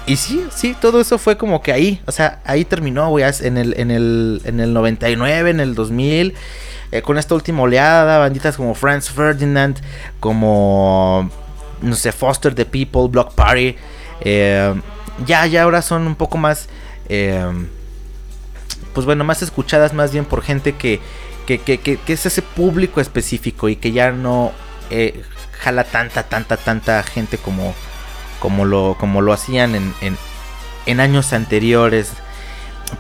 y 0.06 0.16
sí, 0.16 0.46
sí, 0.56 0.74
todo 0.80 1.02
eso 1.02 1.18
fue 1.18 1.38
como 1.38 1.62
que 1.62 1.74
ahí, 1.74 2.02
o 2.06 2.14
sea, 2.14 2.40
ahí 2.46 2.64
terminó, 2.64 3.10
güey, 3.10 3.26
en 3.42 3.58
el, 3.58 3.78
en, 3.78 3.92
el, 3.92 4.42
en 4.46 4.62
el 4.62 4.74
99, 4.74 5.50
en 5.50 5.60
el 5.60 5.76
2000. 5.76 6.34
Eh, 6.92 7.02
con 7.02 7.18
esta 7.18 7.36
última 7.36 7.64
oleada, 7.64 8.18
banditas 8.18 8.56
como 8.56 8.74
Franz 8.74 9.10
Ferdinand, 9.10 9.78
como, 10.22 11.30
no 11.82 11.96
sé, 11.96 12.14
Foster 12.14 12.56
the 12.56 12.66
People, 12.66 13.10
Block 13.10 13.34
Party, 13.34 13.76
eh, 14.22 14.74
ya, 15.26 15.46
ya 15.48 15.64
ahora 15.64 15.82
son 15.82 16.08
un 16.08 16.16
poco 16.16 16.38
más, 16.38 16.70
eh, 17.10 17.46
pues 18.98 19.06
bueno, 19.06 19.24
más 19.24 19.44
escuchadas 19.44 19.94
más 19.94 20.12
bien 20.12 20.26
por 20.26 20.42
gente 20.42 20.74
que, 20.74 21.00
que, 21.46 21.60
que, 21.60 21.78
que, 21.78 22.00
es 22.08 22.26
ese 22.26 22.42
público 22.42 23.00
específico 23.00 23.70
y 23.70 23.76
que 23.76 23.92
ya 23.92 24.12
no 24.12 24.54
jala 25.52 25.84
tanta, 25.84 26.24
tanta, 26.24 26.58
tanta 26.58 27.04
gente 27.04 27.38
como, 27.38 27.76
como, 28.40 28.66
lo, 28.66 28.98
como 29.00 29.22
lo 29.22 29.34
hacían 29.34 29.76
en, 29.76 29.94
en, 30.02 30.18
en 30.88 31.00
años 31.00 31.32
anteriores. 31.32 32.12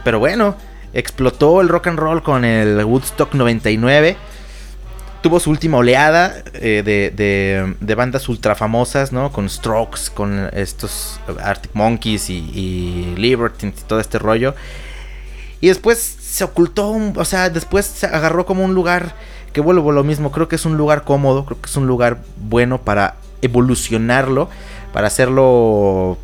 Pero 0.04 0.20
bueno, 0.20 0.56
explotó 0.94 1.62
el 1.62 1.68
rock 1.68 1.88
and 1.88 1.98
roll 1.98 2.22
con 2.22 2.46
el 2.46 2.86
Woodstock 2.86 3.34
99. 3.34 4.18
Tuvo 5.24 5.40
su 5.40 5.50
última 5.50 5.78
oleada 5.80 6.44
eh, 6.54 6.84
de, 6.86 7.76
de, 7.80 7.96
bandas 7.96 8.30
ultra 8.30 8.54
famosas, 8.54 9.12
¿no? 9.12 9.32
Con 9.32 9.50
Strokes, 9.50 10.12
con 10.14 10.48
estos 10.54 11.20
Arctic 11.42 11.72
Monkeys 11.74 12.30
y, 12.30 12.52
y 12.54 13.16
Libertines 13.18 13.82
y 13.82 13.84
todo 13.86 14.00
este 14.00 14.20
rollo. 14.20 14.54
Y 15.62 15.68
después 15.68 15.98
se 15.98 16.44
ocultó, 16.44 16.96
o 17.16 17.26
sea, 17.26 17.50
después 17.50 17.86
se 17.86 18.06
agarró 18.06 18.46
como 18.46 18.64
un 18.64 18.74
lugar 18.74 19.16
que 19.54 19.62
vuelvo 19.62 19.92
lo 19.92 20.04
mismo. 20.04 20.32
Creo 20.32 20.48
que 20.48 20.56
es 20.56 20.66
un 20.66 20.78
lugar 20.78 21.04
cómodo, 21.04 21.46
creo 21.46 21.60
que 21.60 21.70
es 21.70 21.76
un 21.76 21.88
lugar 21.88 22.20
bueno 22.38 22.80
para 22.80 23.16
evolucionarlo, 23.42 24.50
para 24.94 25.08
hacerlo 25.08 26.18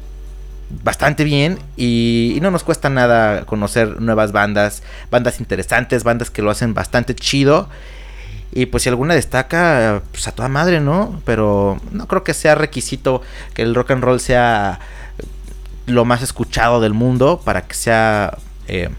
bastante 0.83 1.23
bien 1.23 1.59
y, 1.77 2.39
no 2.41 2.49
nos 2.51 2.63
cuesta 2.63 2.89
nada 2.89 3.45
conocer 3.45 4.01
nuevas 4.01 4.31
bandas, 4.31 4.81
bandas 5.11 5.39
interesantes, 5.39 6.03
bandas 6.03 6.29
que 6.29 6.41
lo 6.41 6.51
hacen 6.51 6.73
bastante 6.73 7.15
chido. 7.15 7.69
Y 8.55 8.67
pues 8.67 8.83
si 8.83 8.89
alguna 8.89 9.15
destaca, 9.15 10.03
pues 10.11 10.27
a 10.27 10.31
toda 10.31 10.47
madre, 10.47 10.79
¿no? 10.79 11.21
Pero 11.25 11.79
no 11.91 12.07
creo 12.07 12.23
que 12.23 12.35
sea 12.35 12.53
requisito 12.53 13.23
que 13.55 13.63
el 13.63 13.73
rock 13.73 13.91
and 13.91 14.03
roll 14.03 14.19
sea 14.19 14.79
lo 15.87 16.05
más 16.05 16.21
escuchado 16.21 16.79
del 16.79 16.93
mundo 16.93 17.41
para 17.43 17.63
que 17.63 17.73
sea 17.73 18.37
eh, 18.67 18.89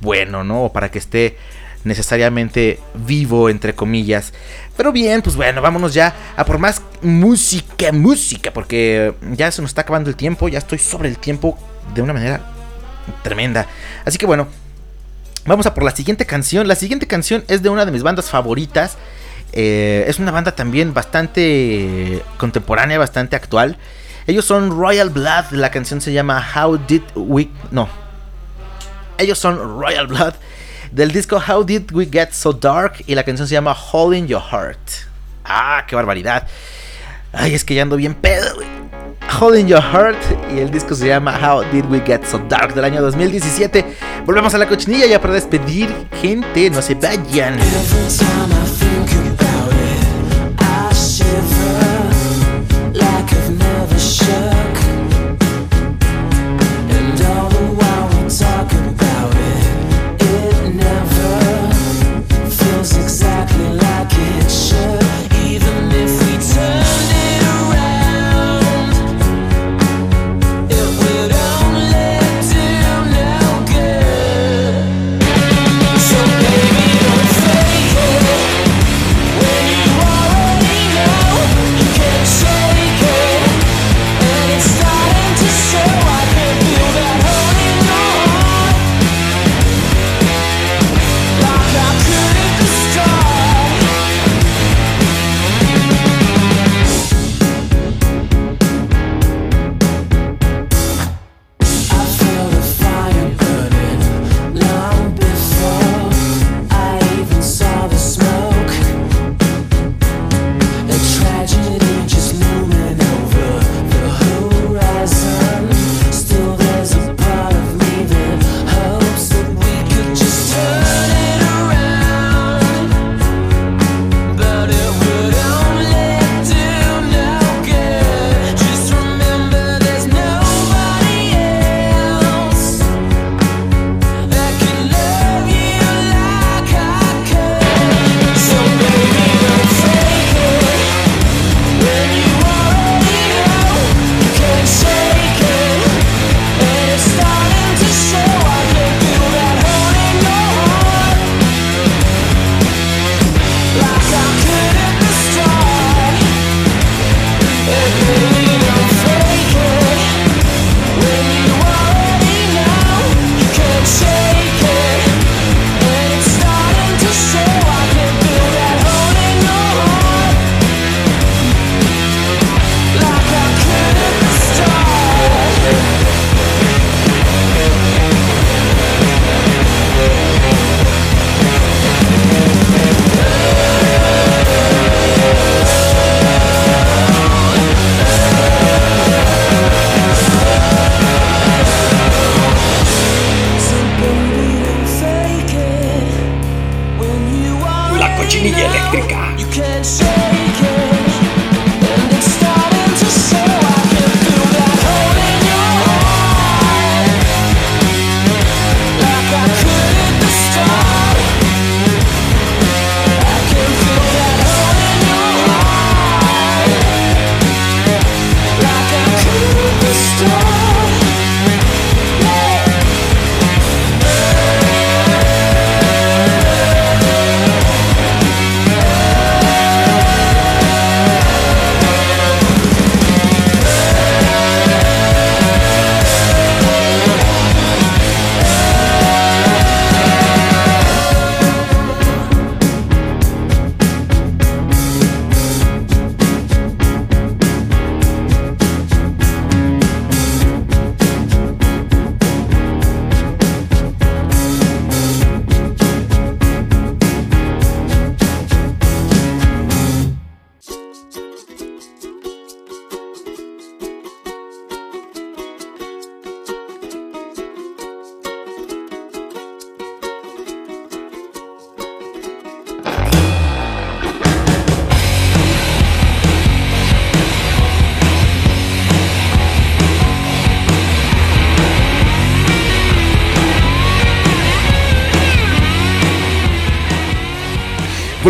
bueno, 0.00 0.44
¿no? 0.44 0.64
O 0.64 0.72
para 0.72 0.90
que 0.90 0.98
esté 0.98 1.36
necesariamente 1.84 2.78
vivo, 2.94 3.48
entre 3.48 3.74
comillas. 3.74 4.32
Pero 4.76 4.92
bien, 4.92 5.22
pues 5.22 5.36
bueno, 5.36 5.62
vámonos 5.62 5.94
ya 5.94 6.14
a 6.36 6.44
por 6.44 6.58
más 6.58 6.82
música, 7.02 7.92
música, 7.92 8.52
porque 8.52 9.14
ya 9.32 9.50
se 9.50 9.62
nos 9.62 9.70
está 9.70 9.82
acabando 9.82 10.10
el 10.10 10.16
tiempo, 10.16 10.48
ya 10.48 10.58
estoy 10.58 10.78
sobre 10.78 11.08
el 11.08 11.18
tiempo 11.18 11.58
de 11.94 12.02
una 12.02 12.12
manera 12.12 12.40
tremenda. 13.22 13.66
Así 14.04 14.18
que 14.18 14.26
bueno, 14.26 14.48
vamos 15.46 15.66
a 15.66 15.74
por 15.74 15.84
la 15.84 15.90
siguiente 15.90 16.26
canción. 16.26 16.68
La 16.68 16.74
siguiente 16.74 17.06
canción 17.06 17.44
es 17.48 17.62
de 17.62 17.68
una 17.68 17.84
de 17.84 17.92
mis 17.92 18.02
bandas 18.02 18.30
favoritas. 18.30 18.96
Eh, 19.52 20.04
es 20.06 20.18
una 20.18 20.30
banda 20.30 20.52
también 20.52 20.94
bastante 20.94 22.22
contemporánea, 22.36 22.98
bastante 22.98 23.36
actual. 23.36 23.78
Ellos 24.26 24.44
son 24.44 24.70
Royal 24.70 25.10
Blood, 25.10 25.52
la 25.52 25.70
canción 25.70 26.00
se 26.00 26.12
llama 26.12 26.46
How 26.54 26.78
Did 26.86 27.02
We... 27.16 27.48
No. 27.70 27.88
Ellos 29.20 29.38
son 29.38 29.78
Royal 29.78 30.06
Blood 30.06 30.32
del 30.92 31.12
disco 31.12 31.36
How 31.46 31.62
Did 31.62 31.92
We 31.92 32.08
Get 32.10 32.30
So 32.32 32.54
Dark 32.54 33.04
y 33.06 33.14
la 33.14 33.22
canción 33.22 33.46
se 33.46 33.52
llama 33.52 33.74
Holding 33.74 34.26
Your 34.26 34.40
Heart. 34.40 34.78
Ah, 35.44 35.84
qué 35.86 35.94
barbaridad. 35.94 36.48
Ay, 37.30 37.54
es 37.54 37.62
que 37.62 37.74
ya 37.74 37.82
ando 37.82 37.96
bien 37.96 38.14
pedo, 38.14 38.56
Holding 39.38 39.68
Your 39.68 39.82
Heart 39.82 40.16
y 40.54 40.58
el 40.60 40.70
disco 40.70 40.94
se 40.94 41.06
llama 41.06 41.38
How 41.38 41.62
Did 41.70 41.84
We 41.90 42.00
Get 42.00 42.24
So 42.24 42.38
Dark 42.48 42.74
del 42.74 42.84
año 42.84 43.02
2017. 43.02 43.84
Volvemos 44.24 44.54
a 44.54 44.58
la 44.58 44.66
cochinilla 44.66 45.06
ya 45.06 45.20
para 45.20 45.34
despedir 45.34 45.94
gente, 46.22 46.70
no 46.70 46.80
se 46.80 46.94
vayan. 46.94 47.58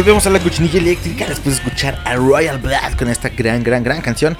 Volvemos 0.01 0.27
a 0.27 0.31
la 0.31 0.39
cochinilla 0.39 0.79
eléctrica 0.79 1.27
después 1.27 1.57
de 1.57 1.63
escuchar 1.63 2.01
a 2.07 2.17
Royal 2.17 2.57
Blood 2.57 2.95
con 2.99 3.11
esta 3.11 3.29
gran, 3.29 3.63
gran, 3.63 3.85
gran 3.85 4.01
canción. 4.01 4.35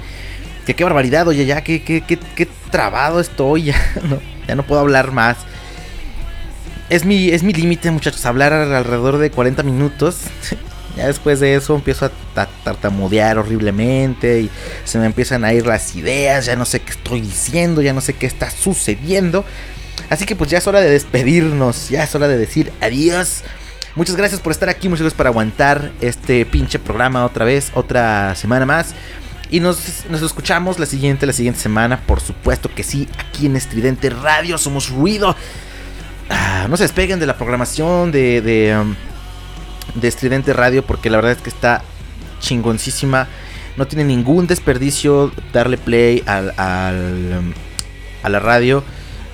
Que 0.65 0.73
qué 0.73 0.83
barbaridad, 0.83 1.27
oye, 1.27 1.45
ya, 1.45 1.61
qué, 1.61 1.83
qué, 1.83 2.01
qué, 2.01 2.17
qué 2.35 2.47
trabado 2.71 3.19
estoy, 3.19 3.63
ya 3.65 3.75
no, 4.09 4.19
ya 4.47 4.55
no 4.55 4.63
puedo 4.63 4.81
hablar 4.81 5.11
más. 5.11 5.37
Es 6.89 7.05
mi, 7.05 7.29
es 7.29 7.43
mi 7.43 7.53
límite, 7.53 7.91
muchachos, 7.91 8.25
hablar 8.25 8.53
alrededor 8.53 9.19
de 9.19 9.29
40 9.29 9.61
minutos. 9.63 10.17
Ya 10.97 11.07
después 11.07 11.39
de 11.39 11.55
eso 11.55 11.73
empiezo 11.73 12.07
a 12.35 12.47
tartamudear 12.65 13.37
horriblemente 13.37 14.41
y 14.41 14.49
se 14.83 14.99
me 14.99 15.05
empiezan 15.05 15.45
a 15.45 15.53
ir 15.53 15.65
las 15.65 15.95
ideas, 15.95 16.47
ya 16.47 16.57
no 16.57 16.65
sé 16.65 16.81
qué 16.81 16.91
estoy 16.91 17.21
diciendo, 17.21 17.81
ya 17.81 17.93
no 17.93 18.01
sé 18.01 18.11
qué 18.11 18.25
está 18.25 18.49
sucediendo. 18.49 19.45
Así 20.09 20.25
que 20.25 20.35
pues 20.35 20.49
ya 20.49 20.57
es 20.57 20.67
hora 20.67 20.81
de 20.81 20.89
despedirnos, 20.89 21.87
ya 21.87 22.03
es 22.03 22.13
hora 22.13 22.27
de 22.27 22.37
decir 22.37 22.73
adiós. 22.81 23.45
Muchas 23.95 24.15
gracias 24.15 24.39
por 24.39 24.53
estar 24.53 24.69
aquí, 24.69 24.87
muchas 24.87 25.01
gracias 25.01 25.17
por 25.17 25.27
aguantar 25.27 25.91
este 25.99 26.45
pinche 26.45 26.79
programa 26.79 27.25
otra 27.25 27.43
vez, 27.43 27.71
otra 27.73 28.35
semana 28.35 28.65
más. 28.65 28.95
Y 29.49 29.59
nos, 29.59 30.05
nos, 30.09 30.21
escuchamos 30.21 30.79
la 30.79 30.85
siguiente, 30.85 31.25
la 31.25 31.33
siguiente 31.33 31.59
semana, 31.59 31.99
por 31.99 32.21
supuesto 32.21 32.73
que 32.73 32.83
sí, 32.83 33.09
aquí 33.17 33.47
en 33.47 33.57
Estridente 33.57 34.09
Radio 34.09 34.57
somos 34.57 34.89
ruido. 34.89 35.35
Ah, 36.29 36.67
no 36.69 36.77
se 36.77 36.83
despeguen 36.83 37.19
de 37.19 37.25
la 37.25 37.35
programación 37.35 38.13
de, 38.13 38.39
de, 38.41 38.77
um, 38.77 38.95
de, 39.95 40.07
Estridente 40.07 40.53
Radio 40.53 40.85
porque 40.85 41.09
la 41.09 41.17
verdad 41.17 41.33
es 41.33 41.39
que 41.39 41.49
está 41.49 41.83
chingoncísima. 42.39 43.27
No 43.75 43.87
tiene 43.87 44.05
ningún 44.05 44.47
desperdicio 44.47 45.33
darle 45.51 45.77
play 45.77 46.23
al, 46.25 46.53
al, 46.55 47.39
um, 47.39 47.53
a 48.23 48.29
la 48.29 48.39
radio 48.39 48.85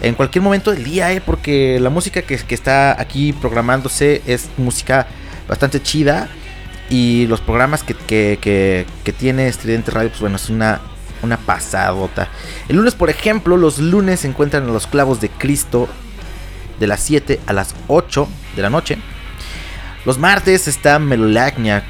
en 0.01 0.15
cualquier 0.15 0.43
momento 0.43 0.71
del 0.71 0.83
día, 0.83 1.11
¿eh? 1.11 1.21
porque 1.21 1.79
la 1.79 1.89
música 1.89 2.21
que, 2.21 2.37
que 2.37 2.55
está 2.55 2.99
aquí 2.99 3.33
programándose 3.33 4.21
es 4.25 4.49
música 4.57 5.07
bastante 5.47 5.81
chida. 5.81 6.29
Y 6.89 7.27
los 7.27 7.41
programas 7.41 7.83
que, 7.83 7.95
que, 7.95 8.85
que, 9.03 9.13
tiene 9.13 9.47
Estridente 9.49 9.91
Radio, 9.91 10.09
pues 10.09 10.21
bueno, 10.21 10.37
es 10.37 10.49
una, 10.49 10.79
una 11.21 11.35
pasadota. 11.35 12.29
El 12.69 12.77
lunes, 12.77 12.95
por 12.95 13.09
ejemplo, 13.09 13.57
los 13.57 13.79
lunes 13.79 14.21
se 14.21 14.27
encuentran 14.29 14.65
los 14.67 14.87
clavos 14.87 15.19
de 15.19 15.27
Cristo 15.27 15.89
de 16.79 16.87
las 16.87 17.01
7 17.01 17.41
a 17.45 17.51
las 17.51 17.75
8 17.87 18.27
de 18.55 18.61
la 18.61 18.69
noche. 18.69 18.97
Los 20.05 20.17
martes 20.17 20.69
está 20.69 20.97
Melolagnia 20.99 21.83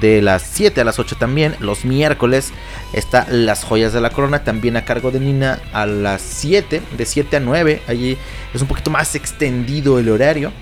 de 0.00 0.22
las 0.22 0.42
7 0.42 0.80
a 0.80 0.84
las 0.84 0.98
8 0.98 1.16
también. 1.16 1.56
Los 1.60 1.84
miércoles 1.84 2.52
está 2.92 3.26
Las 3.28 3.64
Joyas 3.64 3.92
de 3.92 4.00
la 4.00 4.10
Corona, 4.10 4.44
también 4.44 4.76
a 4.76 4.84
cargo 4.84 5.10
de 5.10 5.20
Nina 5.20 5.60
a 5.72 5.86
las 5.86 6.22
7, 6.22 6.82
de 6.96 7.06
7 7.06 7.36
a 7.36 7.40
9. 7.40 7.82
Allí 7.86 8.16
es 8.54 8.62
un 8.62 8.68
poquito 8.68 8.90
más 8.90 9.14
extendido 9.14 9.98
el 9.98 10.08
horario. 10.08 10.52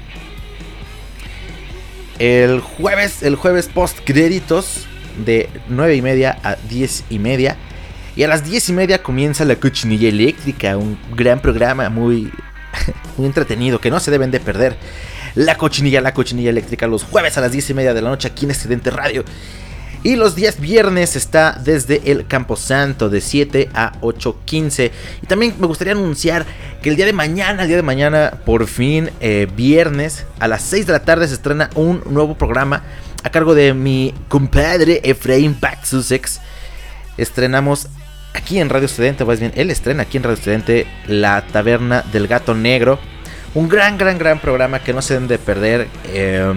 El 2.18 2.61
jueves, 2.61 3.22
el 3.22 3.37
jueves 3.37 3.68
post 3.68 4.01
créditos 4.05 4.87
de 5.24 5.49
9 5.68 5.97
y 5.97 6.03
media 6.03 6.39
a 6.43 6.57
10 6.57 7.05
y 7.11 7.18
media. 7.18 7.57
Y 8.16 8.24
a 8.24 8.28
las 8.28 8.45
10 8.45 8.68
y 8.68 8.72
media 8.72 9.03
comienza 9.03 9.45
la 9.45 9.57
cochinilla 9.57 10.09
eléctrica, 10.09 10.76
un 10.76 10.99
gran 11.14 11.41
programa 11.41 11.89
muy, 11.89 12.31
muy 13.16 13.26
entretenido 13.26 13.81
que 13.81 13.91
no 13.91 14.01
se 14.01 14.11
deben 14.11 14.31
de 14.31 14.41
perder. 14.41 14.76
La 15.35 15.57
cochinilla, 15.57 16.01
la 16.01 16.14
cochinilla 16.14 16.51
eléctrica, 16.51 16.87
los 16.87 17.05
jueves 17.05 17.37
a 17.39 17.41
las 17.41 17.53
10 17.53 17.70
y 17.70 17.74
media 17.74 17.95
de 17.95 18.03
la 18.03 18.11
noche 18.11 18.28
aquí 18.28 18.45
en 18.45 18.51
Estudiante 18.51 18.91
Radio. 18.91 19.24
Y 20.03 20.16
los 20.16 20.35
días 20.35 20.59
viernes 20.59 21.14
está 21.14 21.61
desde 21.62 22.01
el 22.11 22.26
Camposanto 22.26 23.11
de 23.11 23.20
7 23.20 23.68
a 23.74 23.93
8.15. 24.01 24.91
Y 25.22 25.26
también 25.26 25.55
me 25.59 25.66
gustaría 25.66 25.93
anunciar 25.93 26.47
que 26.83 26.89
el 26.89 26.97
día 26.97 27.05
de 27.05 27.12
mañana, 27.12 27.62
el 27.62 27.68
día 27.68 27.76
de 27.76 27.83
mañana, 27.83 28.33
por 28.47 28.66
fin, 28.66 29.11
eh, 29.20 29.47
viernes, 29.55 30.24
a 30.39 30.49
las 30.49 30.62
6 30.62 30.87
de 30.87 30.93
la 30.95 31.03
tarde 31.05 31.28
se 31.28 31.35
estrena 31.35 31.68
un 31.74 32.03
nuevo 32.07 32.35
programa 32.39 32.83
a 33.22 33.31
cargo 33.31 33.55
de 33.55 33.74
mi 33.74 34.14
compadre 34.28 35.03
Efraín 35.05 35.55
Pack 35.55 35.85
Sussex. 35.85 36.41
Estrenamos 37.18 37.89
aquí 38.33 38.59
en 38.59 38.70
Radio 38.70 38.87
Estudiante, 38.87 39.26
más 39.26 39.39
bien, 39.39 39.53
él 39.55 39.70
estrena 39.70 40.05
aquí 40.05 40.16
en 40.16 40.22
Radio 40.22 40.37
Estudiante 40.37 40.87
La 41.07 41.47
Taberna 41.47 42.03
del 42.11 42.26
Gato 42.26 42.55
Negro. 42.55 42.99
Un 43.55 43.68
gran, 43.68 43.98
gran, 43.98 44.18
gran 44.18 44.38
programa 44.38 44.78
que 44.78 44.92
no 44.92 45.03
se 45.03 45.14
deben 45.14 45.28
de 45.28 45.38
perder. 45.38 45.88
Eh, 46.07 46.53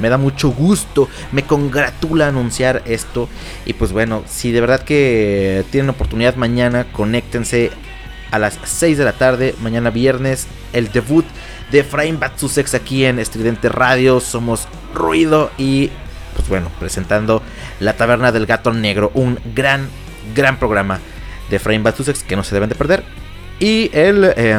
me 0.00 0.08
da 0.08 0.16
mucho 0.16 0.50
gusto, 0.50 1.08
me 1.32 1.42
congratula 1.42 2.28
anunciar 2.28 2.82
esto. 2.86 3.28
Y 3.66 3.74
pues 3.74 3.92
bueno, 3.92 4.22
si 4.26 4.52
de 4.52 4.60
verdad 4.60 4.82
que 4.82 5.64
tienen 5.70 5.90
oportunidad 5.90 6.36
mañana, 6.36 6.86
conéctense 6.92 7.70
a 8.30 8.38
las 8.38 8.58
6 8.62 8.98
de 8.98 9.04
la 9.04 9.12
tarde, 9.12 9.54
mañana 9.60 9.90
viernes, 9.90 10.46
el 10.72 10.90
debut 10.92 11.24
de 11.70 11.80
Efraín 11.80 12.18
Batsusex 12.18 12.74
aquí 12.74 13.04
en 13.04 13.18
Estridente 13.18 13.68
Radio. 13.68 14.20
Somos 14.20 14.68
Ruido 14.94 15.50
y 15.58 15.90
pues 16.34 16.48
bueno, 16.48 16.70
presentando 16.78 17.42
La 17.80 17.94
Taberna 17.94 18.32
del 18.32 18.46
Gato 18.46 18.72
Negro, 18.72 19.10
un 19.14 19.38
gran, 19.54 19.88
gran 20.34 20.58
programa 20.58 21.00
de 21.50 21.56
Efraín 21.56 21.82
Batsusex 21.82 22.22
que 22.22 22.36
no 22.36 22.44
se 22.44 22.54
deben 22.54 22.68
de 22.68 22.76
perder. 22.76 23.02
Y 23.58 23.90
el, 23.92 24.32
eh, 24.36 24.56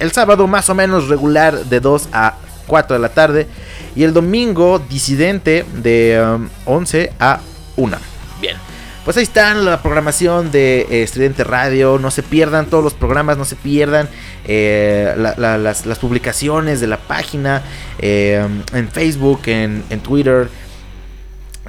el 0.00 0.10
sábado 0.12 0.46
más 0.46 0.68
o 0.68 0.74
menos 0.74 1.08
regular 1.08 1.64
de 1.66 1.78
2 1.78 2.08
a 2.12 2.34
4 2.66 2.94
de 2.94 3.00
la 3.00 3.10
tarde. 3.10 3.46
Y 3.94 4.04
el 4.04 4.12
domingo, 4.12 4.80
disidente 4.88 5.64
de 5.74 6.38
11 6.64 7.08
um, 7.10 7.16
a 7.18 7.40
1. 7.76 7.96
Bien. 8.40 8.56
Pues 9.04 9.16
ahí 9.16 9.22
están 9.24 9.64
la 9.64 9.82
programación 9.82 10.50
de 10.50 10.82
eh, 10.82 11.02
Estridente 11.02 11.42
Radio. 11.44 11.98
No 11.98 12.10
se 12.10 12.22
pierdan 12.22 12.66
todos 12.66 12.84
los 12.84 12.94
programas, 12.94 13.36
no 13.36 13.44
se 13.44 13.56
pierdan 13.56 14.08
eh, 14.46 15.14
las, 15.16 15.98
publicaciones 15.98 16.80
de 16.80 16.86
la 16.86 16.98
página 16.98 17.62
eh, 17.98 18.46
en 18.72 18.88
Facebook, 18.88 19.40
en, 19.46 19.82
Twitter, 20.02 20.48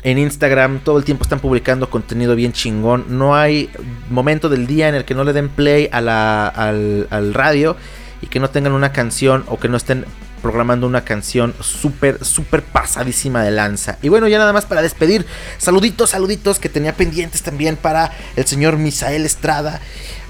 en 0.03 0.17
Instagram. 0.19 0.79
Todo 0.79 0.97
el 0.97 1.03
tiempo 1.03 1.23
están 1.23 1.39
publicando 1.39 1.89
contenido 1.89 2.35
bien 2.35 2.53
chingón. 2.53 3.05
No 3.09 3.35
hay 3.35 3.69
momento 4.09 4.47
del 4.47 4.67
día 4.67 4.89
en 4.89 4.95
el 4.95 5.05
que 5.05 5.15
no 5.15 5.23
le 5.23 5.33
den 5.33 5.49
play 5.49 5.89
a 5.91 5.99
la, 6.01 6.47
al, 6.47 7.07
al 7.09 7.33
radio 7.33 7.75
y 8.21 8.27
que 8.27 8.39
no 8.39 8.49
tengan 8.49 8.73
una 8.73 8.91
canción 8.91 9.43
o 9.47 9.59
que 9.59 9.67
no 9.67 9.77
estén 9.77 10.05
programando 10.41 10.87
una 10.87 11.03
canción 11.03 11.53
súper, 11.61 12.23
súper 12.25 12.63
pasadísima 12.63 13.43
de 13.43 13.51
lanza. 13.51 13.97
Y 14.01 14.09
bueno, 14.09 14.27
ya 14.27 14.39
nada 14.39 14.53
más 14.53 14.65
para 14.65 14.81
despedir, 14.81 15.25
saluditos, 15.57 16.11
saluditos 16.11 16.59
que 16.59 16.69
tenía 16.69 16.93
pendientes 16.93 17.43
también 17.43 17.77
para 17.77 18.11
el 18.35 18.45
señor 18.45 18.77
Misael 18.77 19.25
Estrada. 19.25 19.79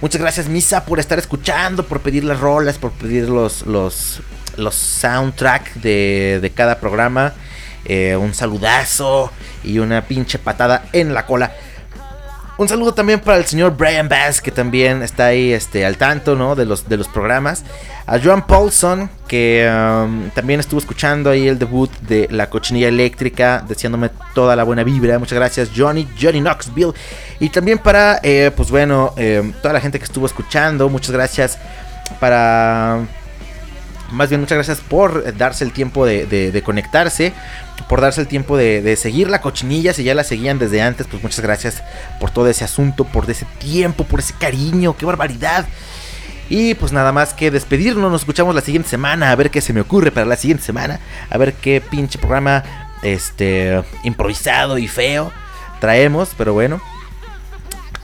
Muchas 0.02 0.22
gracias 0.22 0.48
Misa 0.50 0.86
por 0.86 1.00
estar 1.00 1.18
escuchando, 1.18 1.86
por 1.86 2.02
pedir 2.02 2.24
las 2.24 2.40
rolas, 2.40 2.78
por 2.78 2.92
pedir 2.92 3.30
los, 3.30 3.66
los, 3.66 4.22
los 4.58 4.76
soundtrack 4.76 5.76
de, 5.76 6.40
de 6.42 6.50
cada 6.50 6.80
programa. 6.80 7.34
Eh, 7.86 8.16
un 8.16 8.34
saludazo 8.34 9.32
y 9.64 9.80
una 9.80 10.04
pinche 10.04 10.38
patada 10.38 10.86
en 10.94 11.14
la 11.14 11.26
cola. 11.26 11.56
Un 12.62 12.70
saludo 12.70 12.94
también 12.94 13.20
para 13.20 13.40
el 13.40 13.46
señor 13.46 13.76
Brian 13.76 14.08
Bass, 14.08 14.40
que 14.40 14.52
también 14.52 15.02
está 15.02 15.26
ahí 15.26 15.52
este, 15.52 15.84
al 15.84 15.98
tanto 15.98 16.36
¿no? 16.36 16.54
de, 16.54 16.68
los, 16.68 16.88
de 16.88 16.96
los 16.96 17.08
programas. 17.08 17.64
A 18.06 18.20
Joan 18.20 18.46
Paulson, 18.46 19.10
que 19.28 19.68
um, 19.68 20.30
también 20.30 20.60
estuvo 20.60 20.80
escuchando 20.80 21.32
ahí 21.32 21.48
el 21.48 21.58
debut 21.58 21.90
de 22.02 22.28
La 22.30 22.52
Cochinilla 22.52 22.88
Eléctrica, 22.88 23.66
deseándome 23.68 24.12
toda 24.36 24.56
la 24.56 24.64
buena 24.64 24.84
vibra. 24.84 25.18
Muchas 25.18 25.40
gracias, 25.40 25.72
Johnny, 25.76 26.08
Johnny 26.22 26.40
Knoxville. 26.40 26.94
Y 27.40 27.50
también 27.50 27.80
para, 27.80 28.20
eh, 28.22 28.52
pues 28.56 28.70
bueno, 28.70 29.16
eh, 29.18 29.54
toda 29.64 29.74
la 29.74 29.82
gente 29.82 29.98
que 29.98 30.06
estuvo 30.06 30.28
escuchando. 30.28 30.88
Muchas 30.88 31.10
gracias 31.10 31.58
para 32.20 33.00
más 34.12 34.30
bien 34.30 34.42
muchas 34.42 34.58
gracias 34.58 34.80
por 34.80 35.36
darse 35.38 35.64
el 35.64 35.72
tiempo 35.72 36.06
de, 36.06 36.62
conectarse, 36.64 37.34
por 37.88 38.02
darse 38.02 38.22
el 38.22 38.28
tiempo 38.28 38.58
de, 38.58 38.96
seguir 38.96 39.30
la 39.30 39.42
cochinilla, 39.42 39.94
si 39.94 40.04
ya 40.04 40.16
la 40.16 40.24
seguían 40.24 40.60
desde 40.60 40.82
antes, 40.82 41.08
pues 41.08 41.22
muchas 41.24 41.40
gracias 41.42 41.84
por 42.20 42.32
todo 42.32 42.48
ese 42.48 42.64
asunto, 42.64 43.06
por 43.06 43.30
ese 43.30 43.46
tiempo, 43.60 44.04
por 44.04 44.20
ese 44.20 44.34
cariño, 44.40 44.96
qué 44.98 45.06
barbaridad. 45.06 45.66
Y 46.50 46.74
pues 46.76 46.92
nada 46.92 47.12
más 47.12 47.34
que 47.34 47.50
despedirnos, 47.50 48.12
nos 48.12 48.22
escuchamos 48.22 48.54
la 48.54 48.62
siguiente 48.62 48.90
semana, 48.90 49.32
a 49.32 49.36
ver 49.36 49.52
qué 49.52 49.62
se 49.62 49.74
me 49.74 49.82
ocurre 49.82 50.12
para 50.12 50.26
la 50.26 50.36
siguiente 50.36 50.64
semana, 50.64 51.00
a 51.30 51.38
ver 51.38 51.54
qué 51.54 51.82
pinche 51.82 52.20
programa 52.20 52.64
este 53.04 53.82
improvisado 54.04 54.78
y 54.78 54.88
feo 54.88 55.32
traemos, 55.80 56.30
pero 56.38 56.54
bueno, 56.54 56.82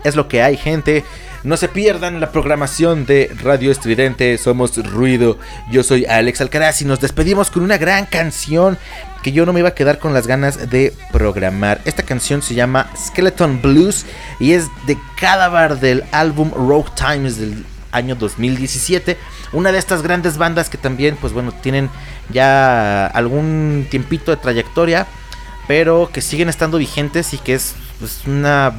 es 0.03 0.15
lo 0.15 0.27
que 0.27 0.41
hay, 0.41 0.57
gente. 0.57 1.05
No 1.47 1.55
se 1.55 1.69
pierdan 1.69 2.19
la 2.19 2.33
programación 2.33 3.05
de 3.05 3.33
Radio 3.41 3.71
Estridente, 3.71 4.37
somos 4.37 4.75
Ruido. 4.85 5.39
Yo 5.71 5.81
soy 5.81 6.03
Alex 6.03 6.41
Alcaraz 6.41 6.81
y 6.81 6.85
nos 6.85 6.99
despedimos 6.99 7.51
con 7.51 7.63
una 7.63 7.77
gran 7.77 8.05
canción 8.05 8.77
que 9.23 9.31
yo 9.31 9.45
no 9.45 9.53
me 9.53 9.61
iba 9.61 9.69
a 9.69 9.73
quedar 9.73 9.97
con 9.97 10.13
las 10.13 10.27
ganas 10.27 10.69
de 10.69 10.93
programar. 11.13 11.79
Esta 11.85 12.03
canción 12.03 12.41
se 12.41 12.53
llama 12.53 12.91
Skeleton 12.97 13.61
Blues 13.61 14.05
y 14.41 14.51
es 14.51 14.65
de 14.87 14.97
Cadaver 15.17 15.79
del 15.79 16.03
álbum 16.11 16.51
Rogue 16.51 16.91
Times 16.97 17.37
del 17.37 17.65
año 17.93 18.15
2017. 18.15 19.17
Una 19.53 19.71
de 19.71 19.79
estas 19.79 20.01
grandes 20.01 20.37
bandas 20.37 20.69
que 20.69 20.77
también, 20.77 21.15
pues 21.15 21.31
bueno, 21.31 21.53
tienen 21.53 21.89
ya 22.29 23.07
algún 23.07 23.87
tiempito 23.89 24.31
de 24.31 24.37
trayectoria, 24.37 25.07
pero 25.65 26.09
que 26.11 26.19
siguen 26.19 26.49
estando 26.49 26.77
vigentes 26.77 27.33
y 27.33 27.37
que 27.37 27.53
es 27.53 27.73
pues, 28.01 28.23
una 28.27 28.73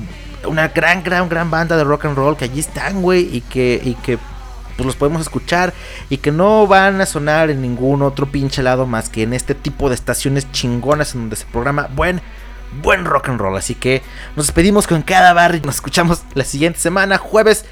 una 0.46 0.68
gran, 0.68 1.02
gran, 1.02 1.28
gran 1.28 1.50
banda 1.50 1.76
de 1.76 1.84
rock 1.84 2.06
and 2.06 2.16
roll 2.16 2.36
que 2.36 2.44
allí 2.44 2.60
están, 2.60 3.02
güey, 3.02 3.28
y 3.34 3.40
que, 3.42 3.80
y 3.82 3.94
que 3.94 4.18
pues 4.76 4.86
los 4.86 4.96
podemos 4.96 5.22
escuchar 5.22 5.74
y 6.08 6.18
que 6.18 6.30
no 6.30 6.66
van 6.68 7.00
a 7.00 7.06
sonar 7.06 7.50
en 7.50 7.60
ningún 7.60 8.02
otro 8.02 8.26
pinche 8.26 8.62
lado 8.62 8.86
más 8.86 9.08
que 9.08 9.24
en 9.24 9.34
este 9.34 9.56
tipo 9.56 9.88
de 9.88 9.96
estaciones 9.96 10.50
chingonas 10.52 11.14
en 11.14 11.22
donde 11.22 11.36
se 11.36 11.46
programa 11.46 11.88
buen 11.94 12.22
buen 12.82 13.04
rock 13.04 13.28
and 13.28 13.40
roll. 13.40 13.56
Así 13.56 13.74
que 13.74 14.02
nos 14.36 14.46
despedimos 14.46 14.86
con 14.86 15.02
cada 15.02 15.32
barrio 15.32 15.60
y 15.62 15.66
nos 15.66 15.76
escuchamos 15.76 16.22
la 16.34 16.44
siguiente 16.44 16.78
semana, 16.78 17.18
jueves 17.18 17.64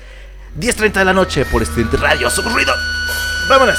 10.30 0.58 0.92
de 0.92 1.04
la 1.04 1.12
noche 1.12 1.44
por 1.44 1.62
Estudiante 1.62 1.96
Radio. 1.96 2.30
Somos 2.30 2.52
ruido. 2.52 2.72
Vámonos. 3.48 3.78